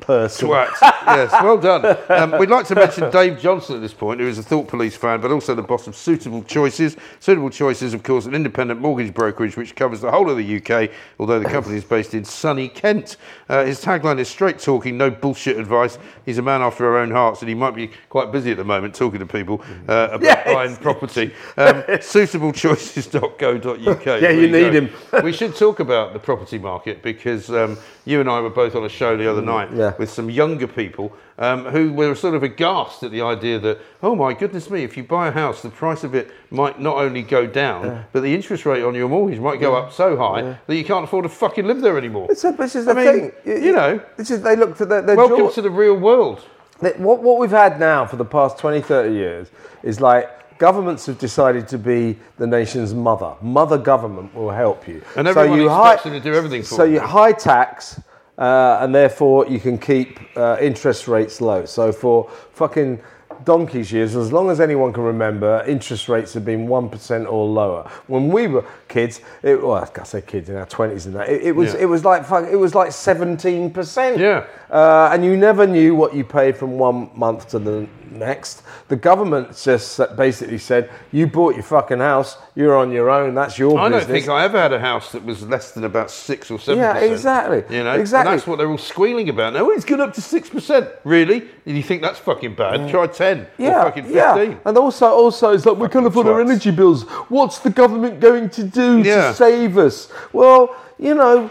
person. 0.00 0.48
Twat. 0.48 0.70
yes, 0.82 1.30
well 1.42 1.56
done. 1.58 1.96
Um, 2.08 2.38
we'd 2.38 2.50
like 2.50 2.66
to 2.66 2.74
mention 2.74 3.10
Dave 3.10 3.38
Johnson 3.38 3.76
at 3.76 3.80
this 3.80 3.94
point, 3.94 4.20
who 4.20 4.26
is 4.26 4.38
a 4.38 4.42
Thought 4.42 4.68
Police 4.68 4.96
fan, 4.96 5.20
but 5.20 5.30
also 5.30 5.54
the 5.54 5.62
boss 5.62 5.86
of 5.86 5.96
Suitable 5.96 6.42
Choices. 6.42 6.96
Suitable 7.20 7.50
Choices, 7.50 7.94
of 7.94 8.02
course, 8.02 8.26
an 8.26 8.34
independent 8.34 8.80
mortgage 8.80 9.14
brokerage 9.14 9.56
which 9.56 9.74
covers 9.74 10.00
the 10.00 10.10
whole 10.10 10.28
of 10.30 10.36
the 10.36 10.56
UK, 10.56 10.90
although 11.18 11.38
the 11.38 11.48
company 11.48 11.76
is 11.76 11.84
based 11.84 12.14
in 12.14 12.24
sunny 12.24 12.68
Kent. 12.68 13.16
Uh, 13.48 13.64
his 13.64 13.82
tagline 13.82 14.18
is 14.18 14.28
straight 14.28 14.58
talking, 14.58 14.96
no 14.98 15.10
bullshit 15.10 15.58
advice. 15.58 15.98
He's 16.26 16.38
a 16.38 16.42
man 16.42 16.62
after 16.62 16.86
our 16.86 16.98
own 16.98 17.10
hearts, 17.10 17.40
and 17.40 17.48
he 17.48 17.54
might 17.54 17.74
be 17.74 17.90
quite 18.08 18.32
busy 18.32 18.50
at 18.50 18.56
the 18.56 18.64
moment 18.64 18.94
talking 18.94 19.20
to 19.20 19.26
people 19.26 19.62
uh, 19.88 20.08
about 20.12 20.22
Yes. 20.22 20.46
buying 20.54 20.76
property. 20.76 21.32
Um, 21.56 21.82
suitablechoices.co.uk. 21.82 24.06
Yeah, 24.06 24.18
There 24.20 24.32
you 24.32 24.48
need 24.50 24.72
go. 24.72 24.72
him. 24.72 24.90
we 25.24 25.32
should 25.32 25.54
talk 25.56 25.80
about 25.80 26.12
the 26.12 26.18
property 26.18 26.58
market 26.58 27.02
because 27.02 27.50
um, 27.50 27.76
you 28.04 28.20
and 28.20 28.28
I 28.28 28.40
were 28.40 28.50
both 28.50 28.74
on 28.74 28.84
a 28.84 28.88
show 28.88 29.16
the 29.16 29.30
other 29.30 29.42
night 29.42 29.70
Mm, 29.70 29.76
yeah. 29.90 29.96
with 29.98 30.10
some 30.10 30.30
younger 30.30 30.66
people 30.66 31.12
um, 31.38 31.64
who 31.66 31.92
were 31.92 32.14
sort 32.14 32.34
of 32.34 32.42
aghast 32.42 33.02
at 33.02 33.10
the 33.10 33.22
idea 33.22 33.58
that, 33.58 33.78
oh 34.02 34.14
my 34.14 34.32
goodness 34.32 34.70
me, 34.70 34.84
if 34.84 34.96
you 34.96 35.04
buy 35.04 35.28
a 35.28 35.30
house, 35.30 35.62
the 35.62 35.70
price 35.70 36.04
of 36.04 36.14
it 36.14 36.30
might 36.50 36.80
not 36.80 36.96
only 36.96 37.22
go 37.22 37.46
down, 37.46 38.04
but 38.12 38.22
the 38.22 38.34
interest 38.34 38.64
rate 38.66 38.82
on 38.82 38.94
your 38.94 39.08
mortgage 39.08 39.40
might 39.40 39.60
go 39.60 39.74
up 39.74 39.92
so 39.92 40.16
high 40.16 40.58
that 40.66 40.76
you 40.76 40.84
can't 40.84 41.04
afford 41.04 41.24
to 41.24 41.28
fucking 41.28 41.66
live 41.66 41.80
there 41.80 41.98
anymore. 41.98 42.28
It's 42.30 42.44
a, 42.44 42.52
this 42.52 42.76
is 42.76 42.88
I 42.88 42.94
the 42.94 43.00
mean, 43.00 43.30
thing. 43.30 43.64
you 43.64 43.72
know, 43.72 44.00
this 44.16 44.30
is 44.30 44.42
they 44.42 44.56
look 44.56 44.76
for 44.76 44.84
their, 44.84 45.02
their 45.02 45.16
welcome 45.16 45.38
jaw- 45.38 45.50
to 45.50 45.62
the 45.62 45.70
real 45.70 45.96
world. 45.96 46.40
What, 46.80 47.22
what 47.22 47.38
we've 47.38 47.50
had 47.50 47.80
now 47.80 48.04
for 48.04 48.16
the 48.16 48.24
past 48.24 48.58
20, 48.58 48.82
30 48.82 49.14
years 49.14 49.48
is 49.82 50.00
like 50.00 50.58
governments 50.58 51.06
have 51.06 51.18
decided 51.18 51.68
to 51.68 51.78
be 51.78 52.18
the 52.36 52.46
nation's 52.46 52.94
mother. 52.94 53.34
Mother 53.40 53.78
government 53.78 54.34
will 54.34 54.50
help 54.50 54.86
you. 54.86 55.02
And 55.16 55.26
everyone 55.26 55.58
you 55.58 55.66
expects 55.66 56.04
them 56.04 56.12
to 56.12 56.20
do 56.20 56.34
everything 56.34 56.62
for 56.62 56.74
So 56.74 56.84
you 56.84 57.00
high 57.00 57.32
tax, 57.32 58.00
uh, 58.38 58.78
and 58.80 58.94
therefore 58.94 59.46
you 59.46 59.60
can 59.60 59.78
keep 59.78 60.18
uh, 60.36 60.56
interest 60.60 61.08
rates 61.08 61.40
low. 61.40 61.64
So 61.64 61.92
for 61.92 62.30
fucking 62.52 63.00
donkey's 63.44 63.92
years, 63.92 64.16
as 64.16 64.32
long 64.32 64.50
as 64.50 64.60
anyone 64.60 64.92
can 64.92 65.02
remember, 65.04 65.64
interest 65.66 66.08
rates 66.08 66.32
have 66.34 66.44
been 66.44 66.66
1% 66.66 67.30
or 67.32 67.46
lower. 67.46 67.90
When 68.06 68.28
we 68.28 68.46
were 68.46 68.64
kids, 68.88 69.20
it, 69.42 69.62
well, 69.62 69.74
I 69.98 70.04
say 70.04 70.20
kids 70.22 70.48
in 70.48 70.56
our 70.56 70.66
20s 70.66 71.06
and 71.06 71.14
that, 71.16 71.28
it, 71.28 71.42
it 71.42 71.52
was, 71.52 71.74
Yeah. 71.74 71.80
it 71.80 71.86
was 71.86 72.04
like, 72.04 72.24
fuck- 72.24 72.48
it 72.50 72.56
was 72.56 72.74
like 72.74 72.90
17%. 72.90 74.18
Yeah. 74.18 74.46
Uh, 74.70 75.10
and 75.12 75.24
you 75.24 75.36
never 75.36 75.66
knew 75.66 75.94
what 75.94 76.14
you 76.14 76.24
paid 76.24 76.56
from 76.56 76.78
one 76.78 77.10
month 77.14 77.48
to 77.50 77.58
the 77.58 77.86
next. 78.10 78.62
The 78.88 78.96
government 78.96 79.56
just 79.56 80.00
basically 80.16 80.58
said, 80.58 80.90
"You 81.12 81.26
bought 81.26 81.54
your 81.54 81.62
fucking 81.64 81.98
house. 81.98 82.36
You're 82.54 82.76
on 82.76 82.90
your 82.92 83.10
own. 83.10 83.34
That's 83.34 83.58
your 83.58 83.70
business. 83.70 83.84
I 83.86 83.88
don't 83.88 84.06
think 84.06 84.28
I 84.28 84.44
ever 84.44 84.58
had 84.60 84.72
a 84.72 84.78
house 84.80 85.12
that 85.12 85.24
was 85.24 85.42
less 85.48 85.72
than 85.72 85.84
about 85.84 86.10
six 86.10 86.50
or 86.50 86.58
seven. 86.58 86.78
Yeah, 86.82 86.96
exactly. 86.98 87.64
You 87.76 87.84
know, 87.84 87.92
Exactly. 87.94 88.32
And 88.32 88.38
that's 88.38 88.46
what 88.48 88.58
they're 88.58 88.68
all 88.70 88.78
squealing 88.78 89.28
about 89.28 89.52
now. 89.52 89.70
It's 89.70 89.84
gone 89.84 90.00
up 90.00 90.12
to 90.14 90.20
six 90.20 90.48
percent. 90.48 90.88
Really? 91.04 91.48
And 91.66 91.76
you 91.76 91.82
think 91.82 92.02
that's 92.02 92.18
fucking 92.18 92.54
bad? 92.54 92.88
Try 92.90 93.06
ten 93.34 93.46
yeah, 93.58 93.80
or 93.80 93.84
fucking 93.84 94.10
yeah. 94.12 94.54
And 94.64 94.78
also, 94.78 95.06
also, 95.06 95.52
it's 95.52 95.66
like 95.66 95.76
we 95.78 95.88
can't 95.88 96.06
afford 96.06 96.26
our 96.26 96.40
energy 96.40 96.70
bills. 96.70 97.02
What's 97.28 97.58
the 97.58 97.70
government 97.70 98.20
going 98.20 98.50
to 98.50 98.64
do 98.64 98.98
Yeah. 99.02 99.28
to 99.28 99.34
save 99.34 99.78
us? 99.78 100.08
Well, 100.32 100.74
you 100.98 101.14
know, 101.14 101.50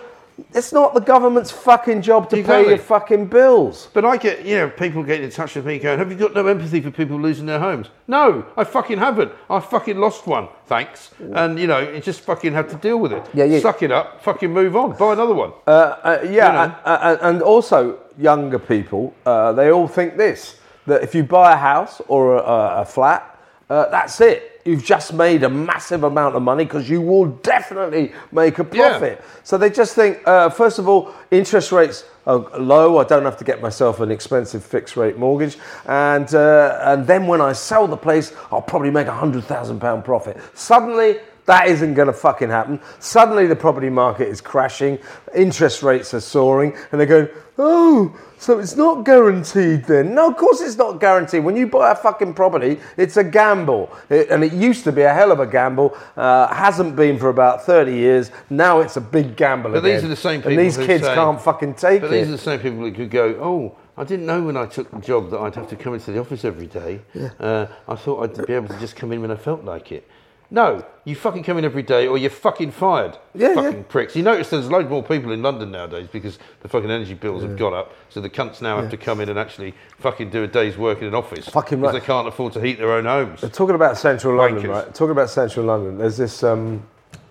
it's 0.54 0.74
not 0.74 0.94
the 0.96 1.00
government's 1.00 1.52
fucking 1.52 2.02
job 2.02 2.30
to 2.32 2.44
pay 2.44 2.68
your 2.68 2.78
fucking 2.80 3.28
bills. 3.28 3.90
But 3.94 4.04
I 4.04 4.18
get, 4.18 4.44
you 4.46 4.56
know, 4.58 4.70
people 4.70 5.04
getting 5.04 5.26
in 5.26 5.30
touch 5.32 5.56
with 5.56 5.66
me 5.66 5.78
going, 5.78 6.00
"Have 6.00 6.12
you 6.12 6.18
got 6.18 6.34
no 6.34 6.48
empathy 6.48 6.82
for 6.82 6.90
people 6.92 7.20
losing 7.20 7.46
their 7.46 7.60
homes?" 7.60 7.88
No, 8.08 8.44
I 8.58 8.64
fucking 8.64 8.98
haven't. 8.98 9.32
I 9.50 9.60
fucking 9.60 9.98
lost 9.98 10.26
one. 10.26 10.48
Thanks. 10.66 11.12
And 11.34 11.60
you 11.60 11.68
know, 11.68 11.80
you 11.80 12.00
just 12.00 12.22
fucking 12.22 12.54
have 12.54 12.68
to 12.70 12.76
deal 12.76 12.98
with 12.98 13.14
it. 13.14 13.24
Yeah, 13.34 13.46
yeah. 13.46 13.60
Suck 13.60 13.84
it 13.84 13.92
up. 13.92 14.24
Fucking 14.24 14.52
move 14.52 14.76
on. 14.76 14.94
Buy 14.98 15.14
another 15.14 15.36
one. 15.36 15.52
Uh, 15.68 15.72
uh, 15.72 16.20
yeah, 16.24 16.30
You 16.30 16.38
know. 16.54 16.76
and, 16.86 17.02
and, 17.04 17.20
and 17.22 17.42
also 17.44 18.00
younger 18.18 18.60
people, 18.60 19.14
uh, 19.26 19.52
they 19.54 19.72
all 19.72 19.88
think 19.88 20.18
this 20.18 20.56
that 20.88 21.04
if 21.04 21.16
you 21.16 21.24
buy 21.24 21.54
a 21.54 21.58
house 21.58 22.02
or 22.08 22.36
a, 22.38 22.82
a 22.82 22.86
flat, 22.86 23.40
uh, 23.70 23.90
that's 23.90 24.20
it. 24.22 24.62
You've 24.66 24.84
just 24.84 25.14
made 25.14 25.44
a 25.44 25.50
massive 25.50 26.04
amount 26.04 26.36
of 26.36 26.42
money 26.42 26.64
because 26.64 26.90
you 26.90 27.02
will 27.02 27.26
definitely 27.26 28.14
make 28.32 28.60
a 28.60 28.68
Yeah. 28.72 28.90
profit. 28.90 29.22
So 29.44 29.58
they 29.58 29.70
just 29.70 29.94
think, 29.96 30.20
uh, 30.26 30.50
first 30.50 30.80
of 30.80 30.88
all, 30.88 31.12
interest 31.32 31.72
rates 31.72 32.06
are 32.26 32.40
low. 32.58 32.98
I 32.98 33.04
don't 33.04 33.26
have 33.26 33.38
to 33.38 33.44
get 33.44 33.62
myself 33.62 34.00
an 34.00 34.10
expensive 34.12 34.64
fixed 34.64 34.96
rate 34.96 35.18
mortgage, 35.18 35.58
and 35.88 36.34
uh, 36.34 36.80
and 36.84 37.06
then 37.06 37.28
when 37.28 37.42
I 37.42 37.52
sell 37.54 37.88
the 37.88 37.98
place, 37.98 38.32
I'll 38.52 38.62
probably 38.62 38.92
make 38.92 39.08
a 39.08 39.14
hundred 39.14 39.44
thousand 39.44 39.80
pound 39.80 40.06
profit. 40.06 40.38
Suddenly. 40.54 41.20
That 41.46 41.68
isn't 41.68 41.94
going 41.96 42.08
to 42.08 42.14
fucking 42.14 42.50
happen. 42.50 42.80
Suddenly 43.00 43.48
the 43.48 43.56
property 43.56 43.90
market 43.90 44.28
is 44.30 44.40
crashing, 44.42 44.98
interest 45.36 45.84
rates 45.84 46.14
are 46.14 46.22
soaring, 46.22 46.74
and 46.92 47.00
they're 47.00 47.08
going, 47.08 47.28
oh, 47.58 48.18
so 48.40 48.60
it's 48.60 48.76
not 48.76 49.04
guaranteed 49.06 49.84
then. 49.86 50.16
No, 50.16 50.30
of 50.30 50.38
course 50.38 50.62
it's 50.62 50.78
not 50.78 51.00
guaranteed. 51.00 51.44
When 51.44 51.56
you 51.56 51.68
buy 51.68 51.92
a 51.92 51.96
fucking 51.96 52.34
property, 52.34 52.80
it's 52.98 53.18
a 53.18 53.24
gamble. 53.24 53.92
It- 54.10 54.30
and 54.30 54.44
it 54.44 54.54
used 54.54 54.84
to 54.86 54.92
be 54.92 55.02
a 55.02 55.14
hell 55.14 55.32
of 55.32 55.40
a 55.40 55.46
gamble, 55.46 55.98
uh, 56.18 56.48
hasn't 56.54 56.96
been 56.96 57.20
for 57.20 57.30
about 57.30 57.66
30 57.66 57.94
years. 57.94 58.32
Now 58.50 58.80
it's 58.80 58.96
a 58.98 59.02
big 59.02 59.36
gamble 59.36 59.72
But 59.72 59.80
again. 59.80 59.96
these 59.96 60.04
are 60.06 60.08
the 60.08 60.16
same 60.16 60.40
people 60.42 60.52
And 60.52 60.60
these 60.62 60.78
kids 60.78 61.04
say- 61.06 61.14
can't 61.16 61.42
fucking 61.42 61.74
take 61.76 62.02
But 62.02 62.08
it. 62.08 62.10
But 62.10 62.12
these 62.12 62.28
are 62.30 62.32
the 62.32 62.38
same 62.38 62.60
people 62.60 62.80
who 62.80 62.92
could 62.92 63.12
go, 63.12 63.36
oh, 63.42 63.76
I 63.98 64.04
didn't 64.06 64.26
know 64.26 64.42
when 64.42 64.58
I 64.58 64.66
took 64.66 64.90
the 64.92 65.00
job 65.00 65.30
that 65.32 65.40
I'd 65.40 65.56
have 65.56 65.68
to 65.70 65.76
come 65.76 65.94
into 65.94 66.12
the 66.12 66.20
office 66.20 66.44
every 66.46 66.68
day. 66.68 67.02
Yeah. 67.14 67.30
Uh, 67.40 67.68
I 67.88 67.96
thought 67.96 68.24
I'd 68.24 68.48
be 68.48 68.54
able 68.54 68.70
to 68.70 68.80
just 68.80 68.96
come 68.96 69.12
in 69.12 69.22
when 69.22 69.30
I 69.30 69.36
felt 69.36 69.64
like 69.66 69.92
it. 69.92 70.08
No, 70.54 70.86
you 71.04 71.16
fucking 71.16 71.42
come 71.42 71.58
in 71.58 71.66
every 71.66 71.82
day 71.82 72.06
or 72.06 72.16
you're 72.16 72.30
fucking 72.30 72.74
fired. 72.74 73.18
Yeah, 73.34 73.56
fucking 73.56 73.80
yeah. 73.80 73.86
pricks. 73.90 74.16
You 74.16 74.22
notice 74.22 74.52
there's 74.52 74.70
loads 74.70 74.88
more 74.88 75.02
people 75.02 75.32
in 75.32 75.42
London 75.42 75.72
nowadays 75.72 76.08
because 76.12 76.38
the 76.62 76.70
fucking 76.70 76.92
energy 76.92 77.16
bills 77.16 77.42
have 77.42 77.58
gone 77.58 77.74
up. 77.74 77.92
So 78.12 78.22
the 78.22 78.30
cunts 78.30 78.62
now 78.62 78.80
have 78.80 78.92
to 78.92 78.98
come 78.98 79.20
in 79.20 79.30
and 79.30 79.40
actually 79.40 79.74
fucking 79.98 80.30
do 80.30 80.44
a 80.44 80.48
day's 80.48 80.78
work 80.78 81.00
in 81.02 81.08
an 81.08 81.16
office. 81.16 81.50
Fucking 81.50 81.82
Because 81.82 81.96
they 82.00 82.06
can't 82.06 82.28
afford 82.28 82.54
to 82.54 82.62
heat 82.62 82.78
their 82.78 82.92
own 82.92 83.06
homes. 83.06 83.42
They're 83.42 83.50
Talking 83.50 83.74
about 83.74 83.98
central 83.98 84.36
London, 84.38 84.64
Wankers. 84.66 84.70
right? 84.70 84.94
Talking 84.94 85.10
about 85.14 85.32
central 85.32 85.66
London, 85.66 85.98
there's 85.98 86.18
this. 86.18 86.44
Um, 86.44 86.86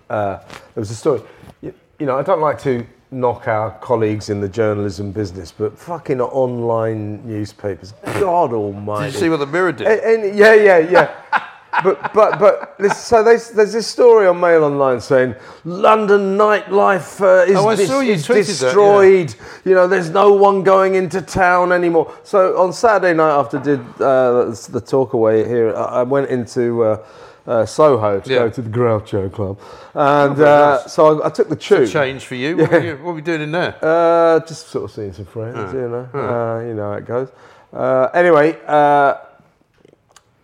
uh, 0.09 0.39
there 0.49 0.81
was 0.81 0.91
a 0.91 0.95
story. 0.95 1.21
You, 1.61 1.73
you 1.99 2.05
know, 2.05 2.17
I 2.17 2.23
don't 2.23 2.41
like 2.41 2.59
to 2.63 2.85
knock 3.09 3.47
our 3.47 3.71
colleagues 3.79 4.29
in 4.29 4.41
the 4.41 4.49
journalism 4.49 5.13
business, 5.13 5.49
but 5.49 5.79
fucking 5.79 6.19
online 6.19 7.25
newspapers, 7.25 7.93
God 8.03 8.51
Almighty! 8.51 9.05
Did 9.05 9.13
you 9.13 9.19
see 9.21 9.29
what 9.29 9.37
the 9.37 9.47
Mirror 9.47 9.71
did? 9.71 9.87
And, 9.87 10.25
and- 10.25 10.37
yeah, 10.37 10.55
yeah, 10.55 10.77
yeah. 10.79 11.49
but 11.83 12.13
but 12.13 12.39
but 12.39 12.75
this, 12.77 12.97
so 12.97 13.23
there's, 13.23 13.49
there's 13.49 13.73
this 13.73 13.87
story 13.87 14.27
on 14.27 14.39
Mail 14.39 14.63
Online 14.63 14.99
saying 15.01 15.35
London 15.63 16.37
nightlife 16.37 17.21
uh, 17.21 17.49
is, 17.49 17.57
Oh, 17.57 17.75
dis- 17.75 17.89
you 17.89 18.11
is 18.11 18.27
that, 18.27 18.35
yeah. 18.35 18.43
destroyed. 18.43 19.35
You 19.65 19.73
know, 19.73 19.87
there's 19.87 20.09
no 20.09 20.33
one 20.33 20.63
going 20.63 20.95
into 20.95 21.21
town 21.21 21.71
anymore. 21.71 22.13
So 22.23 22.61
on 22.61 22.73
Saturday 22.73 23.13
night 23.13 23.31
after 23.31 23.59
did 23.59 23.79
uh, 24.01 24.53
the 24.69 24.83
talk 24.85 25.13
away 25.13 25.47
here, 25.47 25.73
I 25.75 26.03
went 26.03 26.29
into. 26.29 26.83
Uh, 26.83 27.05
uh, 27.45 27.65
Soho 27.65 28.21
to 28.21 28.29
Yeah. 28.31 28.39
go 28.39 28.49
to 28.51 28.61
the 28.61 28.69
Groucho 28.69 29.29
Club, 29.29 29.59
and 29.93 30.37
very 30.37 30.49
uh, 30.49 30.77
nice. 30.77 30.93
so 30.93 31.21
I, 31.21 31.27
I 31.27 31.29
took 31.29 31.49
the 31.49 31.57
tube. 31.57 31.89
Change 31.89 32.23
for 32.25 32.35
you. 32.35 32.55
What, 32.55 32.71
were 32.71 32.79
you. 32.79 32.91
what 32.93 33.03
were 33.03 33.13
we 33.15 33.21
doing 33.21 33.41
in 33.41 33.51
there? 33.51 33.75
Uh, 33.81 34.39
just 34.47 34.67
sort 34.69 34.85
of 34.85 34.91
seeing 34.91 35.11
some 35.11 35.25
friends, 35.25 35.73
you 35.73 35.89
know. 35.89 36.07
Uh, 36.13 36.65
you 36.65 36.73
know 36.73 36.91
how 36.91 36.97
it 36.97 37.05
goes. 37.05 37.27
Uh, 37.73 38.07
anyway, 38.13 38.57
uh, 38.65 39.15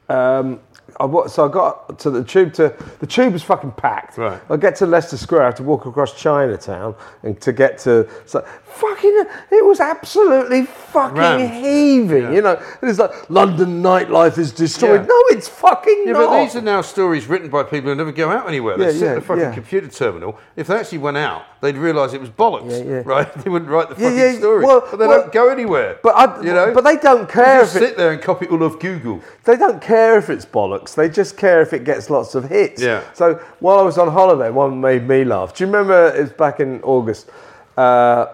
um, 0.10 0.60
I, 1.00 1.06
wa- 1.06 1.28
so 1.28 1.46
I 1.46 1.52
got 1.52 1.98
to 2.00 2.10
the 2.10 2.24
tube. 2.24 2.54
To 2.56 2.76
the 3.00 3.08
tube 3.08 3.34
was 3.34 3.44
fucking 3.44 3.72
packed. 3.72 4.18
Right. 4.18 4.42
I 4.50 4.58
get 4.58 4.76
to 4.78 4.86
Leicester 4.86 5.18
Square. 5.18 5.44
I 5.44 5.46
have 5.46 5.56
to 5.56 5.64
walk 5.64 5.86
across 5.86 6.14
Chinatown 6.20 6.96
and 7.24 7.40
to 7.42 7.54
get 7.54 7.78
to. 7.80 8.08
So 8.26 8.46
fucking, 8.66 9.26
it 9.52 9.66
was 9.66 9.80
absolutely 9.80 10.66
fucking 10.92 11.18
Rammed. 11.18 11.52
heaving. 11.52 12.34
You 12.34 12.42
know, 12.42 12.62
and 12.82 12.90
it's 12.90 13.00
like 13.00 13.30
London 13.30 13.82
nightlife 13.82 14.38
is 14.38 14.52
destroyed. 14.52 15.02
Yeah. 15.02 15.08
No, 15.08 15.24
it's 15.30 15.48
fucking 15.48 16.04
Yeah, 16.06 16.14
not. 16.14 16.28
but 16.30 16.44
these 16.44 16.56
are 16.56 16.62
now 16.62 16.82
stories 16.82 17.28
written 17.28 17.50
by 17.50 17.64
people 17.64 17.90
who 17.90 17.96
never 17.96 18.12
go 18.12 18.30
out 18.30 18.48
anywhere. 18.48 18.78
They 18.78 18.86
Yeah, 18.86 18.92
sit 18.92 19.02
yeah, 19.02 19.10
at 19.12 19.16
the 19.16 19.22
fucking 19.22 19.44
yeah. 19.44 19.54
computer 19.54 19.88
terminal. 19.88 20.38
If 20.56 20.68
they 20.68 20.76
actually 20.76 20.98
went 21.00 21.18
out, 21.18 21.44
they'd 21.62 21.78
realise 21.78 22.14
it 22.14 22.22
was 22.22 22.30
bollocks, 22.30 22.70
Yeah, 22.72 22.92
yeah. 22.96 23.02
right? 23.06 23.34
They 23.44 23.50
wouldn't 23.50 23.72
write 23.72 23.90
the 23.90 23.96
Yeah, 24.02 24.10
fucking 24.10 24.18
yeah, 24.34 24.38
story. 24.40 24.66
well- 24.66 24.82
but 24.90 24.98
they 25.00 25.08
well- 25.08 25.22
don't 25.22 25.32
go 25.32 25.50
anywhere. 25.50 25.98
But 26.04 26.16
I, 26.16 26.42
you 26.42 26.54
know, 26.54 26.74
but 26.74 26.84
they 26.84 26.98
don't 26.98 27.30
care. 27.30 27.60
They 27.60 27.64
just 27.64 27.76
if 27.76 27.82
it, 27.82 27.88
sit 27.90 27.98
there 27.98 28.12
and 28.12 28.22
copy 28.22 28.48
all 28.48 28.64
of 28.64 28.80
Google. 28.80 29.22
They 29.46 29.56
don't 29.56 29.82
care 29.82 30.18
if 30.18 30.30
it's 30.30 30.46
bollocks. 30.46 30.96
They 30.96 31.10
just 31.10 31.38
care 31.38 31.62
if 31.62 31.74
it 31.74 31.84
gets 31.84 32.10
lots 32.10 32.36
of 32.36 32.50
hits. 32.50 32.82
Yeah. 32.82 33.02
So 33.14 33.36
while 33.60 33.80
I 33.80 33.82
was 33.84 33.98
on 33.98 34.10
holiday, 34.12 34.50
one 34.50 34.80
made 34.82 35.08
me 35.08 35.24
laugh. 35.24 35.54
Do 35.56 35.64
you 35.64 35.68
remember? 35.72 36.14
It 36.16 36.22
was 36.22 36.32
back 36.32 36.60
in 36.60 36.82
August. 36.84 37.30
Uh, 37.78 38.28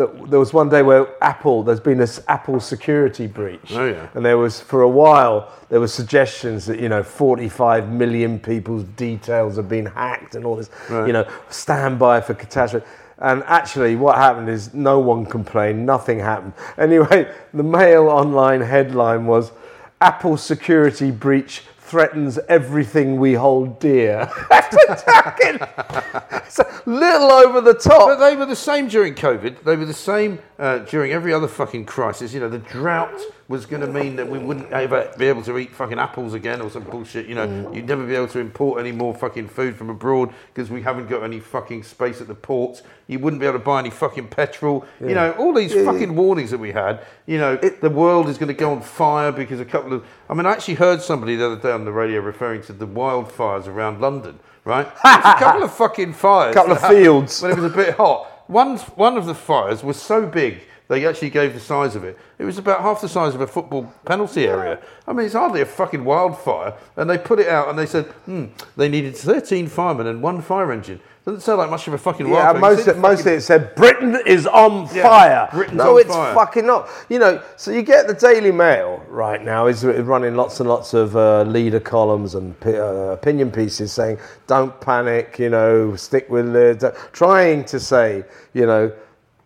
that 0.00 0.30
there 0.30 0.38
was 0.38 0.54
one 0.54 0.70
day 0.70 0.80
where 0.80 1.06
Apple, 1.22 1.62
there's 1.62 1.78
been 1.78 1.98
this 1.98 2.22
Apple 2.26 2.58
security 2.58 3.26
breach. 3.26 3.72
Oh, 3.72 3.86
yeah. 3.86 4.08
And 4.14 4.24
there 4.24 4.38
was, 4.38 4.58
for 4.58 4.80
a 4.80 4.88
while, 4.88 5.52
there 5.68 5.78
were 5.78 5.88
suggestions 5.88 6.64
that, 6.66 6.80
you 6.80 6.88
know, 6.88 7.02
45 7.02 7.90
million 7.90 8.38
people's 8.38 8.84
details 8.84 9.56
have 9.56 9.68
been 9.68 9.84
hacked 9.86 10.34
and 10.34 10.46
all 10.46 10.56
this, 10.56 10.70
you 10.88 11.12
know, 11.12 11.28
stand 11.50 11.98
by 11.98 12.22
for 12.22 12.32
catastrophe. 12.32 12.86
And 13.18 13.42
actually, 13.44 13.96
what 13.96 14.16
happened 14.16 14.48
is 14.48 14.72
no 14.72 14.98
one 14.98 15.26
complained, 15.26 15.84
nothing 15.84 16.18
happened. 16.18 16.54
Anyway, 16.78 17.30
the 17.52 17.62
Mail 17.62 18.08
Online 18.08 18.62
headline 18.62 19.26
was 19.26 19.52
Apple 20.00 20.38
security 20.38 21.10
breach 21.10 21.62
threatens 21.78 22.38
everything 22.48 23.20
we 23.20 23.34
hold 23.34 23.78
dear. 23.80 24.30
That's 24.50 24.76
attacking. 24.88 26.39
It's 26.58 26.58
a 26.58 26.82
little 26.84 27.30
over 27.30 27.60
the 27.60 27.74
top. 27.74 28.08
But 28.08 28.16
they 28.16 28.34
were 28.34 28.44
the 28.46 28.56
same 28.56 28.88
during 28.88 29.14
COVID. 29.14 29.62
They 29.62 29.76
were 29.76 29.84
the 29.84 29.94
same 29.94 30.40
uh, 30.58 30.78
during 30.78 31.12
every 31.12 31.32
other 31.32 31.46
fucking 31.46 31.84
crisis. 31.86 32.34
You 32.34 32.40
know, 32.40 32.48
the 32.48 32.58
drought 32.58 33.20
was 33.46 33.66
going 33.66 33.82
to 33.82 33.86
mean 33.86 34.16
that 34.16 34.28
we 34.28 34.38
wouldn't 34.38 34.70
ever 34.72 35.12
be 35.16 35.26
able 35.26 35.42
to 35.42 35.58
eat 35.58 35.70
fucking 35.70 35.98
apples 36.00 36.34
again 36.34 36.60
or 36.60 36.68
some 36.68 36.82
bullshit. 36.82 37.26
You 37.26 37.36
know, 37.36 37.46
Mm. 37.46 37.74
you'd 37.74 37.86
never 37.86 38.04
be 38.04 38.16
able 38.16 38.26
to 38.28 38.40
import 38.40 38.80
any 38.80 38.90
more 38.90 39.14
fucking 39.14 39.48
food 39.48 39.76
from 39.76 39.90
abroad 39.90 40.32
because 40.52 40.70
we 40.70 40.82
haven't 40.82 41.08
got 41.08 41.22
any 41.22 41.38
fucking 41.38 41.84
space 41.84 42.20
at 42.20 42.26
the 42.26 42.34
ports. 42.34 42.82
You 43.06 43.20
wouldn't 43.20 43.38
be 43.40 43.46
able 43.46 43.58
to 43.60 43.64
buy 43.64 43.78
any 43.78 43.90
fucking 43.90 44.28
petrol. 44.28 44.84
You 45.00 45.14
know, 45.14 45.30
all 45.32 45.52
these 45.54 45.72
fucking 45.72 46.16
warnings 46.16 46.50
that 46.50 46.58
we 46.58 46.72
had. 46.72 47.04
You 47.26 47.38
know, 47.38 47.56
the 47.56 47.90
world 47.90 48.28
is 48.28 48.38
going 48.38 48.48
to 48.48 48.54
go 48.54 48.72
on 48.72 48.80
fire 48.82 49.30
because 49.30 49.60
a 49.60 49.64
couple 49.64 49.92
of. 49.92 50.04
I 50.28 50.34
mean, 50.34 50.46
I 50.46 50.50
actually 50.52 50.74
heard 50.74 51.00
somebody 51.00 51.36
the 51.36 51.46
other 51.46 51.60
day 51.62 51.70
on 51.70 51.84
the 51.84 51.92
radio 51.92 52.20
referring 52.20 52.62
to 52.62 52.72
the 52.72 52.88
wildfires 52.88 53.68
around 53.68 54.00
London. 54.00 54.40
Right, 54.64 54.86
a 55.04 55.34
couple 55.38 55.62
of 55.62 55.72
fucking 55.72 56.12
fires, 56.12 56.52
A 56.52 56.58
Couple 56.58 56.72
of 56.72 56.86
fields. 56.86 57.40
when 57.40 57.52
it 57.52 57.56
was 57.56 57.72
a 57.72 57.76
bit 57.76 57.94
hot. 57.94 58.26
One 58.48 58.76
one 58.76 59.16
of 59.16 59.26
the 59.26 59.34
fires 59.34 59.82
was 59.82 60.00
so 60.00 60.26
big 60.26 60.62
they 60.90 61.06
actually 61.06 61.30
gave 61.30 61.54
the 61.54 61.60
size 61.60 61.94
of 61.94 62.02
it. 62.02 62.18
It 62.36 62.44
was 62.44 62.58
about 62.58 62.80
half 62.80 63.00
the 63.00 63.08
size 63.08 63.32
of 63.36 63.40
a 63.40 63.46
football 63.46 63.94
penalty 64.04 64.48
area. 64.48 64.80
I 65.06 65.12
mean, 65.12 65.24
it's 65.26 65.36
hardly 65.36 65.60
a 65.60 65.64
fucking 65.64 66.04
wildfire. 66.04 66.74
And 66.96 67.08
they 67.08 67.16
put 67.16 67.38
it 67.38 67.46
out 67.46 67.68
and 67.68 67.78
they 67.78 67.86
said, 67.86 68.06
hmm, 68.26 68.46
they 68.76 68.88
needed 68.88 69.16
13 69.16 69.68
firemen 69.68 70.08
and 70.08 70.20
one 70.20 70.42
fire 70.42 70.72
engine. 70.72 70.98
Doesn't 71.26 71.42
sound 71.42 71.58
like 71.58 71.68
much 71.70 71.86
of 71.86 71.92
a 71.92 71.98
fucking 71.98 72.26
Yeah, 72.26 72.32
wildfire. 72.52 72.60
most 72.60 72.78
It's 72.80 72.88
of, 72.88 72.98
most 72.98 73.18
of 73.20 73.24
fucking- 73.26 73.38
it 73.38 73.40
said 73.42 73.74
Britain 73.74 74.18
is 74.26 74.46
on 74.46 74.88
Yeah, 74.92 75.02
fire. 75.02 75.48
Britain's 75.52 75.76
no, 75.76 75.94
on 75.94 76.00
it's 76.00 76.08
fire. 76.14 76.34
fucking 76.34 76.66
not. 76.66 76.88
You 77.10 77.18
know, 77.18 77.40
so 77.56 77.70
you 77.72 77.82
get 77.82 78.06
the 78.06 78.14
Daily 78.14 78.50
Mail 78.50 79.02
right 79.08 79.44
now 79.44 79.66
is 79.66 79.84
running 79.84 80.34
lots 80.34 80.60
and 80.60 80.68
lots 80.68 80.94
of 80.94 81.14
uh, 81.16 81.42
leader 81.42 81.78
columns 81.80 82.34
and 82.34 82.58
pi- 82.60 82.78
uh, 82.78 83.12
opinion 83.12 83.50
pieces 83.50 83.92
saying, 83.92 84.18
"Don't 84.46 84.80
panic," 84.80 85.38
you 85.38 85.50
know, 85.50 85.94
stick 85.94 86.30
with 86.30 86.56
it, 86.56 86.82
trying 87.12 87.64
to 87.66 87.78
say, 87.78 88.24
you 88.54 88.64
know. 88.66 88.90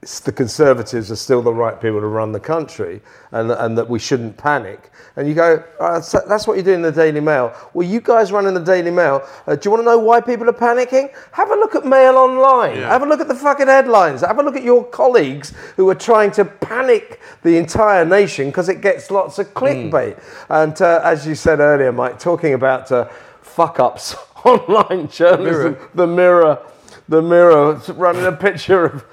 The 0.05 0.33
Conservatives 0.33 1.11
are 1.11 1.17
still 1.17 1.41
the 1.41 1.53
right 1.53 1.81
people 1.81 2.01
to 2.01 2.07
run 2.07 2.33
the 2.33 2.41
country, 2.41 3.01
and, 3.33 3.51
and 3.51 3.79
that 3.79 3.89
we 3.89 3.99
shouldn't 3.99 4.37
panic. 4.37 4.91
And 5.17 5.27
you 5.27 5.35
go, 5.35 5.63
"Oh, 5.81 6.01
that's 6.29 6.47
what 6.47 6.57
you 6.57 6.63
do 6.63 6.73
in 6.73 6.83
the 6.83 6.93
Daily 6.93 7.21
Mail. 7.21 7.55
Well, 7.73 7.87
you 7.87 8.01
guys 8.01 8.31
running 8.33 8.53
the 8.53 8.61
Daily 8.61 8.91
Mail, 8.91 9.27
uh, 9.47 9.57
do 9.57 9.61
you 9.67 9.71
want 9.71 9.81
to 9.83 9.85
know 9.85 9.99
why 9.99 10.21
people 10.21 10.49
are 10.51 10.53
panicking? 10.53 11.09
Have 11.33 11.51
a 11.51 11.55
look 11.55 11.75
at 11.75 11.87
Mail 11.87 12.17
Online. 12.17 12.77
Yeah. 12.77 12.89
Have 12.89 13.03
a 13.03 13.07
look 13.07 13.21
at 13.21 13.29
the 13.29 13.35
fucking 13.35 13.67
headlines. 13.67 14.21
Have 14.21 14.39
a 14.39 14.43
look 14.43 14.57
at 14.57 14.63
your 14.65 14.85
colleagues 14.85 15.55
who 15.77 15.89
are 15.89 15.95
trying 15.95 16.31
to 16.33 16.45
panic 16.45 17.21
the 17.43 17.57
entire 17.57 18.05
nation 18.05 18.49
because 18.49 18.69
it 18.69 18.81
gets 18.81 19.11
lots 19.11 19.39
of 19.39 19.55
clickbait. 19.55 20.21
And 20.49 20.81
uh, 20.83 21.01
as 21.03 21.27
you 21.27 21.35
said 21.35 21.61
earlier, 21.61 21.93
Mike, 21.93 22.19
talking 22.19 22.55
about 22.55 22.91
uh, 22.93 23.07
fuck 23.41 23.79
ups 23.81 24.15
online 24.45 25.09
journalism, 25.09 25.73
Mirror. 25.75 25.91
the 25.95 26.07
mirror. 26.07 26.59
The 27.07 27.21
mirror 27.21 27.75
running 27.97 28.25
a 28.25 28.33
picture 28.33 28.87
of 28.87 29.05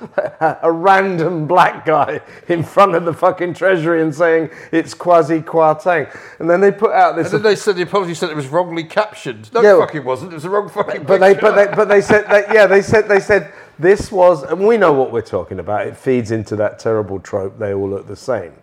a 0.63 0.71
random 0.71 1.45
black 1.45 1.86
guy 1.86 2.21
in 2.47 2.63
front 2.63 2.95
of 2.95 3.04
the 3.04 3.13
fucking 3.13 3.54
treasury 3.54 4.01
and 4.01 4.15
saying 4.15 4.49
it's 4.71 4.95
Kwasi 4.95 5.43
Kwarteng. 5.43 6.10
And 6.39 6.49
then 6.49 6.62
they 6.62 6.71
put 6.71 6.91
out 6.91 7.17
this 7.17 7.34
And 7.34 7.43
then 7.43 7.51
they 7.51 7.56
said 7.58 7.75
the 7.75 7.82
apology 7.82 8.13
said 8.13 8.30
it 8.30 8.36
was 8.36 8.47
wrongly 8.47 8.86
captioned. 8.86 9.51
No, 9.54 9.62
Yeah, 9.62 9.75
it 9.75 9.80
fucking 9.80 10.06
wasn't. 10.06 10.32
It 10.32 10.36
was 10.36 10.43
the 10.43 10.49
wrong 10.49 10.69
fucking 10.69 11.04
but 11.04 11.19
they, 11.19 11.34
but 11.34 11.56
they, 11.56 11.75
but 11.75 11.89
they 11.89 11.99
said, 12.01 12.30
they, 12.30 12.54
yeah, 12.54 12.65
they 12.65 12.82
said, 12.82 13.10
they 13.10 13.19
said 13.19 13.51
this 13.77 14.12
was, 14.12 14.43
and 14.43 14.65
we 14.65 14.77
know 14.77 14.93
what 14.93 15.12
we're 15.12 15.21
talking 15.21 15.60
about. 15.60 15.88
It 15.88 15.97
feeds 15.97 16.32
into 16.32 16.56
that 16.58 16.80
terrible 16.80 17.19
trope. 17.19 17.58
They 17.60 17.73
all 17.73 17.89
look 17.89 18.08
the 18.08 18.15
same, 18.15 18.54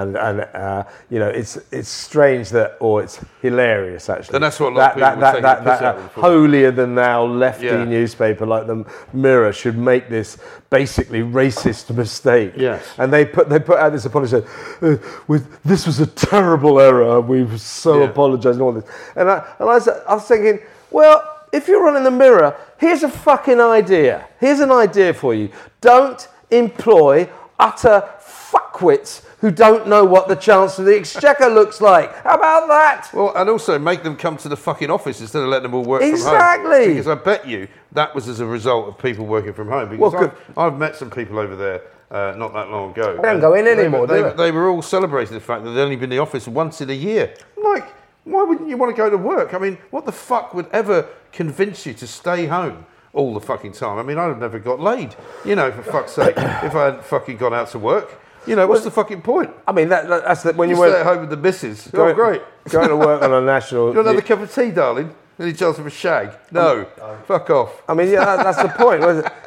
and 0.00 0.16
and 0.16 0.40
uh, 0.54 0.84
you 1.10 1.18
know, 1.18 1.28
it's 1.28 1.56
it's 1.72 1.88
strange 1.88 2.50
that, 2.50 2.76
or 2.80 3.02
it's 3.02 3.18
hilarious 3.42 4.08
actually. 4.08 4.36
And 4.36 4.44
that's 4.44 4.60
what 4.60 4.72
a 4.72 4.76
lot 4.76 4.92
of 4.94 5.00
that, 5.00 5.14
people 5.14 5.20
that, 5.22 5.42
that, 5.42 5.64
that, 5.64 5.96
them 5.96 6.08
for. 6.10 6.20
holier 6.20 6.70
than 6.70 6.94
thou 6.94 7.24
lefty 7.24 7.66
Yeah. 7.66 7.84
newspaper 7.84 8.46
like 8.46 8.66
the 8.66 8.84
Mirror 9.12 9.52
should 9.52 9.78
make 9.78 10.08
this 10.08 10.38
basically 10.70 11.20
racist 11.22 11.94
mistake. 11.96 12.52
Yes. 12.56 12.84
And 12.98 13.12
they 13.12 13.24
put 13.24 13.48
they 13.48 13.58
put 13.58 13.78
out 13.78 13.92
this 13.92 14.04
apology. 14.04 14.36
Uh, 14.82 14.96
with 15.28 15.44
this 15.62 15.86
was 15.86 16.00
a 16.00 16.06
terrible 16.06 16.78
error. 16.80 17.20
We 17.20 17.44
were 17.44 17.58
so 17.58 18.00
Yeah. 18.00 18.10
apologise 18.10 18.54
and 18.54 18.62
all 18.62 18.72
this. 18.72 18.84
And 19.14 19.30
I 19.30 19.36
and 19.58 19.68
I 19.70 19.74
was, 19.74 19.88
I 19.88 20.14
was 20.14 20.26
thinking, 20.28 20.60
well, 20.90 21.22
if 21.52 21.68
you're 21.68 21.82
running 21.82 22.04
the 22.04 22.10
Mirror, 22.10 22.54
here's 22.78 23.02
a 23.02 23.08
fucking 23.08 23.60
idea. 23.60 24.28
Here's 24.40 24.60
an 24.60 24.72
idea 24.72 25.14
for 25.14 25.32
you. 25.34 25.48
Don't 25.80 26.28
employ 26.50 27.28
utter 27.58 28.02
fuckwits 28.20 29.22
who 29.46 29.52
don't 29.52 29.86
know 29.86 30.04
what 30.04 30.26
the 30.26 30.34
Chancellor 30.34 30.82
of 30.82 30.86
the 30.90 30.98
Exchequer 30.98 31.46
looks 31.46 31.80
like. 31.80 32.12
How 32.24 32.34
about 32.34 32.66
that? 32.66 33.08
Well, 33.14 33.32
and 33.36 33.48
also 33.48 33.78
make 33.78 34.02
them 34.02 34.16
come 34.16 34.36
to 34.38 34.48
the 34.48 34.56
fucking 34.56 34.90
office 34.90 35.20
instead 35.20 35.40
of 35.40 35.48
letting 35.48 35.70
them 35.70 35.74
all 35.74 35.84
work 35.84 36.00
from 36.00 36.10
home. 36.10 36.16
Exactly. 36.16 36.88
Because 36.88 37.06
I 37.06 37.14
bet 37.14 37.46
you 37.46 37.68
that 37.92 38.12
was 38.12 38.26
as 38.26 38.40
a 38.40 38.46
result 38.46 38.88
of 38.88 38.98
people 38.98 39.24
working 39.24 39.52
from 39.52 39.68
home. 39.68 39.90
Because 39.90 40.12
Well, 40.14 40.24
I've, 40.24 40.58
I've 40.58 40.78
met 40.80 40.96
some 40.96 41.10
people 41.10 41.38
over 41.38 41.54
there 41.54 41.82
uh, 42.10 42.34
not 42.36 42.54
that 42.54 42.70
long 42.70 42.90
ago. 42.90 43.14
They 43.14 43.22
don't 43.22 43.38
go 43.38 43.54
in 43.54 43.68
anymore, 43.68 44.08
they, 44.08 44.22
they? 44.22 44.32
they 44.32 44.50
were 44.50 44.68
all 44.68 44.82
celebrating 44.82 45.34
the 45.34 45.40
fact 45.40 45.62
that 45.62 45.70
they'd 45.70 45.82
only 45.82 45.94
been 45.94 46.10
in 46.10 46.10
the 46.10 46.18
office 46.18 46.48
once 46.48 46.80
in 46.80 46.90
a 46.90 46.94
year. 46.94 47.32
Like, 47.56 47.94
why 48.24 48.42
wouldn't 48.42 48.68
you 48.68 48.76
want 48.76 48.96
to 48.96 49.00
go 49.00 49.08
to 49.08 49.16
work? 49.16 49.54
I 49.54 49.58
mean, 49.58 49.78
what 49.90 50.06
the 50.06 50.12
fuck 50.12 50.54
would 50.54 50.66
ever 50.72 51.08
convince 51.30 51.86
you 51.86 51.94
to 51.94 52.06
stay 52.08 52.46
home? 52.46 52.84
All 53.12 53.32
the 53.32 53.40
fucking 53.40 53.72
time. 53.72 53.96
I 53.98 54.02
mean, 54.02 54.18
I'd 54.18 54.26
have 54.26 54.40
never 54.40 54.58
got 54.58 54.80
laid. 54.80 55.14
You 55.44 55.54
know, 55.54 55.70
for 55.70 55.84
fuck's 55.84 56.12
sake, 56.12 56.34
if 56.36 56.74
I 56.74 56.86
hadn't 56.86 57.04
fucking 57.04 57.36
gone 57.36 57.54
out 57.54 57.68
to 57.68 57.78
work. 57.78 58.20
You 58.46 58.56
know, 58.56 58.66
what's 58.66 58.84
the 58.84 58.90
fucking 58.90 59.22
point? 59.22 59.50
I 59.66 59.72
mean, 59.72 59.88
that, 59.88 60.08
that- 60.08 60.24
that's 60.24 60.42
the, 60.42 60.52
when 60.52 60.68
You 60.68 60.76
you 60.76 60.82
stay 60.82 60.90
went 60.90 61.00
at 61.00 61.06
home 61.06 61.20
with 61.22 61.30
the 61.30 61.36
missus. 61.36 61.88
Oh, 61.94 62.12
great. 62.14 62.42
going 62.68 62.88
to 62.88 62.96
work 62.96 63.22
on 63.22 63.32
a 63.32 63.40
national. 63.40 63.88
You 63.90 63.96
want 63.96 64.08
another 64.08 64.22
cup 64.22 64.40
of 64.40 64.54
tea, 64.54 64.70
darling? 64.70 65.14
Any 65.38 65.52
chance 65.52 65.78
of 65.78 65.86
a 65.86 65.90
shag? 65.90 66.30
No. 66.50 66.86
Fuck 67.26 67.50
off. 67.50 67.82
I 67.86 67.92
mean, 67.92 68.08
yeah, 68.08 68.24
that, 68.24 68.42
that's 68.42 68.62
the 68.62 68.68
point. 68.70 69.02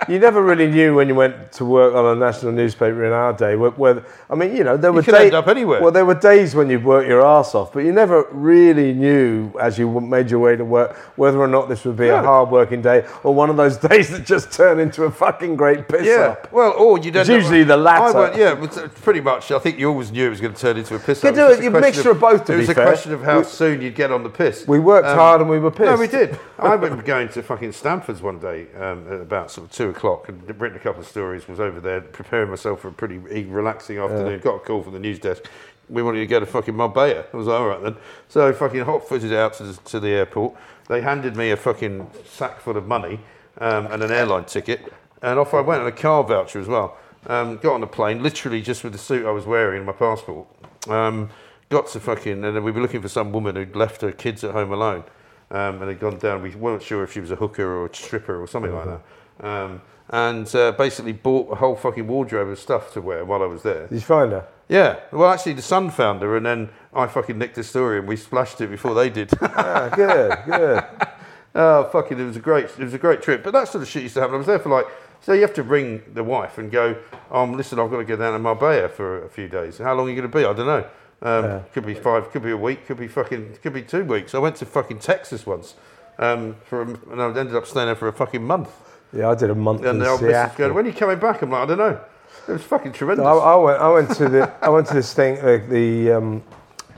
You 0.08 0.20
never 0.20 0.44
really 0.44 0.68
knew 0.68 0.94
when 0.94 1.08
you 1.08 1.16
went 1.16 1.52
to 1.54 1.66
work 1.66 1.96
on 1.96 2.06
a 2.16 2.20
national 2.20 2.52
newspaper 2.52 3.06
in 3.06 3.12
our 3.12 3.34
day. 3.34 3.56
Where, 3.56 3.72
where 3.72 4.06
I 4.30 4.36
mean, 4.36 4.56
you 4.56 4.64
know, 4.64 4.78
there 4.78 4.94
were 4.94 5.04
end 5.16 5.34
up 5.34 5.48
anywhere. 5.48 5.82
Well, 5.82 5.92
there 5.92 6.06
were 6.06 6.14
days 6.14 6.54
when 6.54 6.70
you'd 6.70 6.84
work 6.84 7.08
your 7.08 7.26
ass 7.26 7.56
off, 7.56 7.74
but 7.74 7.80
you 7.86 7.92
never 7.92 8.28
really 8.32 8.94
knew 8.94 9.52
as 9.60 9.80
you 9.80 10.00
made 10.00 10.30
your 10.30 10.40
way 10.40 10.56
to 10.56 10.64
work 10.64 10.96
whether 11.16 11.40
or 11.40 11.48
not 11.48 11.70
this 11.70 11.84
would 11.86 11.98
be 11.98 12.10
a 12.10 12.22
hard 12.22 12.52
working 12.52 12.84
day 12.84 13.08
or 13.24 13.34
one 13.34 13.50
of 13.50 13.58
those 13.58 13.78
days 13.90 14.10
that 14.12 14.24
just 14.28 14.52
turn 14.52 14.80
into 14.80 15.06
a 15.06 15.12
fucking 15.12 15.56
great 15.56 15.88
piss 15.88 16.06
Yeah. 16.06 16.36
up. 16.38 16.52
Well, 16.52 16.72
or 16.74 17.00
you 17.00 17.10
don't. 17.10 17.22
It's 17.22 17.30
usually 17.30 17.64
the 17.64 17.78
latter. 17.78 18.16
Went, 18.20 18.36
yeah, 18.36 18.50
uh, 18.52 18.88
pretty 19.02 19.22
much. 19.22 19.52
I 19.52 19.58
think 19.58 19.80
you 19.80 19.90
always 19.90 20.12
knew 20.12 20.28
it 20.28 20.30
was 20.30 20.42
going 20.42 20.54
to 20.54 20.60
turn 20.62 20.78
into 20.78 20.94
a 20.96 21.00
piss. 21.00 21.24
You 21.24 21.30
up. 21.30 21.36
do 21.36 21.42
It 21.42 21.44
was 21.46 21.54
it- 21.60 21.62
just 21.64 21.64
you 21.64 21.82
mixture 21.82 22.12
of 22.12 22.20
both, 22.20 22.46
to 22.46 22.54
it 22.54 22.58
was 22.58 22.70
a 22.70 22.76
fair. 22.76 22.86
question 22.86 23.12
of 23.12 23.24
how 23.24 23.40
We- 23.40 23.44
soon 23.46 23.82
you'd 23.82 23.96
get 23.96 24.12
on 24.12 24.22
the 24.22 24.30
piss. 24.30 24.68
We 24.68 24.78
worked 24.78 25.08
Um, 25.08 25.18
hard 25.18 25.42
and 25.42 25.50
we 25.50 25.58
were 25.58 25.72
No, 25.80 25.96
we 25.96 26.08
did. 26.08 26.38
I 26.58 26.76
went 26.76 27.06
going 27.06 27.30
to 27.30 27.42
fucking 27.42 27.72
Stanford's 27.72 28.22
one 28.22 28.40
day 28.40 28.68
um, 28.76 29.08
at 29.08 29.22
about 29.22 29.50
sort 29.50 29.68
of 29.68 29.72
two 29.72 29.90
o'clock 29.90 30.28
and 30.28 30.60
written 30.60 30.78
a 30.78 30.82
couple 30.82 31.02
of 31.02 31.08
stories. 31.08 31.48
Was 31.48 31.60
over 31.60 31.80
there 31.80 32.02
preparing 32.02 32.50
myself 32.50 32.82
for 32.82 32.90
a 32.90 32.92
pretty 32.92 33.18
relaxing 33.18 33.98
afternoon. 33.98 34.42
Got 34.42 34.56
a 34.56 34.60
call 34.60 34.84
from 34.84 34.94
the 34.94 35.00
news 35.00 35.20
desk. 35.20 35.44
We 35.88 36.04
wanted 36.04 36.20
to 36.20 36.28
go 36.28 36.40
to 36.40 36.46
fucking 36.46 36.76
Marbella. 36.76 37.26
I 37.34 37.38
was 37.38 37.48
like, 37.48 37.60
all 37.60 37.68
right 37.68 37.82
then. 37.82 37.96
So 38.28 38.48
I 38.48 38.52
fucking 38.52 38.82
hot 38.82 39.08
footed 39.08 39.34
out 39.34 39.54
to 39.56 39.64
the, 39.64 39.82
to 39.90 40.00
the 40.00 40.10
airport. 40.10 40.56
They 40.90 41.02
handed 41.02 41.38
me 41.38 41.52
a 41.52 41.58
fucking 41.58 42.12
sack 42.26 42.60
full 42.60 42.76
of 42.76 42.86
money 42.86 43.22
um, 43.60 43.88
and 43.88 44.04
an 44.04 44.12
airline 44.12 44.46
ticket, 44.46 44.92
and 45.22 45.40
off 45.40 45.54
I 45.54 45.62
went 45.62 45.82
and 45.82 45.90
a 45.90 45.96
car 45.96 46.24
voucher 46.24 46.60
as 46.60 46.68
well. 46.68 46.98
Um, 47.28 47.58
got 47.58 47.74
on 47.74 47.82
the 47.82 47.88
plane, 47.88 48.22
literally 48.22 48.62
just 48.62 48.84
with 48.84 48.94
the 48.94 49.00
suit 49.00 49.26
I 49.26 49.32
was 49.32 49.46
wearing 49.46 49.78
and 49.78 49.86
my 49.86 49.94
passport. 49.94 50.48
Um, 50.88 51.30
got 51.70 51.88
to 51.90 52.00
fucking, 52.00 52.44
and 52.44 52.56
then 52.56 52.64
we 52.64 52.72
were 52.72 52.82
looking 52.82 53.02
for 53.02 53.10
some 53.10 53.32
woman 53.32 53.56
who'd 53.56 53.76
left 53.76 54.02
her 54.02 54.12
kids 54.12 54.44
at 54.44 54.52
home 54.52 54.72
alone 54.72 55.04
um, 55.52 55.82
and 55.82 55.90
had 55.90 56.00
gone 56.00 56.18
down. 56.18 56.42
We 56.42 56.56
weren't 56.56 56.84
sure 56.84 57.04
if 57.04 57.14
she 57.14 57.20
was 57.20 57.32
a 57.32 57.36
hooker 57.36 57.66
or 57.66 57.86
a 57.88 57.96
stripper 57.96 58.42
or 58.42 58.48
something 58.48 58.74
like 58.74 58.86
that. 58.86 59.46
Um, 59.46 59.82
and 60.10 60.54
uh, 60.56 60.72
basically 60.72 61.14
bought 61.14 61.52
a 61.52 61.56
whole 61.56 61.76
fucking 61.76 62.08
wardrobe 62.08 62.50
of 62.50 62.60
stuff 62.60 62.94
to 62.94 63.02
wear 63.02 63.24
while 63.24 63.44
I 63.44 63.46
was 63.46 63.64
there. 63.64 63.88
Did 63.88 63.96
you 63.96 64.02
find 64.02 64.32
her? 64.32 64.48
Yeah, 64.68 65.00
well, 65.12 65.32
actually, 65.32 65.54
the 65.54 65.62
Sun 65.62 65.90
found 65.92 66.22
her, 66.22 66.38
and 66.38 66.46
then 66.46 66.70
I 66.94 67.08
fucking 67.08 67.38
nicked 67.38 67.56
the 67.56 67.64
story, 67.64 68.00
and 68.00 68.08
we 68.08 68.16
splashed 68.16 68.62
it 68.62 68.68
before 68.68 68.94
they 68.94 69.10
did. 69.10 69.32
Ah, 69.42 69.90
good, 69.96 70.38
good. 70.46 70.84
oh, 71.56 71.84
fucking, 71.86 72.20
it 72.20 72.24
was 72.24 72.38
a 72.38 72.40
great, 72.40 72.66
it 72.66 72.80
was 72.80 72.94
a 72.94 73.00
great 73.00 73.22
trip. 73.22 73.44
But 73.44 73.54
that 73.54 73.68
sort 73.68 73.82
of 73.82 73.88
shit 73.88 74.04
used 74.04 74.14
to 74.16 74.22
happen. 74.22 74.36
I 74.36 74.38
was 74.38 74.48
there 74.48 74.60
for 74.60 74.70
like, 74.70 74.86
so 75.22 75.34
you 75.34 75.42
have 75.42 75.54
to 75.56 75.64
ring 75.64 76.04
the 76.14 76.24
wife 76.24 76.60
and 76.60 76.72
go, 76.72 76.96
um, 77.32 77.58
listen, 77.58 77.80
I've 77.80 77.90
got 77.90 77.98
to 77.98 78.06
go 78.06 78.16
down 78.16 78.34
to 78.34 78.40
Marbella 78.40 78.90
for 78.90 79.26
a 79.26 79.30
few 79.30 79.48
days. 79.48 79.80
How 79.80 79.94
long 79.96 80.08
are 80.08 80.10
you 80.10 80.16
going 80.16 80.32
to 80.32 80.38
be? 80.38 80.46
I 80.46 80.54
don't 80.54 80.68
know. 80.68 80.88
Um, 81.22 81.64
Could 81.74 81.86
be 81.86 81.96
five, 81.96 82.32
could 82.32 82.44
be 82.44 82.52
a 82.52 82.58
week, 82.58 82.86
could 82.88 82.98
be 82.98 83.08
fucking, 83.08 83.58
could 83.62 83.74
be 83.74 83.82
two 83.82 84.06
weeks. 84.06 84.34
I 84.34 84.40
went 84.40 84.56
to 84.58 84.66
fucking 84.66 85.00
Texas 85.00 85.46
once, 85.46 85.76
um, 86.18 86.56
for, 86.64 86.82
a, 86.82 86.86
and 87.12 87.22
I 87.22 87.28
ended 87.28 87.56
up 87.56 87.66
staying 87.68 87.88
there 87.88 87.96
for 87.96 88.08
a 88.08 88.14
fucking 88.14 88.44
month. 88.44 88.70
Yeah, 89.12 89.30
I 89.30 89.36
did 89.36 89.50
a 89.50 89.56
month 89.56 89.84
And 89.84 90.02
the 90.02 90.08
old 90.08 90.22
missus 90.22 90.56
going, 90.56 90.74
when 90.74 90.86
are 90.86 90.90
you 90.90 90.94
coming 90.94 91.20
back? 91.20 91.42
I'm 91.42 91.50
like, 91.50 91.64
I 91.64 91.66
don't 91.66 91.78
know. 91.78 92.00
It 92.48 92.54
was 92.54 92.64
fucking 92.64 92.94
tremendous. 92.94 93.26
I, 93.26 93.32
I 93.32 93.56
went. 93.56 93.82
I 93.82 93.90
went 93.90 94.12
to 94.16 94.30
the. 94.30 94.54
I 94.62 94.70
went 94.70 94.88
to 94.88 94.94
this 94.94 95.14
thing. 95.14 95.38
Uh, 95.40 95.64
the 95.70 96.12
um, 96.14 96.44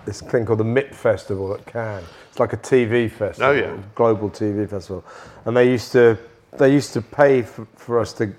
this 0.05 0.21
thing 0.21 0.45
called 0.45 0.59
the 0.59 0.63
MIP 0.65 0.93
Festival 0.93 1.53
at 1.53 1.65
Cannes. 1.65 2.05
It's 2.29 2.39
like 2.39 2.53
a 2.53 2.57
TV 2.57 3.11
festival. 3.11 3.51
Oh, 3.51 3.53
yeah. 3.53 3.77
Global 3.95 4.29
TV 4.29 4.69
festival, 4.69 5.03
and 5.45 5.55
they 5.55 5.69
used 5.69 5.91
to. 5.93 6.17
They 6.57 6.73
used 6.73 6.93
to 6.93 7.01
pay 7.01 7.41
for, 7.41 7.65
for 7.75 7.99
us 7.99 8.13
to 8.13 8.33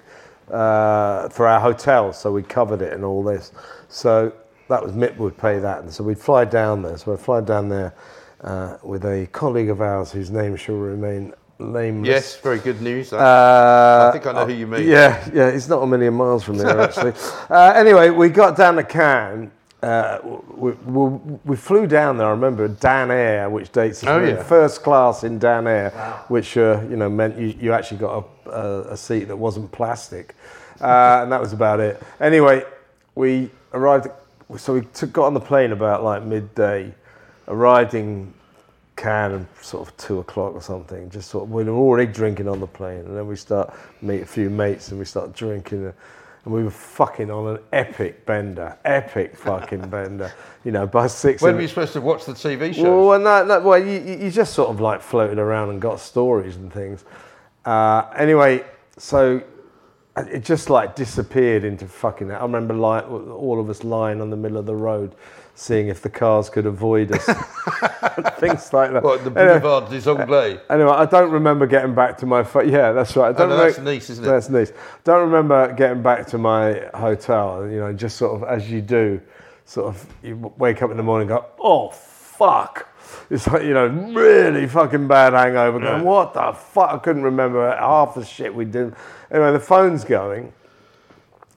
uh, 0.51 1.29
for 1.31 1.47
our 1.47 1.61
hotel, 1.61 2.13
so 2.13 2.33
we 2.33 2.43
covered 2.43 2.83
it 2.83 2.93
and 2.93 3.05
all 3.05 3.23
this. 3.23 3.53
So 3.89 4.33
that 4.73 4.83
was 4.83 4.93
MIP 4.93 5.17
would 5.19 5.37
pay 5.39 5.59
that, 5.59 5.83
and 5.83 5.93
so 5.93 6.03
we'd 6.05 6.19
fly 6.19 6.45
down 6.45 6.83
there. 6.83 6.97
So 6.99 7.13
I'd 7.13 7.21
fly 7.21 7.41
down 7.41 7.69
there 7.69 7.95
uh, 8.43 8.79
with 8.83 9.05
a 9.05 9.29
colleague 9.33 9.71
of 9.71 9.81
ours 9.81 10.11
whose 10.13 10.31
name 10.31 10.57
shall 10.57 10.75
remain 10.77 11.33
nameless. 11.59 12.09
yes, 12.09 12.37
very 12.41 12.59
good 12.59 12.81
news. 12.83 13.13
Uh, 13.13 14.09
I 14.09 14.13
think 14.13 14.27
I 14.27 14.33
know 14.33 14.47
who 14.47 14.53
you 14.55 14.67
mean. 14.67 14.87
Yeah, 14.89 15.29
yeah, 15.33 15.49
it's 15.49 15.69
not 15.69 15.83
a 15.83 15.87
million 15.87 16.15
miles 16.15 16.43
from 16.43 16.57
there 16.59 16.81
actually. 16.81 17.13
uh, 17.51 17.73
anyway, 17.77 18.11
we 18.11 18.29
got 18.31 18.57
down 18.57 18.77
to 18.77 18.83
Cannes. 18.85 19.51
Uh, 19.83 20.19
we, 20.55 20.71
we, 20.73 21.09
we 21.45 21.57
flew 21.57 21.87
down 21.89 22.17
there. 22.17 22.29
I 22.29 22.31
remember 22.31 22.69
Dan 22.69 23.11
Air, 23.11 23.51
which 23.51 23.73
dates 23.73 24.05
Oh, 24.05 24.25
yeah. 24.25 24.41
first 24.43 24.83
class 24.85 25.25
in 25.25 25.39
Dan 25.41 25.67
Air, 25.67 25.91
which 26.29 26.57
uh, 26.57 26.81
you 26.89 26.97
know 26.97 27.11
meant 27.11 27.37
you, 27.37 27.49
you 27.61 27.73
actually 27.73 27.99
got 27.99 28.25
a, 28.47 28.51
a, 28.51 28.81
a 28.93 28.97
seat 28.97 29.25
that 29.25 29.37
wasn't 29.37 29.71
plastic, 29.73 30.35
uh, 30.81 31.21
and 31.23 31.33
that 31.33 31.41
was 31.41 31.53
about 31.53 31.81
it. 31.81 32.01
Anyway, 32.21 32.65
we 33.17 33.51
arrived. 33.73 34.07
So 34.59 34.75
we 34.75 34.83
took, 34.93 35.13
got 35.13 35.27
on 35.27 35.35
the 35.35 35.41
plane 35.41 35.73
about 35.73 36.05
like 36.05 36.23
midday, 36.23 36.95
arrived 37.49 37.95
in 37.95 38.33
Cannes 38.97 39.47
sort 39.61 39.89
of 39.89 39.97
two 39.97 40.19
o'clock 40.19 40.55
or 40.55 40.63
something. 40.63 41.11
Just 41.11 41.31
sort 41.31 41.45
of, 41.45 41.51
we 41.51 41.65
were 41.65 41.73
already 41.73 42.11
drinking 42.11 42.49
on 42.49 42.61
the 42.61 42.67
plane, 42.67 43.01
and 43.01 43.17
then 43.17 43.27
we 43.27 43.37
start 43.37 43.75
meet 44.01 44.21
a 44.21 44.27
few 44.27 44.51
mates, 44.51 44.91
and 44.91 44.99
we 44.99 45.05
start 45.05 45.35
drinking, 45.35 45.87
and 45.87 46.55
we 46.55 46.63
were 46.63 46.71
fucking 46.71 47.31
on 47.31 47.57
an 47.57 47.63
epic 47.73 48.27
bender, 48.27 48.77
epic 48.85 49.37
fucking 49.37 49.89
bender. 49.91 50.33
You 50.65 50.73
know, 50.73 50.87
by 50.87 51.07
six. 51.07 51.43
when 51.43 51.55
were 51.55 51.63
you 51.63 51.69
supposed 51.69 51.95
to 51.95 52.01
watch 52.01 52.25
the 52.25 52.33
TV 52.33 52.75
shows? 52.75 52.85
well, 52.85 53.19
no, 53.19 53.45
no, 53.45 53.61
well, 53.61 53.79
you, 53.79 54.01
you 54.01 54.25
you 54.25 54.31
just 54.31 54.55
sort 54.55 54.71
of 54.71 54.81
like 54.81 55.01
floated 55.01 55.39
around 55.39 55.71
and 55.71 55.81
got 55.81 55.99
stories 55.99 56.57
and 56.57 56.73
things. 56.73 57.05
Uh, 57.65 58.11
anyway, 58.17 58.65
so 58.99 59.43
it 60.17 60.45
just 60.45 60.69
like 60.71 60.95
disappeared 60.95 61.65
into 61.65 61.87
fucking. 61.87 62.31
I 62.31 62.43
remember 62.43 62.75
like 62.75 63.09
all 63.11 63.59
of 63.61 63.69
us 63.71 63.83
lying 63.85 64.21
on 64.21 64.31
the 64.31 64.37
middle 64.37 64.59
of 64.59 64.67
the 64.67 64.75
road, 64.75 65.15
seeing 65.55 65.89
if 65.89 66.03
the 66.03 66.11
cars 66.11 66.51
could 66.51 66.67
avoid 66.67 67.13
us, 67.13 67.25
things 68.39 68.73
like 68.73 68.93
that. 68.93 69.03
what, 69.03 69.25
the 69.25 69.31
Anyway- 69.41 69.59
Boulevard 69.59 69.91
des 69.91 70.11
Anglais? 70.11 70.61
Anyway, 70.69 70.91
I 70.91 71.07
don't 71.07 71.31
remember 71.31 71.67
getting 71.67 71.95
back 71.95 72.19
to 72.19 72.27
my. 72.27 72.43
Fo- 72.43 72.61
yeah, 72.63 72.93
that's 72.93 73.17
right. 73.17 73.27
I 73.27 73.31
oh, 73.31 73.33
don't 73.33 73.53
Oh, 73.53 73.57
no, 73.57 73.65
that's 73.65 73.79
remember- 73.79 73.93
Nice, 73.95 74.11
isn't 74.11 74.25
it? 74.25 74.29
That's 74.29 74.49
Nice. 74.51 74.73
Don't 75.05 75.31
remember 75.31 75.73
getting 75.73 76.03
back 76.03 76.27
to 76.29 76.39
my 76.39 76.83
hotel. 76.95 77.67
You 77.71 77.81
know, 77.81 77.93
just 77.93 78.17
sort 78.17 78.43
of 78.43 78.49
as 78.49 78.71
you 78.71 78.83
do, 78.83 79.21
sort 79.65 79.87
of 79.87 80.07
you 80.23 80.53
wake 80.59 80.83
up 80.83 80.91
in 80.91 80.97
the 80.99 81.03
morning, 81.03 81.31
and 81.31 81.39
go, 81.41 81.47
oh 81.59 81.89
fuck. 81.91 82.89
It's 83.31 83.47
like 83.47 83.63
you 83.63 83.75
know, 83.75 83.87
really 83.89 84.67
fucking 84.67 85.07
bad 85.09 85.33
hangover. 85.33 85.81
Going, 85.81 86.03
what 86.05 86.35
the 86.35 86.53
fuck? 86.53 86.91
I 86.91 86.99
couldn't 86.99 87.23
remember 87.23 87.75
half 87.77 88.15
the 88.15 88.25
shit 88.25 88.55
we 88.55 88.65
did. 88.65 88.95
Anyway, 89.33 89.53
the 89.53 89.61
phone's 89.61 90.05
going, 90.05 90.53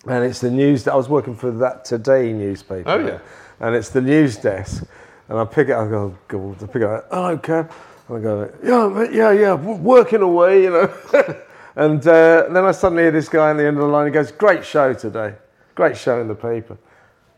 and 0.08 0.24
it's 0.24 0.40
the 0.40 0.50
news. 0.50 0.88
I 0.88 0.96
was 0.96 1.10
working 1.10 1.36
for 1.36 1.52
that 1.52 1.86
Today 1.86 2.32
newspaper. 2.34 2.90
Oh, 2.90 3.06
yeah. 3.06 3.20
And 3.60 3.76
it's 3.76 3.90
the 3.90 4.02
news 4.02 4.38
desk, 4.38 4.86
and 5.30 5.38
I 5.38 5.46
pick 5.46 5.70
it. 5.70 5.76
I 5.76 5.88
go, 5.88 6.18
go 6.28 6.56
I 6.60 6.66
pick 6.66 6.78
it 6.78 6.84
up. 6.84 7.08
Hello, 7.12 7.38
Kev. 7.38 7.72
And 8.08 8.18
I 8.18 8.22
go, 8.22 8.54
yeah, 8.64 8.88
mate, 8.88 9.12
yeah, 9.12 9.32
yeah, 9.32 9.54
working 9.54 10.22
away, 10.22 10.64
you 10.64 10.70
know. 10.70 10.94
and 11.76 12.00
uh, 12.08 12.48
then 12.50 12.66
I 12.66 12.72
suddenly 12.72 13.04
hear 13.04 13.12
this 13.12 13.30
guy 13.30 13.50
on 13.50 13.58
the 13.58 13.66
end 13.66 13.78
of 13.78 13.84
the 13.84 13.90
line. 13.90 14.08
He 14.08 14.12
goes, 14.12 14.32
"Great 14.32 14.66
show 14.66 14.94
today. 14.94 15.36
Great 15.76 15.98
show 15.98 16.22
in 16.22 16.28
the 16.28 16.36
paper." 16.36 16.78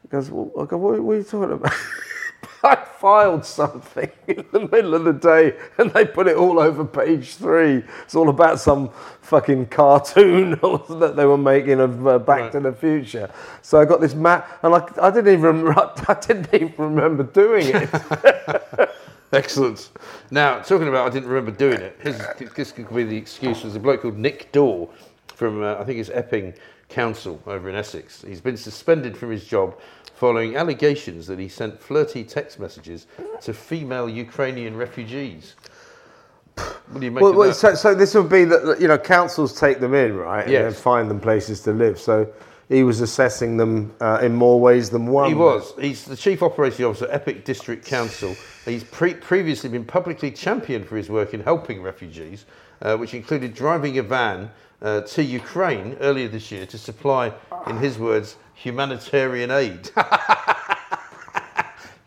He 0.07 0.11
goes, 0.11 0.31
well, 0.31 0.51
I 0.57 0.65
go, 0.65 0.77
what, 0.77 0.99
what 1.01 1.13
are 1.13 1.17
you 1.17 1.23
talking 1.23 1.53
about? 1.53 1.73
I 2.67 2.75
filed 2.75 3.45
something 3.45 4.11
in 4.27 4.45
the 4.51 4.59
middle 4.59 4.93
of 4.95 5.03
the 5.05 5.13
day 5.13 5.57
and 5.77 5.91
they 5.91 6.05
put 6.05 6.27
it 6.27 6.35
all 6.35 6.59
over 6.59 6.83
page 6.85 7.35
three. 7.35 7.83
It's 8.03 8.15
all 8.15 8.29
about 8.29 8.59
some 8.59 8.89
fucking 9.21 9.67
cartoon 9.67 10.51
that 10.99 11.13
they 11.15 11.25
were 11.25 11.37
making 11.37 11.79
of 11.79 12.05
uh, 12.07 12.19
Back 12.19 12.41
Right. 12.41 12.51
to 12.51 12.59
the 12.59 12.73
Future. 12.73 13.29
So 13.61 13.79
I 13.79 13.85
got 13.85 14.01
this 14.01 14.13
map 14.13 14.59
and 14.63 14.75
I, 14.75 14.87
I 15.01 15.09
didn't 15.09 15.33
even 15.33 15.67
I 15.75 16.17
didn't 16.25 16.53
even 16.53 16.73
remember 16.77 17.23
doing 17.23 17.67
it. 17.67 18.89
Excellent. 19.33 19.89
Now, 20.31 20.59
talking 20.59 20.87
about 20.87 21.07
I 21.07 21.09
didn't 21.09 21.29
remember 21.29 21.51
doing 21.51 21.81
it, 21.81 21.97
his, 22.01 22.17
this 22.55 22.71
could 22.71 22.93
be 22.93 23.03
the 23.03 23.17
excuse. 23.17 23.61
There's 23.61 23.75
a 23.75 23.79
bloke 23.79 24.01
called 24.01 24.17
Nick 24.17 24.51
Daw 24.51 24.87
from, 25.27 25.61
uh, 25.63 25.75
I 25.75 25.83
think 25.83 25.99
it's 25.99 26.09
Epping 26.09 26.53
Council 26.89 27.41
over 27.45 27.69
in 27.69 27.75
Essex. 27.75 28.21
He's 28.21 28.41
been 28.41 28.57
suspended 28.57 29.17
from 29.17 29.31
his 29.31 29.45
job 29.45 29.77
following 30.15 30.55
allegations 30.55 31.27
that 31.27 31.37
he 31.37 31.47
sent 31.47 31.79
flirty 31.79 32.23
text 32.23 32.59
messages 32.59 33.07
to 33.41 33.53
female 33.53 34.09
Ukrainian 34.09 34.75
refugees. 34.75 35.55
What 36.55 36.99
do 36.99 37.05
you 37.05 37.11
make 37.11 37.21
well, 37.21 37.31
of 37.31 37.37
well, 37.37 37.47
that? 37.49 37.53
so, 37.53 37.75
so 37.75 37.93
this 37.93 38.15
would 38.15 38.29
be 38.29 38.43
that 38.45 38.77
you 38.81 38.87
know 38.87 38.97
councils 38.97 39.57
take 39.59 39.79
them 39.79 39.93
in, 39.93 40.15
right? 40.15 40.43
And 40.43 40.51
Yes. 40.51 40.79
find 40.79 41.09
them 41.09 41.19
places 41.19 41.61
to 41.61 41.71
live. 41.71 41.99
So 41.99 42.27
he 42.69 42.83
was 42.83 42.99
assessing 43.01 43.57
them 43.57 43.93
uh, 44.01 44.19
in 44.21 44.33
more 44.33 44.59
ways 44.59 44.89
than 44.89 45.05
one. 45.05 45.29
He 45.29 45.35
was. 45.35 45.73
He's 45.79 46.03
the 46.03 46.15
chief 46.15 46.41
operating 46.41 46.85
officer 46.85 47.05
at 47.05 47.11
Epping 47.11 47.41
District 47.41 47.85
Council. 47.85 48.35
He's 48.65 48.83
pre- 48.83 49.13
previously 49.13 49.69
been 49.69 49.85
publicly 49.85 50.31
championed 50.31 50.85
for 50.87 50.97
his 50.97 51.09
work 51.09 51.33
in 51.33 51.41
helping 51.41 51.81
refugees, 51.81 52.45
which 52.97 53.13
included 53.13 53.53
driving 53.53 53.97
a 53.97 54.03
van 54.03 54.51
uh, 54.81 55.01
to 55.01 55.23
Ukraine 55.23 55.97
earlier 55.99 56.27
this 56.27 56.51
year 56.51 56.65
to 56.67 56.77
supply, 56.77 57.33
in 57.67 57.77
his 57.77 57.97
words, 57.97 58.37
humanitarian 58.55 59.51
aid. 59.51 59.89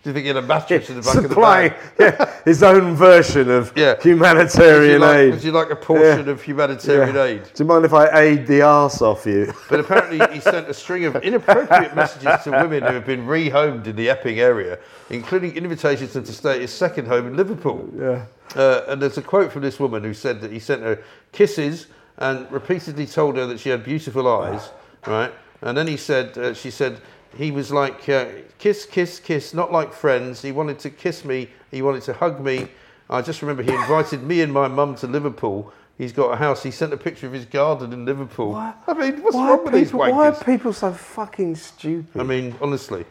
Do 0.03 0.09
you 0.09 0.15
think 0.15 0.23
he 0.23 0.29
had 0.29 0.39
a 0.39 0.43
mattress 0.43 0.89
in 0.89 0.97
the 0.97 1.03
back 1.03 1.13
supplying 1.13 1.73
of 1.73 1.77
the 1.99 2.05
van? 2.05 2.17
yeah, 2.19 2.43
his 2.47 2.63
own 2.63 2.95
version 2.95 3.51
of 3.51 3.71
Yeah. 3.77 4.01
Humanitarian 4.01 4.93
you, 4.95 4.99
like, 4.99 5.17
aid. 5.19 5.31
would 5.33 5.45
you 5.45 5.53
like 5.53 5.69
a 5.71 5.77
portion 5.77 6.25
Yeah. 6.27 6.33
of 6.33 6.43
humanitarian 6.43 7.17
aid? 7.19 7.43
Do 7.53 7.63
you 7.63 7.67
mind 7.67 7.85
if 7.85 7.93
I 7.93 8.07
aid 8.19 8.47
the 8.47 8.63
arse 8.63 9.03
off 9.03 9.27
you? 9.27 9.53
But 9.69 9.81
apparently, 9.81 10.19
he 10.33 10.41
sent 10.41 10.71
a 10.71 10.75
string 10.75 11.05
of 11.05 11.17
inappropriate 11.17 11.95
messages 11.95 12.43
to 12.45 12.51
women 12.51 12.81
who 12.83 12.95
have 12.95 13.05
been 13.05 13.27
rehomed 13.27 13.87
in 13.87 13.97
the 13.97 14.09
Epping 14.09 14.41
area, 14.41 14.79
including 15.11 15.55
invitations 15.55 16.15
to 16.15 16.25
stay 16.33 16.55
at 16.55 16.61
his 16.63 16.73
second 16.73 17.07
home 17.07 17.27
in 17.27 17.37
Liverpool. 17.37 17.87
Yeah. 17.99 18.25
Uh, 18.57 18.85
and 18.89 19.03
there's 19.03 19.19
a 19.19 19.23
quote 19.23 19.53
from 19.53 19.61
this 19.61 19.79
woman 19.79 20.03
who 20.03 20.15
said 20.15 20.41
that 20.41 20.51
he 20.51 20.61
sent 20.61 20.83
her 20.83 20.99
kisses 21.33 21.89
and 22.17 22.51
repeatedly 22.51 23.07
told 23.07 23.37
her 23.37 23.47
that 23.47 23.61
she 23.61 23.69
had 23.69 23.85
beautiful 23.85 24.27
eyes, 24.27 24.71
right? 25.07 25.33
And 25.61 25.77
then 25.77 25.87
he 25.87 25.99
said, 25.99 26.39
uh, 26.39 26.55
she 26.55 26.71
said, 26.71 27.01
he 27.37 27.51
was 27.51 27.71
like, 27.71 28.09
uh, 28.09 28.27
kiss, 28.59 28.85
kiss, 28.87 29.21
kiss, 29.21 29.55
not 29.55 29.73
like 29.73 29.93
friends. 29.93 30.43
He 30.43 30.53
wanted 30.53 30.79
to 30.81 30.91
kiss 30.91 31.25
me, 31.25 31.49
he 31.71 31.83
wanted 31.83 32.03
to 32.03 32.13
hug 32.13 32.41
me. 32.41 32.69
I 33.09 33.23
just 33.23 33.43
remember 33.43 33.63
he 33.63 33.73
invited 33.73 34.23
me 34.23 34.41
and 34.41 34.53
my 34.53 34.69
mum 34.69 34.95
to 34.97 35.07
Liverpool. 35.07 35.73
He's 35.99 36.13
got 36.13 36.33
a 36.33 36.37
house. 36.37 36.63
He 36.63 36.71
sent 36.71 36.95
a 36.95 36.97
picture 36.97 37.27
of 37.27 37.33
his 37.33 37.45
garden 37.45 37.93
in 37.93 38.07
Liverpool. 38.07 38.55
I 38.55 38.75
mean, 38.95 39.23
what's 39.23 39.37
Why 39.37 39.51
wrong 39.51 39.59
are, 39.59 39.63
with 39.65 39.75
these 39.75 39.89
people, 39.89 39.99
why 39.99 40.29
are 40.29 40.45
people 40.45 40.73
so 40.73 40.93
fucking 40.93 41.57
stupid? 41.57 42.19
I 42.19 42.25
mean, 42.25 42.55
honestly. 42.63 43.05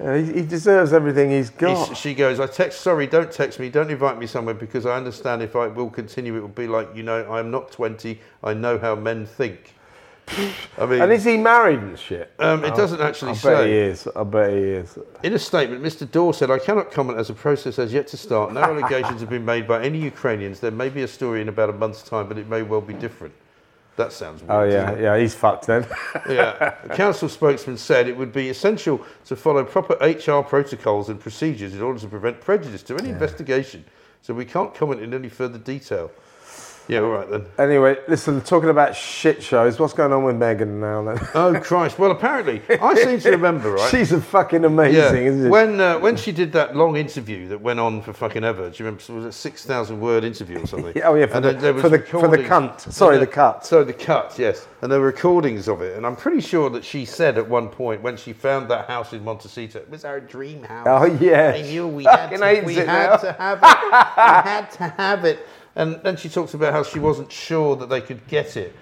Yeah, 0.00 0.18
he, 0.18 0.32
he 0.32 0.42
deserves 0.42 0.92
everything 0.92 1.30
he's 1.30 1.50
got. 1.50 1.96
she 1.96 2.14
goes, 2.14 2.40
I 2.40 2.46
text, 2.46 2.80
sorry, 2.80 3.06
don't 3.06 3.30
text 3.30 3.60
me, 3.60 3.68
don't 3.68 3.90
invite 3.90 4.18
me 4.18 4.26
somewhere 4.26 4.54
because 4.54 4.86
I 4.86 4.96
understand 4.96 5.42
if 5.42 5.54
I 5.54 5.66
will 5.66 5.90
continue, 5.90 6.36
it 6.36 6.40
will 6.40 6.48
be 6.48 6.66
like, 6.66 6.88
you 6.96 7.02
know, 7.02 7.30
I'm 7.30 7.50
not 7.50 7.70
20, 7.70 8.18
I 8.42 8.54
know 8.54 8.78
how 8.78 8.94
men 8.94 9.26
think. 9.26 9.74
I 10.78 10.86
mean, 10.86 11.02
and 11.02 11.12
is 11.12 11.24
he 11.24 11.36
married 11.36 11.80
and 11.80 11.98
shit? 11.98 12.32
um, 12.38 12.64
it 12.64 12.74
doesn't 12.74 13.00
actually 13.00 13.32
I 13.32 13.34
say. 13.34 13.54
bet 13.54 13.66
he 13.66 13.72
is. 13.74 14.08
I 14.16 14.24
bet 14.24 14.50
he 14.50 14.58
is. 14.58 14.98
In 15.22 15.34
a 15.34 15.38
statement, 15.38 15.82
Mr. 15.82 16.10
Daw 16.10 16.32
said, 16.32 16.50
I 16.50 16.58
cannot 16.58 16.90
comment 16.90 17.18
as 17.18 17.28
the 17.28 17.34
process 17.34 17.76
has 17.76 17.92
yet 17.92 18.06
to 18.08 18.16
start. 18.16 18.52
No 18.52 18.62
allegations 18.62 19.20
have 19.20 19.28
been 19.28 19.44
made 19.44 19.68
by 19.68 19.82
any 19.82 19.98
Ukrainians. 19.98 20.60
There 20.60 20.70
may 20.70 20.88
be 20.88 21.02
a 21.02 21.08
story 21.08 21.42
in 21.42 21.48
about 21.48 21.70
a 21.70 21.74
month's 21.74 22.02
time, 22.02 22.28
but 22.28 22.38
it 22.38 22.48
may 22.48 22.62
well 22.62 22.80
be 22.80 22.94
different. 22.94 23.34
That 23.96 24.12
sounds 24.12 24.42
weird. 24.42 24.52
Oh 24.52 24.64
yeah, 24.64 24.98
yeah. 24.98 25.18
He's 25.18 25.34
fucked 25.34 25.66
then. 25.66 25.86
yeah. 26.28 26.76
The 26.82 26.94
council 26.94 27.28
spokesman 27.28 27.76
said 27.76 28.08
it 28.08 28.16
would 28.16 28.32
be 28.32 28.48
essential 28.48 29.04
to 29.26 29.36
follow 29.36 29.64
proper 29.64 29.94
HR 30.00 30.42
protocols 30.42 31.10
and 31.10 31.20
procedures 31.20 31.74
in 31.74 31.82
order 31.82 32.00
to 32.00 32.08
prevent 32.08 32.40
prejudice 32.40 32.82
to 32.84 32.96
any 32.96 33.10
investigation. 33.10 33.84
So 34.22 34.32
we 34.32 34.46
can't 34.46 34.74
comment 34.74 35.02
in 35.02 35.12
any 35.12 35.28
further 35.28 35.58
detail. 35.58 36.10
Yeah, 36.92 37.00
all 37.00 37.10
right 37.10 37.30
then. 37.30 37.46
anyway, 37.58 37.96
listen. 38.08 38.40
Talking 38.42 38.68
about 38.70 38.94
shit 38.94 39.42
shows. 39.42 39.78
What's 39.78 39.94
going 39.94 40.12
on 40.12 40.24
with 40.24 40.36
Meghan 40.36 40.80
now 40.80 41.02
then? 41.04 41.18
Oh 41.34 41.58
Christ! 41.60 41.98
Well, 41.98 42.10
apparently, 42.10 42.60
I 42.68 42.94
seem 42.94 43.18
to 43.20 43.30
remember, 43.30 43.72
right? 43.72 43.90
She's 43.90 44.12
a 44.12 44.20
fucking 44.20 44.64
amazing, 44.64 44.96
yeah. 45.22 45.30
isn't 45.30 45.44
she? 45.44 45.48
When 45.48 45.80
uh, 45.80 45.98
when 45.98 46.16
she 46.16 46.32
did 46.32 46.52
that 46.52 46.76
long 46.76 46.96
interview 46.96 47.48
that 47.48 47.60
went 47.60 47.80
on 47.80 48.02
for 48.02 48.12
fucking 48.12 48.44
ever, 48.44 48.68
do 48.70 48.76
you 48.76 48.84
remember? 48.84 49.02
It 49.02 49.08
was 49.16 49.24
a 49.24 49.32
six 49.32 49.64
thousand 49.64 50.00
word 50.00 50.24
interview 50.24 50.60
or 50.62 50.66
something? 50.66 50.92
Oh, 51.04 51.14
yeah, 51.14 51.26
for 51.26 51.34
And 51.36 51.44
the- 51.44 51.74
for 51.80 51.88
the- 51.88 51.98
for 52.00 52.28
the 52.28 52.38
cunt. 52.38 52.80
Sorry, 52.92 53.16
And 53.16 53.22
the 53.22 53.26
cut. 53.26 53.64
Sorry, 53.66 53.84
the 53.84 53.92
cut. 53.92 54.34
Yes, 54.38 54.66
and 54.82 54.90
there 54.92 55.00
were 55.00 55.06
recordings 55.06 55.68
of 55.68 55.80
it, 55.82 55.96
and 55.96 56.06
I'm 56.06 56.16
pretty 56.16 56.40
sure 56.40 56.68
that 56.70 56.84
she 56.84 57.04
said 57.04 57.38
at 57.38 57.48
one 57.48 57.68
point 57.68 58.02
when 58.02 58.16
she 58.16 58.32
found 58.32 58.68
that 58.70 58.86
house 58.88 59.12
in 59.12 59.24
Montecito, 59.24 59.78
it 59.80 59.90
was 59.90 60.04
our 60.04 60.20
dream 60.20 60.62
house. 60.62 60.86
Oh, 60.88 61.04
yeah. 61.20 61.52
I 61.56 61.62
knew 61.62 61.86
we 61.88 62.04
had 62.04 62.28
to, 62.30 62.62
we 62.64 62.74
had 62.74 63.16
to 63.18 63.32
have 63.32 63.58
it. 63.58 63.62
we 63.62 64.50
had 64.50 64.66
to 64.72 64.88
have 64.96 65.24
it. 65.24 65.46
And 65.76 66.00
then 66.02 66.16
she 66.16 66.28
talks 66.28 66.54
about 66.54 66.72
how 66.72 66.82
she 66.82 66.98
wasn't 66.98 67.32
sure 67.32 67.76
that 67.76 67.88
they 67.88 68.00
could 68.00 68.26
get 68.28 68.56
it 68.56 68.74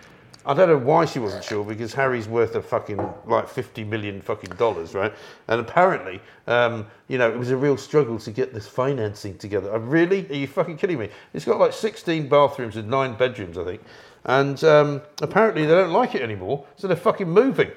I 0.47 0.55
don't 0.55 0.69
know 0.69 0.79
why 0.79 1.05
she 1.05 1.19
wasn't 1.19 1.45
sure 1.45 1.63
because 1.65 1.93
Harry's 1.93 2.27
worth 2.27 2.55
a 2.55 2.63
fucking 2.63 2.99
like 3.27 3.47
50 3.47 3.85
million 3.85 4.23
fucking 4.23 4.57
dollars, 4.57 4.95
right? 4.95 5.13
And 5.49 5.61
apparently, 5.61 6.21
um, 6.47 6.87
you 7.09 7.19
know, 7.19 7.31
it 7.31 7.39
was 7.39 7.51
a 7.51 7.57
real 7.57 7.77
struggle 7.77 8.19
to 8.21 8.31
get 8.31 8.55
this 8.55 8.67
financing 8.67 9.37
together. 9.37 9.75
Uh, 9.75 9.79
really? 9.79 10.27
Are 10.31 10.35
you 10.35 10.47
fucking 10.47 10.79
kidding 10.79 10.99
me? 10.99 11.11
It's 11.35 11.45
got 11.45 11.59
like 11.61 11.75
16 11.75 12.29
bathrooms 12.29 12.77
and 12.77 12.89
nine 12.89 13.17
bedrooms, 13.17 13.59
I 13.59 13.65
think. 13.65 13.83
And 14.25 14.65
um, 14.65 15.03
apparently 15.21 15.67
they 15.67 15.75
don't 15.75 15.93
like 15.93 16.15
it 16.15 16.23
anymore, 16.23 16.65
so 16.77 16.89
they're 16.89 16.97
fucking 16.97 17.29
moving. 17.29 17.71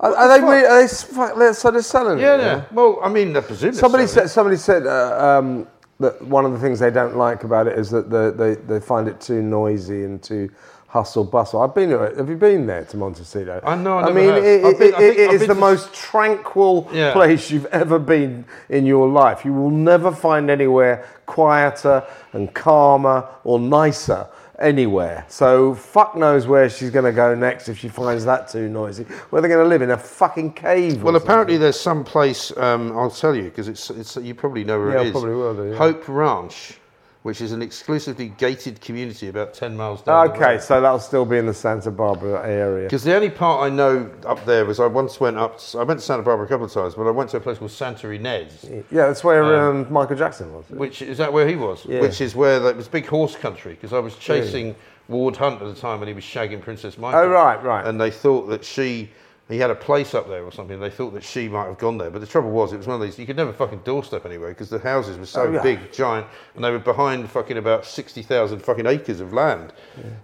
Are, 0.00 0.14
are 0.16 0.28
they? 0.28 0.44
Re- 0.44 0.66
are 0.66 0.82
they 0.82 0.88
fuck, 0.88 1.38
they're- 1.38 1.54
so 1.54 1.70
they're 1.70 1.80
selling 1.82 2.18
Yeah, 2.18 2.34
it. 2.34 2.40
yeah. 2.40 2.64
Well, 2.72 2.98
I 3.02 3.08
mean, 3.08 3.36
I 3.36 3.40
presume 3.40 3.72
Somebody 3.72 4.08
said. 4.08 4.28
Somebody 4.28 4.56
said 4.56 4.86
uh, 4.86 5.38
um, 5.38 5.68
that 6.00 6.20
one 6.22 6.44
of 6.44 6.52
the 6.52 6.58
things 6.58 6.78
they 6.80 6.90
don't 6.90 7.16
like 7.16 7.44
about 7.44 7.66
it 7.66 7.78
is 7.78 7.90
that 7.90 8.10
the, 8.10 8.32
they 8.36 8.54
they 8.54 8.80
find 8.84 9.08
it 9.08 9.20
too 9.20 9.42
noisy 9.42 10.04
and 10.04 10.22
too 10.22 10.50
hustle 10.88 11.24
bustle. 11.24 11.60
I've 11.60 11.74
been. 11.74 11.90
to 11.90 12.02
it. 12.04 12.16
Have 12.16 12.28
you 12.28 12.36
been 12.36 12.66
there 12.66 12.84
to 12.84 12.96
Montecito? 12.96 13.60
Uh, 13.64 13.70
I 13.70 13.74
know, 13.74 13.98
I 13.98 14.08
I 14.08 14.12
mean, 14.12 14.28
it, 14.30 14.64
I've 14.64 14.78
been- 14.78 14.88
it- 14.88 14.96
think 14.96 15.18
it 15.18 15.30
been 15.40 15.48
the 15.48 15.54
to- 15.54 15.60
most 15.60 15.92
tranquil 15.92 16.88
Yeah. 16.92 17.12
place 17.12 17.50
you've 17.50 17.66
ever 17.66 17.98
been 17.98 18.44
in 18.68 18.86
your 18.86 19.08
life. 19.08 19.44
You 19.44 19.52
will 19.54 19.70
never 19.70 20.12
find 20.12 20.50
anywhere 20.50 21.04
quieter 21.26 22.04
and 22.32 22.52
calmer 22.54 23.26
or 23.42 23.58
nicer 23.58 24.26
anywhere. 24.58 25.24
So 25.28 25.74
fuck 25.74 26.16
knows 26.16 26.46
where 26.46 26.68
she's 26.68 26.90
going 26.90 27.04
to 27.04 27.12
go 27.12 27.34
next 27.34 27.68
if 27.68 27.78
she 27.78 27.88
finds 27.88 28.24
that 28.24 28.48
too 28.48 28.68
noisy. 28.68 29.04
Where 29.30 29.42
they're 29.42 29.48
going 29.50 29.64
to 29.64 29.68
live 29.68 29.82
in 29.82 29.90
a 29.90 29.98
fucking 29.98 30.52
cave. 30.52 31.02
or 31.02 31.06
Well, 31.06 31.16
apparently 31.16 31.56
there's 31.56 31.78
some 31.78 32.04
place. 32.04 32.56
Um, 32.56 32.96
I'll 32.96 33.10
tell 33.10 33.34
you 33.34 33.44
because 33.44 33.68
it's, 33.68 33.90
it's 33.90 34.16
you 34.16 34.34
probably 34.34 34.64
know 34.64 34.78
where 34.78 34.90
it 34.90 34.90
is. 34.90 34.94
Yeah, 34.94 35.00
it 35.00 35.04
I 35.04 35.06
is. 35.06 35.12
probably 35.12 35.34
will 35.34 35.54
do, 35.54 35.70
yeah. 35.70 35.76
Hope 35.76 36.08
Ranch, 36.08 36.78
which 37.24 37.40
is 37.40 37.52
an 37.52 37.62
exclusively 37.62 38.28
gated 38.28 38.78
community 38.82 39.28
about 39.28 39.54
10 39.54 39.74
miles 39.74 40.02
down. 40.02 40.28
the 40.28 40.34
Okay, 40.34 40.58
so 40.58 40.78
that'll 40.78 40.98
still 40.98 41.24
be 41.24 41.38
in 41.38 41.46
the 41.46 41.54
Santa 41.54 41.90
Barbara 41.90 42.46
area. 42.46 42.84
Because 42.84 43.02
the 43.02 43.14
only 43.14 43.30
part 43.30 43.62
I 43.64 43.74
know 43.74 44.12
up 44.26 44.44
there 44.44 44.66
was 44.66 44.78
I 44.78 44.86
once 44.86 45.18
went 45.20 45.38
up. 45.38 45.58
I 45.74 45.84
went 45.84 46.00
to 46.00 46.04
Santa 46.04 46.22
Barbara 46.22 46.44
a 46.44 46.48
couple 46.50 46.66
of 46.66 46.72
times, 46.72 46.94
but 46.94 47.06
I 47.06 47.10
went 47.10 47.30
to 47.30 47.38
a 47.38 47.40
place 47.40 47.56
called 47.56 47.70
Santa 47.70 48.08
Ynez, 48.08 48.84
Yeah, 48.90 49.06
that's 49.06 49.24
where 49.24 49.70
um, 49.70 49.90
Michael 49.90 50.16
Jackson 50.16 50.52
was. 50.52 50.68
which 50.68 51.00
is 51.00 51.16
that 51.16 51.32
where 51.32 51.48
he 51.48 51.56
was? 51.56 51.86
Yeah. 51.86 52.02
Which 52.02 52.20
is 52.20 52.36
where 52.36 52.60
like, 52.60 52.74
it 52.74 52.76
was 52.76 52.88
big 52.88 53.06
horse 53.06 53.36
country. 53.36 53.72
Because 53.72 53.94
I 53.94 54.00
was 54.00 54.16
chasing 54.16 54.76
Ward 55.08 55.36
Hunt 55.36 55.62
at 55.62 55.74
the 55.74 55.80
time 55.80 56.00
when 56.00 56.08
he 56.08 56.14
was 56.14 56.24
shagging 56.24 56.60
Princess 56.60 56.98
Michael. 56.98 57.20
Oh, 57.20 57.28
right, 57.28 57.62
right. 57.64 57.86
And 57.86 57.98
they 57.98 58.10
thought 58.10 58.48
that 58.50 58.66
she. 58.66 59.08
He 59.48 59.58
had 59.58 59.70
a 59.70 59.74
place 59.74 60.14
up 60.14 60.26
there 60.26 60.42
or 60.42 60.50
something. 60.50 60.80
They 60.80 60.88
thought 60.88 61.12
that 61.12 61.22
she 61.22 61.48
might 61.48 61.66
have 61.66 61.76
gone 61.76 61.98
there, 61.98 62.08
but 62.08 62.20
the 62.22 62.26
trouble 62.26 62.50
was, 62.50 62.72
it 62.72 62.78
was 62.78 62.86
one 62.86 62.96
of 62.96 63.02
these 63.02 63.18
you 63.18 63.26
could 63.26 63.36
never 63.36 63.52
fucking 63.52 63.80
doorstep 63.84 64.24
anywhere 64.24 64.48
because 64.48 64.70
the 64.70 64.78
houses 64.78 65.18
were 65.18 65.26
so 65.26 65.42
Oh, 65.42 65.52
yeah. 65.52 65.62
big, 65.62 65.92
giant, 65.92 66.26
and 66.54 66.64
they 66.64 66.70
were 66.70 66.78
behind 66.78 67.30
fucking 67.30 67.58
about 67.58 67.84
sixty 67.84 68.22
thousand 68.22 68.60
fucking 68.60 68.86
acres 68.86 69.20
of 69.20 69.34
land. 69.34 69.74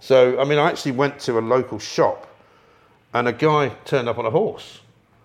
So 0.00 0.40
I 0.40 0.44
mean, 0.44 0.58
I 0.58 0.70
actually 0.70 0.92
went 0.92 1.18
to 1.20 1.38
a 1.38 1.40
local 1.42 1.78
shop, 1.78 2.26
and 3.12 3.28
a 3.28 3.32
guy 3.32 3.68
turned 3.84 4.08
up 4.08 4.16
on 4.18 4.24
a 4.24 4.30
horse. 4.30 4.80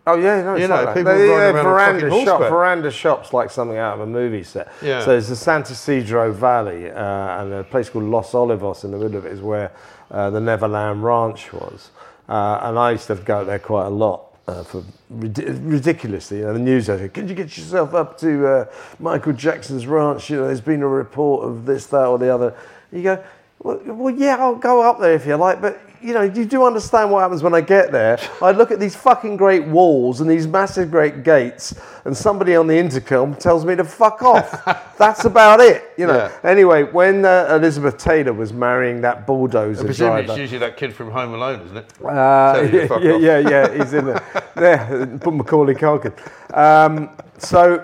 Oh 0.08 0.16
yeah, 0.18 0.42
no, 0.44 0.54
it's 0.54 0.62
You 0.62 0.68
like 0.68 0.80
know, 0.82 0.86
that. 0.88 0.96
people 0.96 1.14
They- 1.16 1.28
yeah, 1.30 1.50
around 1.52 1.64
veranda 1.64 2.26
shop, 2.26 2.40
veranda 2.42 2.92
shops 2.92 3.34
like 3.34 3.50
something 3.50 3.78
out 3.78 3.96
of 3.96 4.02
a 4.02 4.06
movie 4.06 4.44
set. 4.44 4.72
Yeah. 4.82 5.00
So 5.00 5.12
there's 5.12 5.30
the 5.30 5.36
Santa 5.38 5.74
Cedro 5.74 6.32
Valley, 6.34 6.92
uh, 6.92 7.42
and 7.42 7.54
a 7.54 7.64
place 7.64 7.90
called 7.90 8.04
Los 8.04 8.34
Olivos 8.34 8.84
in 8.84 8.92
the 8.92 8.98
middle 8.98 9.18
of 9.18 9.26
it 9.26 9.32
is 9.32 9.42
where 9.42 9.72
uh, 10.12 10.30
the 10.30 10.40
Neverland 10.42 11.04
Ranch 11.04 11.52
was, 11.54 11.90
uh, 12.28 12.60
and 12.64 12.78
I 12.78 12.92
used 12.92 13.08
to 13.08 13.16
go 13.16 13.40
out 13.40 13.48
there 13.48 13.60
quite 13.60 13.88
a 13.88 13.90
lot. 13.90 14.22
Uh, 14.48 14.64
for 14.64 14.84
rid- 15.10 15.40
ridiculously, 15.64 16.38
you 16.38 16.44
know, 16.44 16.54
the 16.54 16.60
news 16.60 16.86
said, 16.86 17.12
"Can 17.16 17.28
you 17.28 17.34
get 17.34 17.58
yourself 17.58 17.96
up 17.96 18.16
to 18.20 18.46
uh, 18.46 18.66
Michael 19.00 19.34
Jackson's 19.34 19.88
ranch? 19.88 20.30
You 20.30 20.38
know, 20.38 20.46
there's 20.46 20.62
been 20.62 20.84
a 20.84 20.88
report 20.88 21.48
of 21.48 21.66
this, 21.66 21.88
that, 21.88 22.06
or 22.06 22.20
the 22.20 22.32
other." 22.32 22.56
You 22.92 23.02
go, 23.02 23.24
well, 23.60 23.80
well, 23.86 24.14
yeah, 24.14 24.38
I'll 24.38 24.56
go 24.56 24.88
up 24.88 25.00
there 25.00 25.14
if 25.14 25.26
you 25.26 25.36
like, 25.36 25.62
but 25.62 25.80
you 26.06 26.14
know, 26.14 26.22
you 26.22 26.46
do 26.46 26.64
understand 26.66 27.10
what 27.10 27.22
happens 27.22 27.42
when 27.42 27.56
I 27.56 27.62
get 27.62 27.92
there. 27.92 28.20
I 28.40 28.52
look 28.52 28.70
at 28.70 28.80
these 28.80 28.96
fucking 28.96 29.38
great 29.38 29.66
walls 29.66 30.22
and 30.22 30.30
these 30.30 30.46
massive 30.46 30.92
great 30.92 31.24
gates, 31.24 31.74
and 32.06 32.16
somebody 32.16 32.56
on 32.56 32.68
the 32.68 32.78
intercom 32.78 33.34
tells 33.34 33.66
me 33.66 33.76
to 33.76 33.84
fuck 33.84 34.22
off. 34.22 34.64
That's 34.98 35.26
about 35.26 35.62
it, 35.62 35.94
you 35.98 36.06
know. 36.06 36.16
Yeah. 36.16 36.50
Anyway, 36.50 36.84
when 36.84 37.26
uh, 37.26 37.48
Elizabeth 37.50 37.98
Taylor 37.98 38.34
was 38.34 38.54
marrying 38.54 39.02
that 39.02 39.26
bulldozer 39.26 39.84
Presumably, 39.84 40.20
it's 40.22 40.28
driver, 40.28 40.42
usually 40.42 40.60
that 40.60 40.78
kid 40.78 40.94
from 40.94 41.10
Home 41.10 41.34
Alone, 41.34 41.62
isn't 41.62 41.78
it? 41.78 41.94
uh, 42.06 42.54
Tell 42.54 42.64
you 42.66 42.88
to 42.88 43.00
yeah, 43.02 43.18
yeah, 43.18 43.38
yeah, 43.40 43.50
yeah, 43.50 43.84
he's 43.84 43.94
in 43.94 44.06
there. 44.06 44.24
there 44.56 45.18
put 45.20 45.34
Macaulay 45.34 45.74
Culkin. 45.74 46.14
Um, 46.56 47.10
so, 47.40 47.84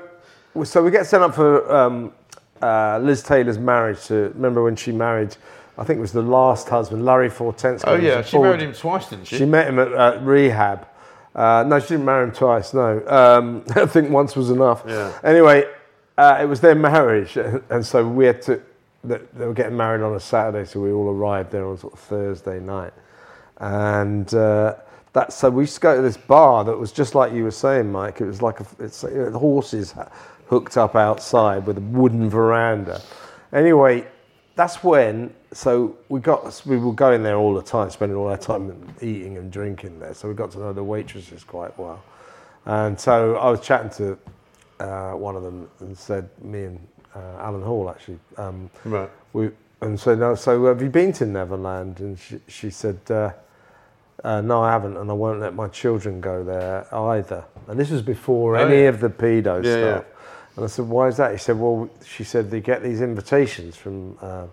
so 0.64 0.84
we 0.84 0.92
get 0.92 1.08
sent 1.08 1.24
up 1.24 1.34
for 1.34 1.76
um, 1.76 2.14
uh, 2.62 3.00
Liz 3.02 3.24
Taylor's 3.24 3.58
marriage. 3.58 4.06
To 4.06 4.32
remember 4.36 4.64
when 4.64 4.76
she 4.76 4.92
married, 4.92 5.36
I 5.78 5.84
think 5.84 5.98
it 5.98 6.02
was 6.02 6.12
the 6.12 6.22
last 6.22 6.70
husband, 6.70 7.06
Larry 7.06 7.30
Fortensky. 7.30 7.84
Oh 7.88 7.96
yeah, 7.96 8.22
she 8.22 8.38
married 8.38 8.62
him 8.62 8.74
twice, 8.74 9.10
didn't 9.10 9.26
she? 9.26 9.38
She 9.38 9.46
met 9.46 9.68
him 9.68 9.80
at 9.80 9.94
uh, 9.94 10.20
rehab. 10.22 10.88
Uh, 11.34 11.64
no, 11.66 11.80
she 11.80 11.90
didn't 11.90 12.06
marry 12.06 12.26
him 12.26 12.32
twice. 12.32 12.74
No, 12.74 13.06
um, 13.08 13.64
I 13.76 13.86
think 13.86 14.10
once 14.10 14.36
was 14.36 14.50
enough. 14.50 14.84
Yeah. 14.86 15.18
Anyway, 15.24 15.66
uh, 16.18 16.40
it 16.42 16.46
was 16.46 16.60
their 16.60 16.76
marriage, 16.76 17.38
and 17.70 17.86
so 17.86 18.08
we 18.08 18.26
had 18.26 18.42
to. 18.44 18.62
They 19.04 19.20
they 19.34 19.46
were 19.46 19.54
getting 19.54 19.78
married 19.78 20.04
on 20.04 20.14
a 20.14 20.20
Saturday, 20.20 20.66
so 20.66 20.80
we 20.82 20.92
all 20.92 21.10
arrived 21.10 21.52
there 21.52 21.66
on 21.66 21.78
sort 21.78 21.94
of 21.94 22.00
Thursday 22.00 22.60
night, 22.60 22.94
and 23.58 24.32
uh, 24.34 24.76
that. 25.14 25.32
So 25.34 25.50
we 25.50 25.64
used 25.64 25.76
to 25.76 25.82
go 25.82 25.96
to 25.96 26.02
this 26.02 26.18
bar 26.18 26.66
that 26.66 26.78
was 26.78 26.92
just 26.92 27.16
like 27.16 27.32
you 27.34 27.44
were 27.44 27.52
saying, 27.52 27.92
Mike. 27.92 28.20
It 28.22 28.26
was 28.26 28.42
like 28.42 28.60
a, 28.60 28.66
it's 28.80 29.04
you 29.04 29.10
know, 29.12 29.30
the 29.30 29.40
horses 29.40 29.96
hooked 30.48 30.76
up 30.76 30.98
outside 30.98 31.66
with 31.66 31.78
a 31.78 31.82
wooden 31.82 32.30
veranda. 32.30 33.02
Anyway, 33.54 34.06
that's 34.56 34.84
when. 34.84 35.34
So 35.54 35.98
we 36.10 36.20
got 36.20 36.62
we 36.66 36.78
were 36.78 36.94
going 36.94 37.24
there 37.24 37.36
all 37.36 37.54
the 37.54 37.62
time, 37.62 37.90
spending 37.90 38.18
all 38.18 38.28
our 38.28 38.38
time 38.38 38.94
eating 39.02 39.38
and 39.38 39.52
drinking 39.52 40.00
there. 40.00 40.14
So 40.14 40.28
we 40.30 40.34
got 40.34 40.52
to 40.52 40.60
know 40.60 40.74
the 40.74 40.84
waitresses 40.84 41.44
quite 41.44 41.78
well, 41.78 42.02
and 42.66 43.00
so 43.00 43.36
I 43.36 43.50
was 43.50 43.60
chatting 43.62 43.90
to 43.92 44.18
uh, 44.80 45.12
one 45.14 45.36
of 45.36 45.44
them 45.44 45.70
and 45.82 45.98
said, 45.98 46.30
me 46.42 46.64
and 46.64 46.88
uh, 47.16 47.20
Alan 47.40 47.62
Hall 47.62 47.90
actually, 47.90 48.20
um, 48.38 48.70
Right. 48.86 49.10
we 49.34 49.52
and 49.82 50.00
so 50.00 50.16
no, 50.16 50.36
so 50.36 50.66
have 50.66 50.82
you 50.82 50.90
been 50.90 51.12
to 51.14 51.26
Neverland? 51.26 52.00
And 52.00 52.18
she 52.20 52.40
she 52.48 52.70
said. 52.70 53.00
Uh, 53.10 53.32
uh, 54.24 54.40
no, 54.40 54.62
I 54.62 54.70
haven't, 54.72 54.98
and 54.98 55.10
I 55.10 55.14
won't 55.14 55.40
let 55.40 55.56
my 55.56 55.68
children 55.70 56.22
go 56.22 56.44
there 56.44 56.86
either. 56.94 57.44
And 57.68 57.80
this 57.80 57.90
was 57.90 58.04
before 58.04 58.56
Oh, 58.56 58.68
any 58.68 58.84
yeah. 58.84 58.90
of 58.90 59.00
the 59.00 59.10
pedo 59.10 59.64
Yeah, 59.64 60.02
stuff. 60.02 60.06
And 60.56 60.66
I 60.66 60.68
said, 60.68 60.88
why 60.88 61.08
is 61.08 61.18
that? 61.18 61.32
He 61.32 61.38
said, 61.38 61.58
well, 61.58 61.90
she 62.06 62.24
said 62.24 62.52
they 62.52 62.62
get 62.62 62.84
these 62.84 63.02
invitations 63.02 63.78
from 63.78 64.18
uh, 64.22 64.48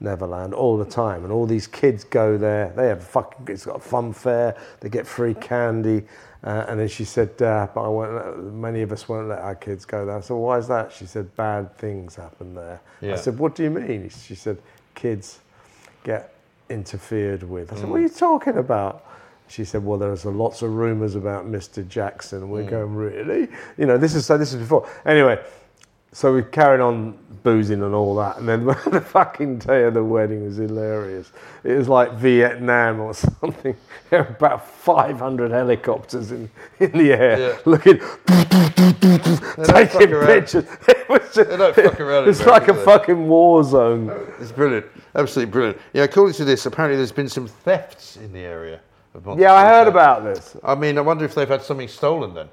Neverland 0.00 0.54
all 0.54 0.76
the 0.76 0.84
time, 0.84 1.22
and 1.24 1.32
all 1.32 1.46
these 1.46 1.66
kids 1.66 2.04
go 2.04 2.36
there. 2.36 2.72
They 2.76 2.88
have 2.88 3.02
fucking, 3.02 3.46
it's 3.48 3.64
got 3.64 3.76
a 3.76 3.80
fun 3.80 4.12
fair. 4.12 4.56
They 4.80 4.88
get 4.88 5.06
free 5.06 5.34
candy. 5.34 6.04
Uh, 6.44 6.66
and 6.68 6.78
then 6.78 6.88
she 6.88 7.04
said, 7.04 7.30
uh, 7.40 7.66
but 7.74 7.82
I 7.82 7.88
won't 7.88 8.14
let, 8.14 8.38
many 8.52 8.82
of 8.82 8.92
us 8.92 9.08
won't 9.08 9.28
let 9.28 9.38
our 9.38 9.54
kids 9.54 9.84
go 9.84 10.04
there. 10.04 10.16
I 10.16 10.20
said, 10.20 10.34
why 10.34 10.58
is 10.58 10.68
that? 10.68 10.92
She 10.92 11.06
said, 11.06 11.34
bad 11.34 11.76
things 11.76 12.14
happen 12.14 12.54
there. 12.54 12.80
Yeah. 13.00 13.14
I 13.14 13.16
said, 13.16 13.38
what 13.38 13.54
do 13.54 13.62
you 13.62 13.70
mean? 13.70 14.08
She 14.10 14.34
said, 14.34 14.58
kids 14.94 15.40
get 16.04 16.34
interfered 16.68 17.42
with. 17.42 17.72
I 17.72 17.76
said, 17.76 17.88
what 17.88 17.96
are 17.96 18.02
you 18.02 18.08
talking 18.08 18.58
about? 18.58 19.04
She 19.48 19.64
said, 19.64 19.84
well, 19.84 19.98
there's 19.98 20.24
lots 20.24 20.62
of 20.62 20.74
rumours 20.74 21.14
about 21.14 21.46
Mr. 21.46 21.86
Jackson. 21.86 22.42
And 22.42 22.50
we're 22.50 22.64
hmm. 22.64 22.70
going, 22.70 22.94
really? 22.94 23.48
You 23.78 23.86
know, 23.86 23.98
this 23.98 24.14
is 24.14 24.26
so 24.26 24.36
this 24.36 24.52
is 24.52 24.60
before. 24.60 24.88
Anyway, 25.04 25.40
so 26.16 26.32
we 26.32 26.42
carried 26.42 26.80
on 26.80 27.14
boozing 27.42 27.82
and 27.82 27.94
all 27.94 28.14
that. 28.16 28.38
And 28.38 28.48
then 28.48 28.64
the 28.90 29.02
fucking 29.02 29.58
day 29.58 29.84
of 29.84 29.92
the 29.92 30.02
wedding 30.02 30.44
was 30.44 30.56
hilarious. 30.56 31.30
It 31.62 31.74
was 31.74 31.90
like 31.90 32.14
Vietnam 32.14 33.00
or 33.00 33.12
something. 33.40 33.76
There 34.08 34.22
were 34.22 34.28
about 34.30 34.66
500 34.66 35.50
helicopters 35.50 36.32
in, 36.32 36.50
in 36.80 36.92
the 36.92 37.12
air 37.12 37.38
Yeah. 37.38 37.58
looking, 37.66 38.00
taking 39.64 40.18
pictures. 40.20 40.64
It 40.88 41.08
was 41.10 41.34
just, 41.34 41.50
They 41.50 41.56
don't 41.56 41.76
fuck 41.76 42.00
around 42.00 42.28
It's 42.28 42.44
like 42.44 42.68
a 42.68 42.72
they? 42.72 42.84
fucking 42.84 43.28
war 43.28 43.62
zone. 43.62 44.10
It's 44.40 44.50
brilliant, 44.50 44.86
absolutely 45.14 45.52
brilliant. 45.52 45.78
Yeah, 45.92 46.04
according 46.04 46.34
to 46.36 46.44
this, 46.44 46.66
apparently 46.66 46.96
there's 46.96 47.12
been 47.12 47.28
some 47.28 47.46
thefts 47.46 48.16
in 48.16 48.32
the 48.32 48.40
area. 48.40 48.80
Of 49.24 49.38
Yeah, 49.38 49.54
I 49.54 49.64
heard 49.64 49.88
about 49.88 50.24
this. 50.24 50.56
I 50.62 50.74
mean, 50.74 50.98
I 50.98 51.00
wonder 51.00 51.24
if 51.24 51.34
they've 51.34 51.48
had 51.48 51.62
something 51.62 51.88
stolen 51.88 52.34
then. 52.34 52.48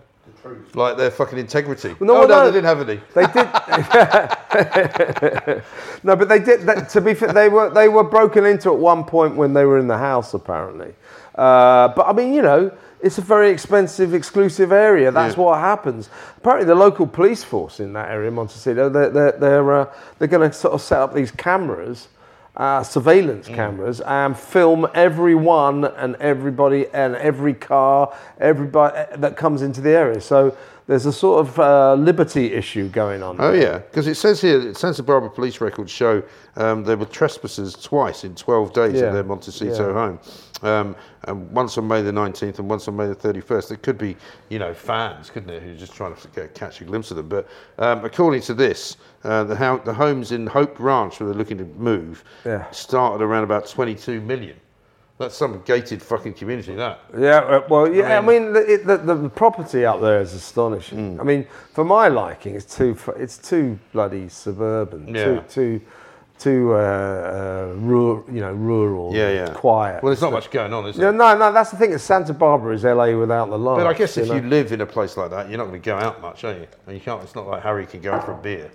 Like 0.73 0.97
their 0.97 1.11
fucking 1.11 1.39
integrity. 1.39 1.95
no, 2.01 2.17
oh 2.17 2.21
no, 2.21 2.27
no. 2.27 2.45
they 2.45 2.51
didn't 2.51 2.65
have 2.65 2.89
any. 2.89 2.99
They 3.13 3.25
did. 3.27 3.33
no, 6.03 6.15
but 6.17 6.27
they 6.27 6.39
did. 6.39 6.61
That, 6.61 6.89
to 6.89 7.01
be 7.01 7.13
fair, 7.13 7.31
they 7.31 7.47
were 7.47 7.69
they 7.69 7.87
were 7.87 8.03
broken 8.03 8.45
into 8.45 8.69
at 8.69 8.77
one 8.77 9.05
point 9.05 9.35
when 9.37 9.53
they 9.53 9.63
were 9.63 9.79
in 9.79 9.87
the 9.87 9.97
house, 9.97 10.33
apparently. 10.33 10.93
Uh, 11.35 11.87
but 11.89 12.07
I 12.07 12.13
mean, 12.13 12.33
you 12.33 12.41
know, 12.41 12.71
it's 13.01 13.17
a 13.17 13.21
very 13.21 13.49
expensive, 13.51 14.13
exclusive 14.13 14.71
area. 14.73 15.11
That's 15.11 15.37
Yeah. 15.37 15.43
what 15.43 15.59
happens. 15.59 16.09
Apparently, 16.37 16.65
the 16.65 16.75
local 16.75 17.07
police 17.07 17.43
force 17.43 17.79
in 17.79 17.93
that 17.93 18.09
area, 18.09 18.29
Montecito, 18.29 18.89
they're 18.89 19.09
they're 19.09 19.31
they're, 19.33 19.73
uh, 19.73 19.85
they're 20.19 20.27
going 20.27 20.49
to 20.49 20.55
sort 20.55 20.73
of 20.73 20.81
set 20.81 20.99
up 20.99 21.13
these 21.13 21.31
cameras. 21.31 22.09
Uh, 22.55 22.83
surveillance 22.83 23.49
Mm. 23.49 23.55
cameras 23.55 24.01
and 24.01 24.37
film 24.37 24.87
everyone 24.93 25.85
and 25.85 26.15
everybody 26.17 26.87
and 26.93 27.15
every 27.15 27.53
car, 27.53 28.13
everybody 28.39 28.97
uh, 28.97 29.17
that 29.17 29.35
comes 29.37 29.61
into 29.61 29.81
the 29.81 29.89
area. 29.89 30.21
So 30.21 30.55
there's 30.85 31.05
a 31.05 31.13
sort 31.13 31.47
of 31.47 31.59
uh, 31.59 31.93
liberty 31.95 32.53
issue 32.53 32.89
going 32.89 33.23
on. 33.23 33.37
Oh 33.39 33.53
yeah, 33.53 33.79
because 33.79 34.05
it 34.07 34.15
says 34.15 34.41
here 34.41 34.59
that 34.59 34.77
Santa 34.77 35.01
Barbara 35.01 35.29
police 35.29 35.61
records 35.61 35.91
show 35.91 36.21
um, 36.57 36.83
there 36.83 36.97
were 36.97 37.05
trespassers 37.05 37.73
twice 37.75 38.23
in 38.25 38.35
12 38.35 38.73
days 38.73 38.93
Yeah, 38.99 39.07
at 39.07 39.13
their 39.13 39.23
Montecito 39.23 39.87
yeah. 39.87 39.93
home. 39.93 40.19
Um, 40.61 40.95
and 41.25 41.49
once 41.51 41.77
on 41.77 41.87
May 41.87 42.01
the 42.01 42.11
19th 42.11 42.59
and 42.59 42.69
once 42.69 42.87
on 42.87 42.95
May 42.95 43.07
the 43.07 43.15
31st. 43.15 43.67
There 43.69 43.77
could 43.77 43.97
be, 43.97 44.15
you 44.49 44.59
know, 44.59 44.73
fans, 44.73 45.29
couldn't 45.29 45.49
it, 45.49 45.61
who're 45.63 45.75
just 45.75 45.93
trying 45.93 46.15
to 46.15 46.27
get, 46.29 46.53
catch 46.53 46.79
a 46.81 46.85
glimpse 46.85 47.11
of 47.11 47.17
them. 47.17 47.27
But 47.27 47.47
um, 47.79 48.05
according 48.05 48.41
to 48.43 48.53
this, 48.53 48.95
uh, 49.23 49.43
the, 49.43 49.55
ho- 49.55 49.81
the 49.83 49.93
homes 49.93 50.31
in 50.31 50.47
Hope 50.47 50.79
Ranch 50.79 51.19
where 51.19 51.27
they're 51.29 51.37
looking 51.37 51.57
to 51.59 51.65
move 51.65 52.23
Yeah. 52.45 52.69
started 52.71 53.23
around 53.23 53.43
about 53.43 53.67
22 53.67 54.21
million. 54.21 54.57
That's 55.19 55.35
some 55.35 55.61
gated 55.63 56.01
fucking 56.01 56.33
community, 56.33 56.75
that. 56.75 56.99
Yeah, 57.17 57.37
uh, 57.37 57.61
well, 57.69 57.87
yeah. 57.93 58.17
I 58.17 58.21
mean- 58.21 58.45
mean, 58.45 58.53
the, 58.53 58.73
it, 58.73 58.85
the, 58.87 58.97
the 58.97 59.29
property 59.29 59.85
up 59.85 60.01
there 60.01 60.19
is 60.19 60.33
astonishing. 60.33 61.17
Mm. 61.17 61.19
I 61.21 61.23
mean, 61.23 61.47
for 61.73 61.85
my 61.85 62.07
liking, 62.07 62.55
it's 62.55 62.75
too 62.75 62.97
it's 63.15 63.37
too 63.37 63.79
bloody 63.93 64.27
suburban, 64.27 65.13
Yeah. 65.13 65.23
too 65.25 65.41
too 65.49 65.81
too 66.39 66.73
uh, 66.73 66.77
uh, 66.77 67.73
rural, 67.77 68.25
you 68.29 68.41
know, 68.41 68.51
rural, 68.51 69.13
Yeah, 69.15 69.29
yeah. 69.31 69.53
quiet. 69.53 70.01
Well, 70.03 70.09
there's 70.09 70.21
not 70.21 70.33
much 70.33 70.49
going 70.49 70.73
on, 70.73 70.87
is 70.87 70.97
No, 70.97 71.03
there? 71.03 71.13
no, 71.13 71.37
no. 71.37 71.53
That's 71.53 71.69
the 71.69 71.77
thing. 71.77 71.95
Santa 71.99 72.33
Barbara 72.33 72.73
is 72.73 72.83
LA 72.83 73.15
without 73.15 73.49
the 73.51 73.57
lights. 73.57 73.83
But 73.83 73.87
I 73.87 73.93
guess 73.93 74.17
if 74.17 74.27
know? 74.27 74.35
you 74.35 74.41
live 74.41 74.71
in 74.71 74.81
a 74.81 74.85
place 74.85 75.15
like 75.15 75.29
that, 75.29 75.47
you're 75.47 75.59
not 75.59 75.67
going 75.67 75.79
to 75.79 75.85
go 75.85 75.95
out 75.95 76.21
much, 76.21 76.43
are 76.43 76.53
you? 76.53 76.67
And 76.87 76.95
you 76.95 77.01
can't. 77.01 77.21
It's 77.23 77.35
not 77.35 77.47
like 77.47 77.61
Harry 77.61 77.85
can 77.85 78.01
go 78.01 78.13
out 78.13 78.25
for 78.25 78.33
a 78.33 78.37
beer, 78.37 78.71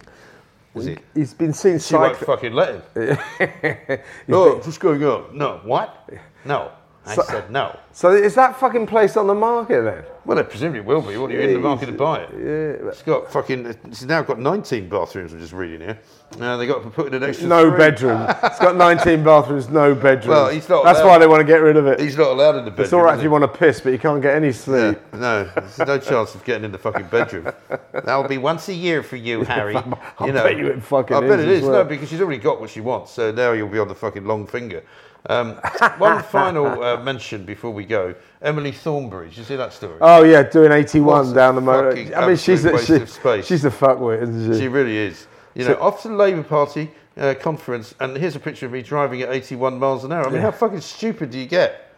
is 0.75 0.87
he? 0.87 0.97
he's 1.15 1.35
been 1.35 1.53
seen 1.53 1.79
She 1.79 1.95
won't 1.95 2.17
fucking 2.17 2.53
let 2.53 2.85
him. 2.95 3.99
no, 4.29 4.61
just 4.61 4.81
going 4.81 5.05
up. 5.05 5.33
No, 5.33 5.61
what? 5.65 6.09
No, 6.45 6.73
I 7.09 7.15
So- 7.15 7.23
said 7.23 7.51
no. 7.51 7.77
So 7.93 8.11
is 8.13 8.35
that 8.37 8.57
fucking 8.61 8.87
place 8.87 9.17
on 9.17 9.27
the 9.27 9.35
market 9.35 9.83
then? 9.83 10.05
Well, 10.25 10.39
it 10.39 10.51
presumably 10.51 10.83
will 10.83 11.01
be. 11.01 11.17
What 11.17 11.31
are 11.31 11.35
you 11.35 11.41
in 11.41 11.55
the 11.55 11.59
market 11.59 11.87
to 11.87 11.93
buy 11.93 12.21
it? 12.21 12.29
Yeah. 12.35 12.89
It's 12.91 13.03
got 13.03 13.33
fucking. 13.33 13.67
It's 13.87 14.05
now 14.05 14.21
got 14.23 14.39
19 14.39 14.89
bathrooms. 14.89 15.33
I'm 15.33 15.41
just 15.41 15.55
reading 15.55 15.81
here. 15.81 15.99
Uh, 16.39 16.57
they 16.59 16.67
got 16.67 16.83
to 16.83 16.91
put 16.91 17.07
in 17.09 17.15
an 17.15 17.29
extra. 17.29 17.49
No 17.49 17.71
three. 17.71 17.79
bedroom. 17.79 18.27
it's 18.45 18.59
got 18.59 18.77
19 18.77 19.25
bathrooms, 19.25 19.71
no 19.71 19.95
bedroom. 19.95 20.37
Well, 20.37 20.49
he's 20.51 20.69
not 20.69 20.85
That's 20.85 20.99
allowed- 21.01 21.09
why 21.09 21.19
they 21.19 21.27
want 21.27 21.41
to 21.41 21.47
get 21.47 21.63
rid 21.63 21.77
of 21.79 21.87
it. 21.87 21.99
He's 21.99 22.17
not 22.19 22.29
allowed 22.29 22.57
in 22.57 22.67
the 22.67 22.71
bedroom. 22.71 22.85
it's 22.85 22.93
all 22.93 23.01
right 23.03 23.17
if 23.17 23.25
you 23.25 23.31
want 23.31 23.43
to 23.43 23.49
piss, 23.59 23.81
but 23.81 23.91
you 23.91 23.99
can't 23.99 24.21
get 24.21 24.35
any 24.37 24.53
sleep. 24.53 24.99
Yeah, 25.15 25.19
no, 25.19 25.45
there's 25.55 25.79
no 25.79 25.99
chance 25.99 26.35
of 26.35 26.45
getting 26.45 26.65
in 26.65 26.73
the 26.73 26.79
fucking 26.79 27.07
bedroom. 27.07 27.51
That'll 27.93 28.29
be 28.29 28.39
once 28.39 28.69
a 28.69 28.75
year 28.75 29.03
for 29.03 29.17
you, 29.17 29.43
Harry. 29.45 29.77
I 29.77 30.27
you 30.27 30.33
know, 30.33 30.45
bet 30.45 30.59
you 30.59 30.67
it 30.67 30.83
fucking 30.83 31.17
I 31.17 31.21
bet 31.21 31.39
is 31.41 31.47
it 31.47 31.49
is. 31.51 31.63
well. 31.63 31.73
No, 31.73 31.85
because 31.85 32.11
she's 32.11 32.21
already 32.21 32.39
got 32.39 32.61
what 32.61 32.69
she 32.69 32.83
wants. 32.83 33.13
So 33.13 33.33
now 33.33 33.53
you'll 33.53 33.69
be 33.69 33.79
on 33.79 33.89
the 33.89 33.95
fucking 33.95 34.27
long 34.27 34.47
finger. 34.47 34.83
Um, 35.27 35.55
one 35.99 36.23
final 36.31 36.83
uh, 36.83 37.03
mention 37.03 37.45
before 37.45 37.71
we 37.71 37.85
go: 37.85 38.15
Emily 38.41 38.73
Thornberry. 38.73 39.29
Did 39.29 39.39
you 39.39 39.45
see 39.45 39.57
that 39.57 39.73
story? 39.73 39.99
Oh 40.01 40.23
yeah, 40.23 40.43
doing 40.43 40.73
81 40.73 41.05
What's 41.05 41.33
down 41.33 41.55
the 41.55 41.61
motor. 41.61 41.91
I 42.17 42.27
mean, 42.27 42.37
she's 42.37 42.65
a, 42.65 42.79
she, 42.79 43.05
space. 43.07 43.47
she's 43.47 43.65
a 43.65 43.71
fuckwit, 43.71 44.23
isn't 44.23 44.55
she? 44.55 44.61
She 44.61 44.69
really 44.69 44.97
is. 44.97 45.27
You 45.55 45.65
know, 45.65 45.75
off 45.81 46.03
to 46.03 46.09
the 46.09 46.15
Labour 46.15 46.45
Party 46.45 46.91
uh, 47.17 47.35
conference, 47.41 47.95
and 48.01 48.17
here's 48.17 48.37
a 48.37 48.41
picture 48.41 48.67
of 48.67 48.73
me 48.73 48.81
driving 48.81 49.23
at 49.23 49.31
81 49.31 49.79
miles 49.79 50.05
an 50.05 50.13
hour. 50.13 50.27
I 50.27 50.31
mean, 50.31 50.41
how 50.41 50.53
fucking 50.53 50.81
stupid 50.81 51.31
do 51.31 51.39
you 51.39 51.47
get? 51.47 51.89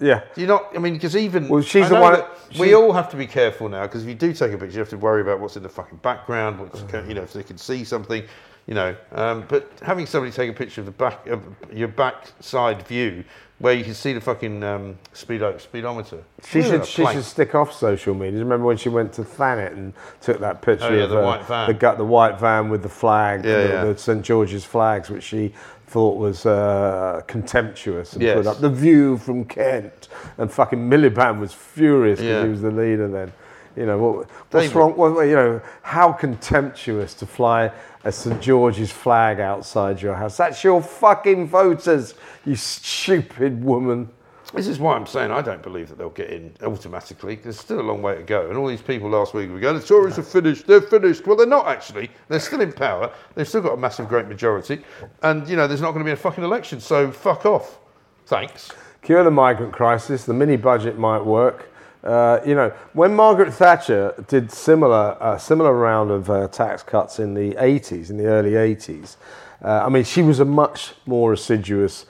yeah. 0.00 0.22
Do 0.34 0.40
you 0.40 0.46
not? 0.46 0.74
I 0.74 0.78
mean, 0.78 0.94
because 0.94 1.14
even 1.14 1.48
Well, 1.48 1.62
she's 1.62 1.88
the 1.88 2.00
one- 2.00 2.14
that 2.14 2.30
we 2.58 2.74
all 2.74 2.92
have 2.92 3.10
to 3.10 3.16
be 3.16 3.26
careful 3.26 3.68
now 3.68 3.82
because 3.82 4.02
if 4.02 4.08
you 4.08 4.14
do 4.14 4.32
take 4.32 4.52
a 4.52 4.58
picture, 4.58 4.74
you 4.74 4.78
have 4.78 4.88
to 4.90 4.98
worry 4.98 5.20
about 5.20 5.40
what's 5.40 5.56
in 5.56 5.62
the 5.62 5.68
fucking 5.68 5.98
background. 5.98 6.58
What's 6.58 6.80
you 7.08 7.14
know 7.14 7.22
if 7.22 7.32
they 7.32 7.42
can 7.42 7.58
see 7.58 7.84
something, 7.84 8.24
you 8.70 8.74
know. 8.76 8.96
Um, 9.12 9.44
but 9.48 9.70
having 9.82 10.06
somebody 10.06 10.32
take 10.32 10.48
a 10.48 10.54
picture 10.54 10.80
of 10.80 10.86
the 10.86 10.92
back 10.92 11.26
of 11.26 11.42
your 11.72 11.88
backside 11.88 12.86
view 12.86 13.24
where 13.58 13.74
you 13.74 13.84
can 13.84 13.92
see 13.92 14.14
the 14.14 14.20
fucking 14.22 14.62
um, 14.64 14.96
speedo 15.12 15.60
speedometer. 15.60 16.22
She 16.48 16.62
should 16.62 16.86
she 16.86 17.04
should 17.04 17.24
stick 17.24 17.54
off 17.54 17.72
social 17.74 18.14
media. 18.14 18.38
Remember 18.38 18.64
when 18.64 18.78
she 18.78 18.88
went 18.88 19.12
to 19.14 19.22
Thanet 19.22 19.72
and 19.72 19.92
took 20.22 20.38
that 20.40 20.62
picture 20.62 20.86
Oh, 20.86 20.94
yeah, 20.96 21.02
of 21.04 21.10
the 21.10 21.20
uh, 21.20 21.24
white 21.26 21.44
van. 21.44 21.66
the 21.68 21.74
gu- 21.74 21.96
the 21.96 22.04
white 22.04 22.38
van 22.40 22.70
with 22.70 22.82
the 22.82 22.88
flag, 22.88 23.44
Yeah, 23.44 23.62
the, 23.62 23.68
yeah. 23.68 23.84
the 23.84 23.98
St 23.98 24.22
George's 24.24 24.64
flags, 24.64 25.10
which 25.10 25.24
she 25.24 25.52
thought 25.88 26.16
was 26.16 26.46
uh, 26.46 27.20
contemptuous 27.26 28.12
and 28.14 28.22
Yes. 28.22 28.36
put 28.36 28.46
up 28.46 28.60
the 28.60 28.70
view 28.70 29.18
from 29.18 29.44
Kent. 29.44 30.08
And 30.38 30.50
fucking 30.50 30.78
Miliband 30.88 31.40
was 31.40 31.52
furious 31.52 32.20
because 32.20 32.30
Yeah. 32.30 32.44
he 32.44 32.48
was 32.50 32.62
the 32.62 32.70
leader 32.70 33.08
then. 33.08 33.32
You 33.76 33.86
know 33.86 33.98
what, 33.98 34.16
what's 34.50 34.66
David. 34.66 34.74
wrong? 34.76 34.96
What, 34.96 35.22
you 35.26 35.34
know 35.36 35.60
how 35.82 36.12
contemptuous 36.12 37.12
to 37.14 37.26
fly 37.26 37.70
a 38.04 38.12
St 38.12 38.40
George's 38.40 38.90
flag 38.90 39.40
outside 39.40 40.00
your 40.00 40.14
house. 40.14 40.36
That's 40.36 40.64
your 40.64 40.82
fucking 40.82 41.48
voters, 41.48 42.14
you 42.44 42.56
stupid 42.56 43.62
woman. 43.62 44.08
This 44.52 44.66
is 44.66 44.80
why 44.80 44.96
I'm 44.96 45.06
saying 45.06 45.30
I 45.30 45.42
don't 45.42 45.62
believe 45.62 45.88
that 45.90 45.98
they'll 45.98 46.10
get 46.10 46.30
in 46.30 46.52
automatically. 46.62 47.36
There's 47.36 47.58
still 47.58 47.80
a 47.80 47.82
long 47.82 48.02
way 48.02 48.16
to 48.16 48.22
go. 48.22 48.48
And 48.48 48.58
all 48.58 48.66
these 48.66 48.82
people 48.82 49.08
last 49.08 49.32
week 49.32 49.48
were 49.48 49.60
going, 49.60 49.78
the 49.78 49.86
Tories 49.86 50.18
are 50.18 50.24
finished, 50.24 50.66
they're 50.66 50.80
finished. 50.80 51.24
Well, 51.24 51.36
they're 51.36 51.46
not 51.46 51.68
actually. 51.68 52.10
They're 52.28 52.40
still 52.40 52.60
in 52.60 52.72
power. 52.72 53.12
They've 53.36 53.46
still 53.46 53.60
got 53.60 53.74
a 53.74 53.76
massive, 53.76 54.08
great 54.08 54.26
majority. 54.26 54.82
And, 55.22 55.48
you 55.48 55.54
know, 55.54 55.68
there's 55.68 55.80
not 55.80 55.92
going 55.92 56.04
to 56.04 56.08
be 56.08 56.12
a 56.12 56.16
fucking 56.16 56.42
election. 56.42 56.80
So 56.80 57.12
fuck 57.12 57.46
off. 57.46 57.78
Thanks. 58.26 58.72
cure 59.02 59.22
the 59.22 59.30
migrant 59.30 59.72
crisis. 59.72 60.24
The 60.24 60.34
mini 60.34 60.56
budget 60.56 60.98
might 60.98 61.24
work. 61.24 61.69
Uh, 62.02 62.40
you 62.46 62.54
know, 62.54 62.70
when 62.94 63.14
Margaret 63.14 63.52
Thatcher 63.52 64.14
did 64.26 64.50
similar 64.50 65.16
a 65.20 65.38
similar 65.38 65.74
round 65.74 66.10
of 66.10 66.30
uh, 66.30 66.48
tax 66.48 66.82
cuts 66.82 67.18
in 67.18 67.34
the 67.34 67.52
80s, 67.54 68.08
in 68.10 68.16
the 68.16 68.26
early 68.26 68.52
80s, 68.52 69.16
uh, 69.62 69.84
I 69.84 69.88
mean, 69.90 70.04
she 70.04 70.22
was 70.22 70.40
a 70.40 70.44
much 70.44 70.94
more 71.04 71.34
assiduous 71.34 72.06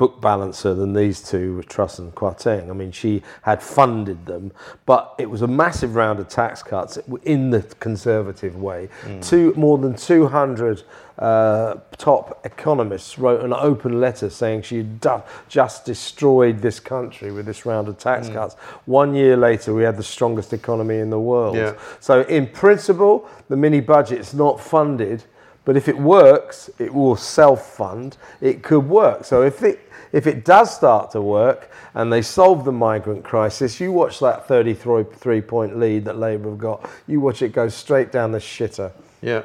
book 0.00 0.18
balancer 0.18 0.72
than 0.72 0.94
these 0.94 1.20
two, 1.20 1.62
Truss 1.68 1.98
and 1.98 2.14
Kwarteng. 2.14 2.70
I 2.70 2.72
mean, 2.72 2.90
she 2.90 3.22
had 3.42 3.62
funded 3.62 4.24
them, 4.24 4.50
but 4.86 5.14
it 5.18 5.28
was 5.28 5.42
a 5.42 5.46
massive 5.46 5.94
round 5.94 6.18
of 6.18 6.26
tax 6.26 6.62
cuts 6.62 6.98
in 7.24 7.50
the 7.50 7.60
conservative 7.80 8.56
way. 8.56 8.88
Two, 9.20 9.52
more 9.58 9.76
than 9.76 9.94
200 9.94 10.84
uh, 11.18 11.74
top 11.98 12.40
economists 12.46 13.18
wrote 13.18 13.44
an 13.44 13.52
open 13.52 14.00
letter 14.00 14.30
saying 14.30 14.62
she 14.62 14.78
had 14.78 15.22
just 15.50 15.84
destroyed 15.84 16.62
this 16.62 16.80
country 16.80 17.30
with 17.30 17.44
this 17.44 17.66
round 17.66 17.86
of 17.86 17.98
tax 17.98 18.30
Mm. 18.30 18.32
cuts. 18.32 18.54
One 18.86 19.14
year 19.14 19.36
later, 19.36 19.74
we 19.74 19.82
had 19.82 19.98
the 19.98 20.02
strongest 20.02 20.54
economy 20.54 20.96
in 21.00 21.10
the 21.10 21.20
world. 21.20 21.56
Yeah. 21.56 21.74
So, 22.00 22.22
in 22.22 22.46
principle, 22.46 23.28
the 23.50 23.56
mini 23.56 23.80
budget's 23.82 24.32
not 24.32 24.62
funded, 24.62 25.24
but 25.66 25.76
if 25.76 25.88
it 25.88 25.98
works, 25.98 26.70
it 26.78 26.94
will 26.94 27.16
self-fund. 27.16 28.16
It 28.40 28.62
could 28.62 28.88
work. 28.88 29.26
So, 29.26 29.42
if 29.42 29.62
it 29.62 29.89
if 30.12 30.26
it 30.26 30.44
does 30.44 30.74
start 30.74 31.10
to 31.12 31.22
work 31.22 31.70
and 31.94 32.12
they 32.12 32.22
solve 32.22 32.64
the 32.64 32.72
migrant 32.72 33.24
crisis, 33.24 33.80
you 33.80 33.92
watch 33.92 34.20
that 34.20 34.46
33 34.48 35.40
point 35.42 35.78
lead 35.78 36.04
that 36.04 36.18
Labour 36.18 36.50
have 36.50 36.58
got. 36.58 36.90
You 37.06 37.20
watch 37.20 37.42
it 37.42 37.52
go 37.52 37.68
straight 37.68 38.12
down 38.12 38.32
the 38.32 38.38
shitter. 38.38 38.92
Yeah, 39.22 39.42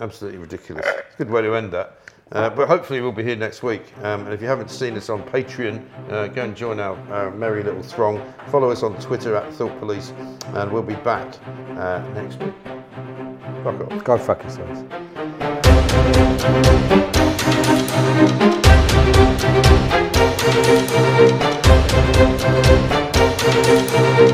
absolutely 0.00 0.38
ridiculous. 0.38 0.86
It's 0.86 1.14
a 1.14 1.24
good 1.24 1.30
way 1.30 1.42
to 1.42 1.54
end 1.54 1.72
that. 1.72 1.98
Uh, 2.32 2.50
but 2.50 2.66
hopefully 2.66 3.00
we'll 3.00 3.12
be 3.12 3.22
here 3.22 3.36
next 3.36 3.62
week. 3.62 3.82
Um, 4.02 4.24
and 4.24 4.32
if 4.32 4.40
you 4.40 4.48
haven't 4.48 4.70
seen 4.70 4.96
us 4.96 5.08
on 5.08 5.22
Patreon, 5.22 5.84
uh, 6.10 6.26
go 6.28 6.42
and 6.42 6.56
join 6.56 6.80
our, 6.80 6.96
our 7.12 7.30
merry 7.30 7.62
little 7.62 7.82
throng. 7.82 8.20
Follow 8.48 8.70
us 8.70 8.82
on 8.82 8.98
Twitter 9.00 9.36
at 9.36 9.52
Thought 9.52 9.78
Police, 9.78 10.12
and 10.54 10.72
we'll 10.72 10.82
be 10.82 10.96
back 10.96 11.36
uh, 11.76 12.02
next 12.14 12.40
week. 12.40 12.54
Fuck 13.62 13.92
off. 13.92 14.04
Go 14.04 14.18
fuck 14.18 14.42
yourselves. 14.42 14.84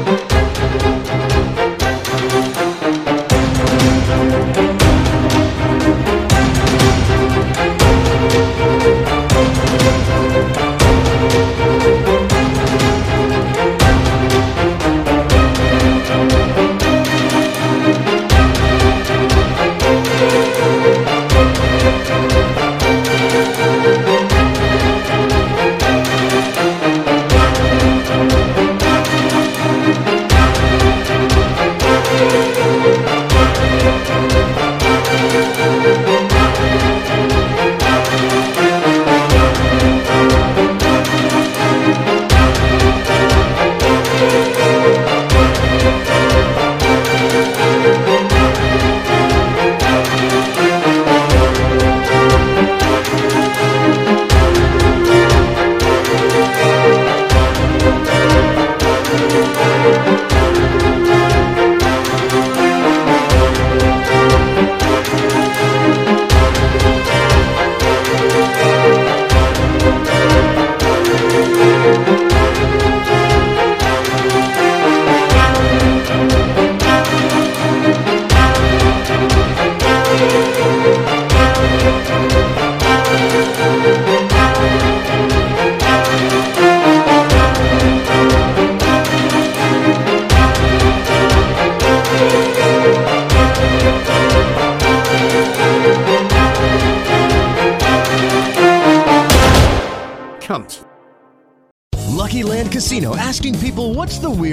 Thank 0.03 0.30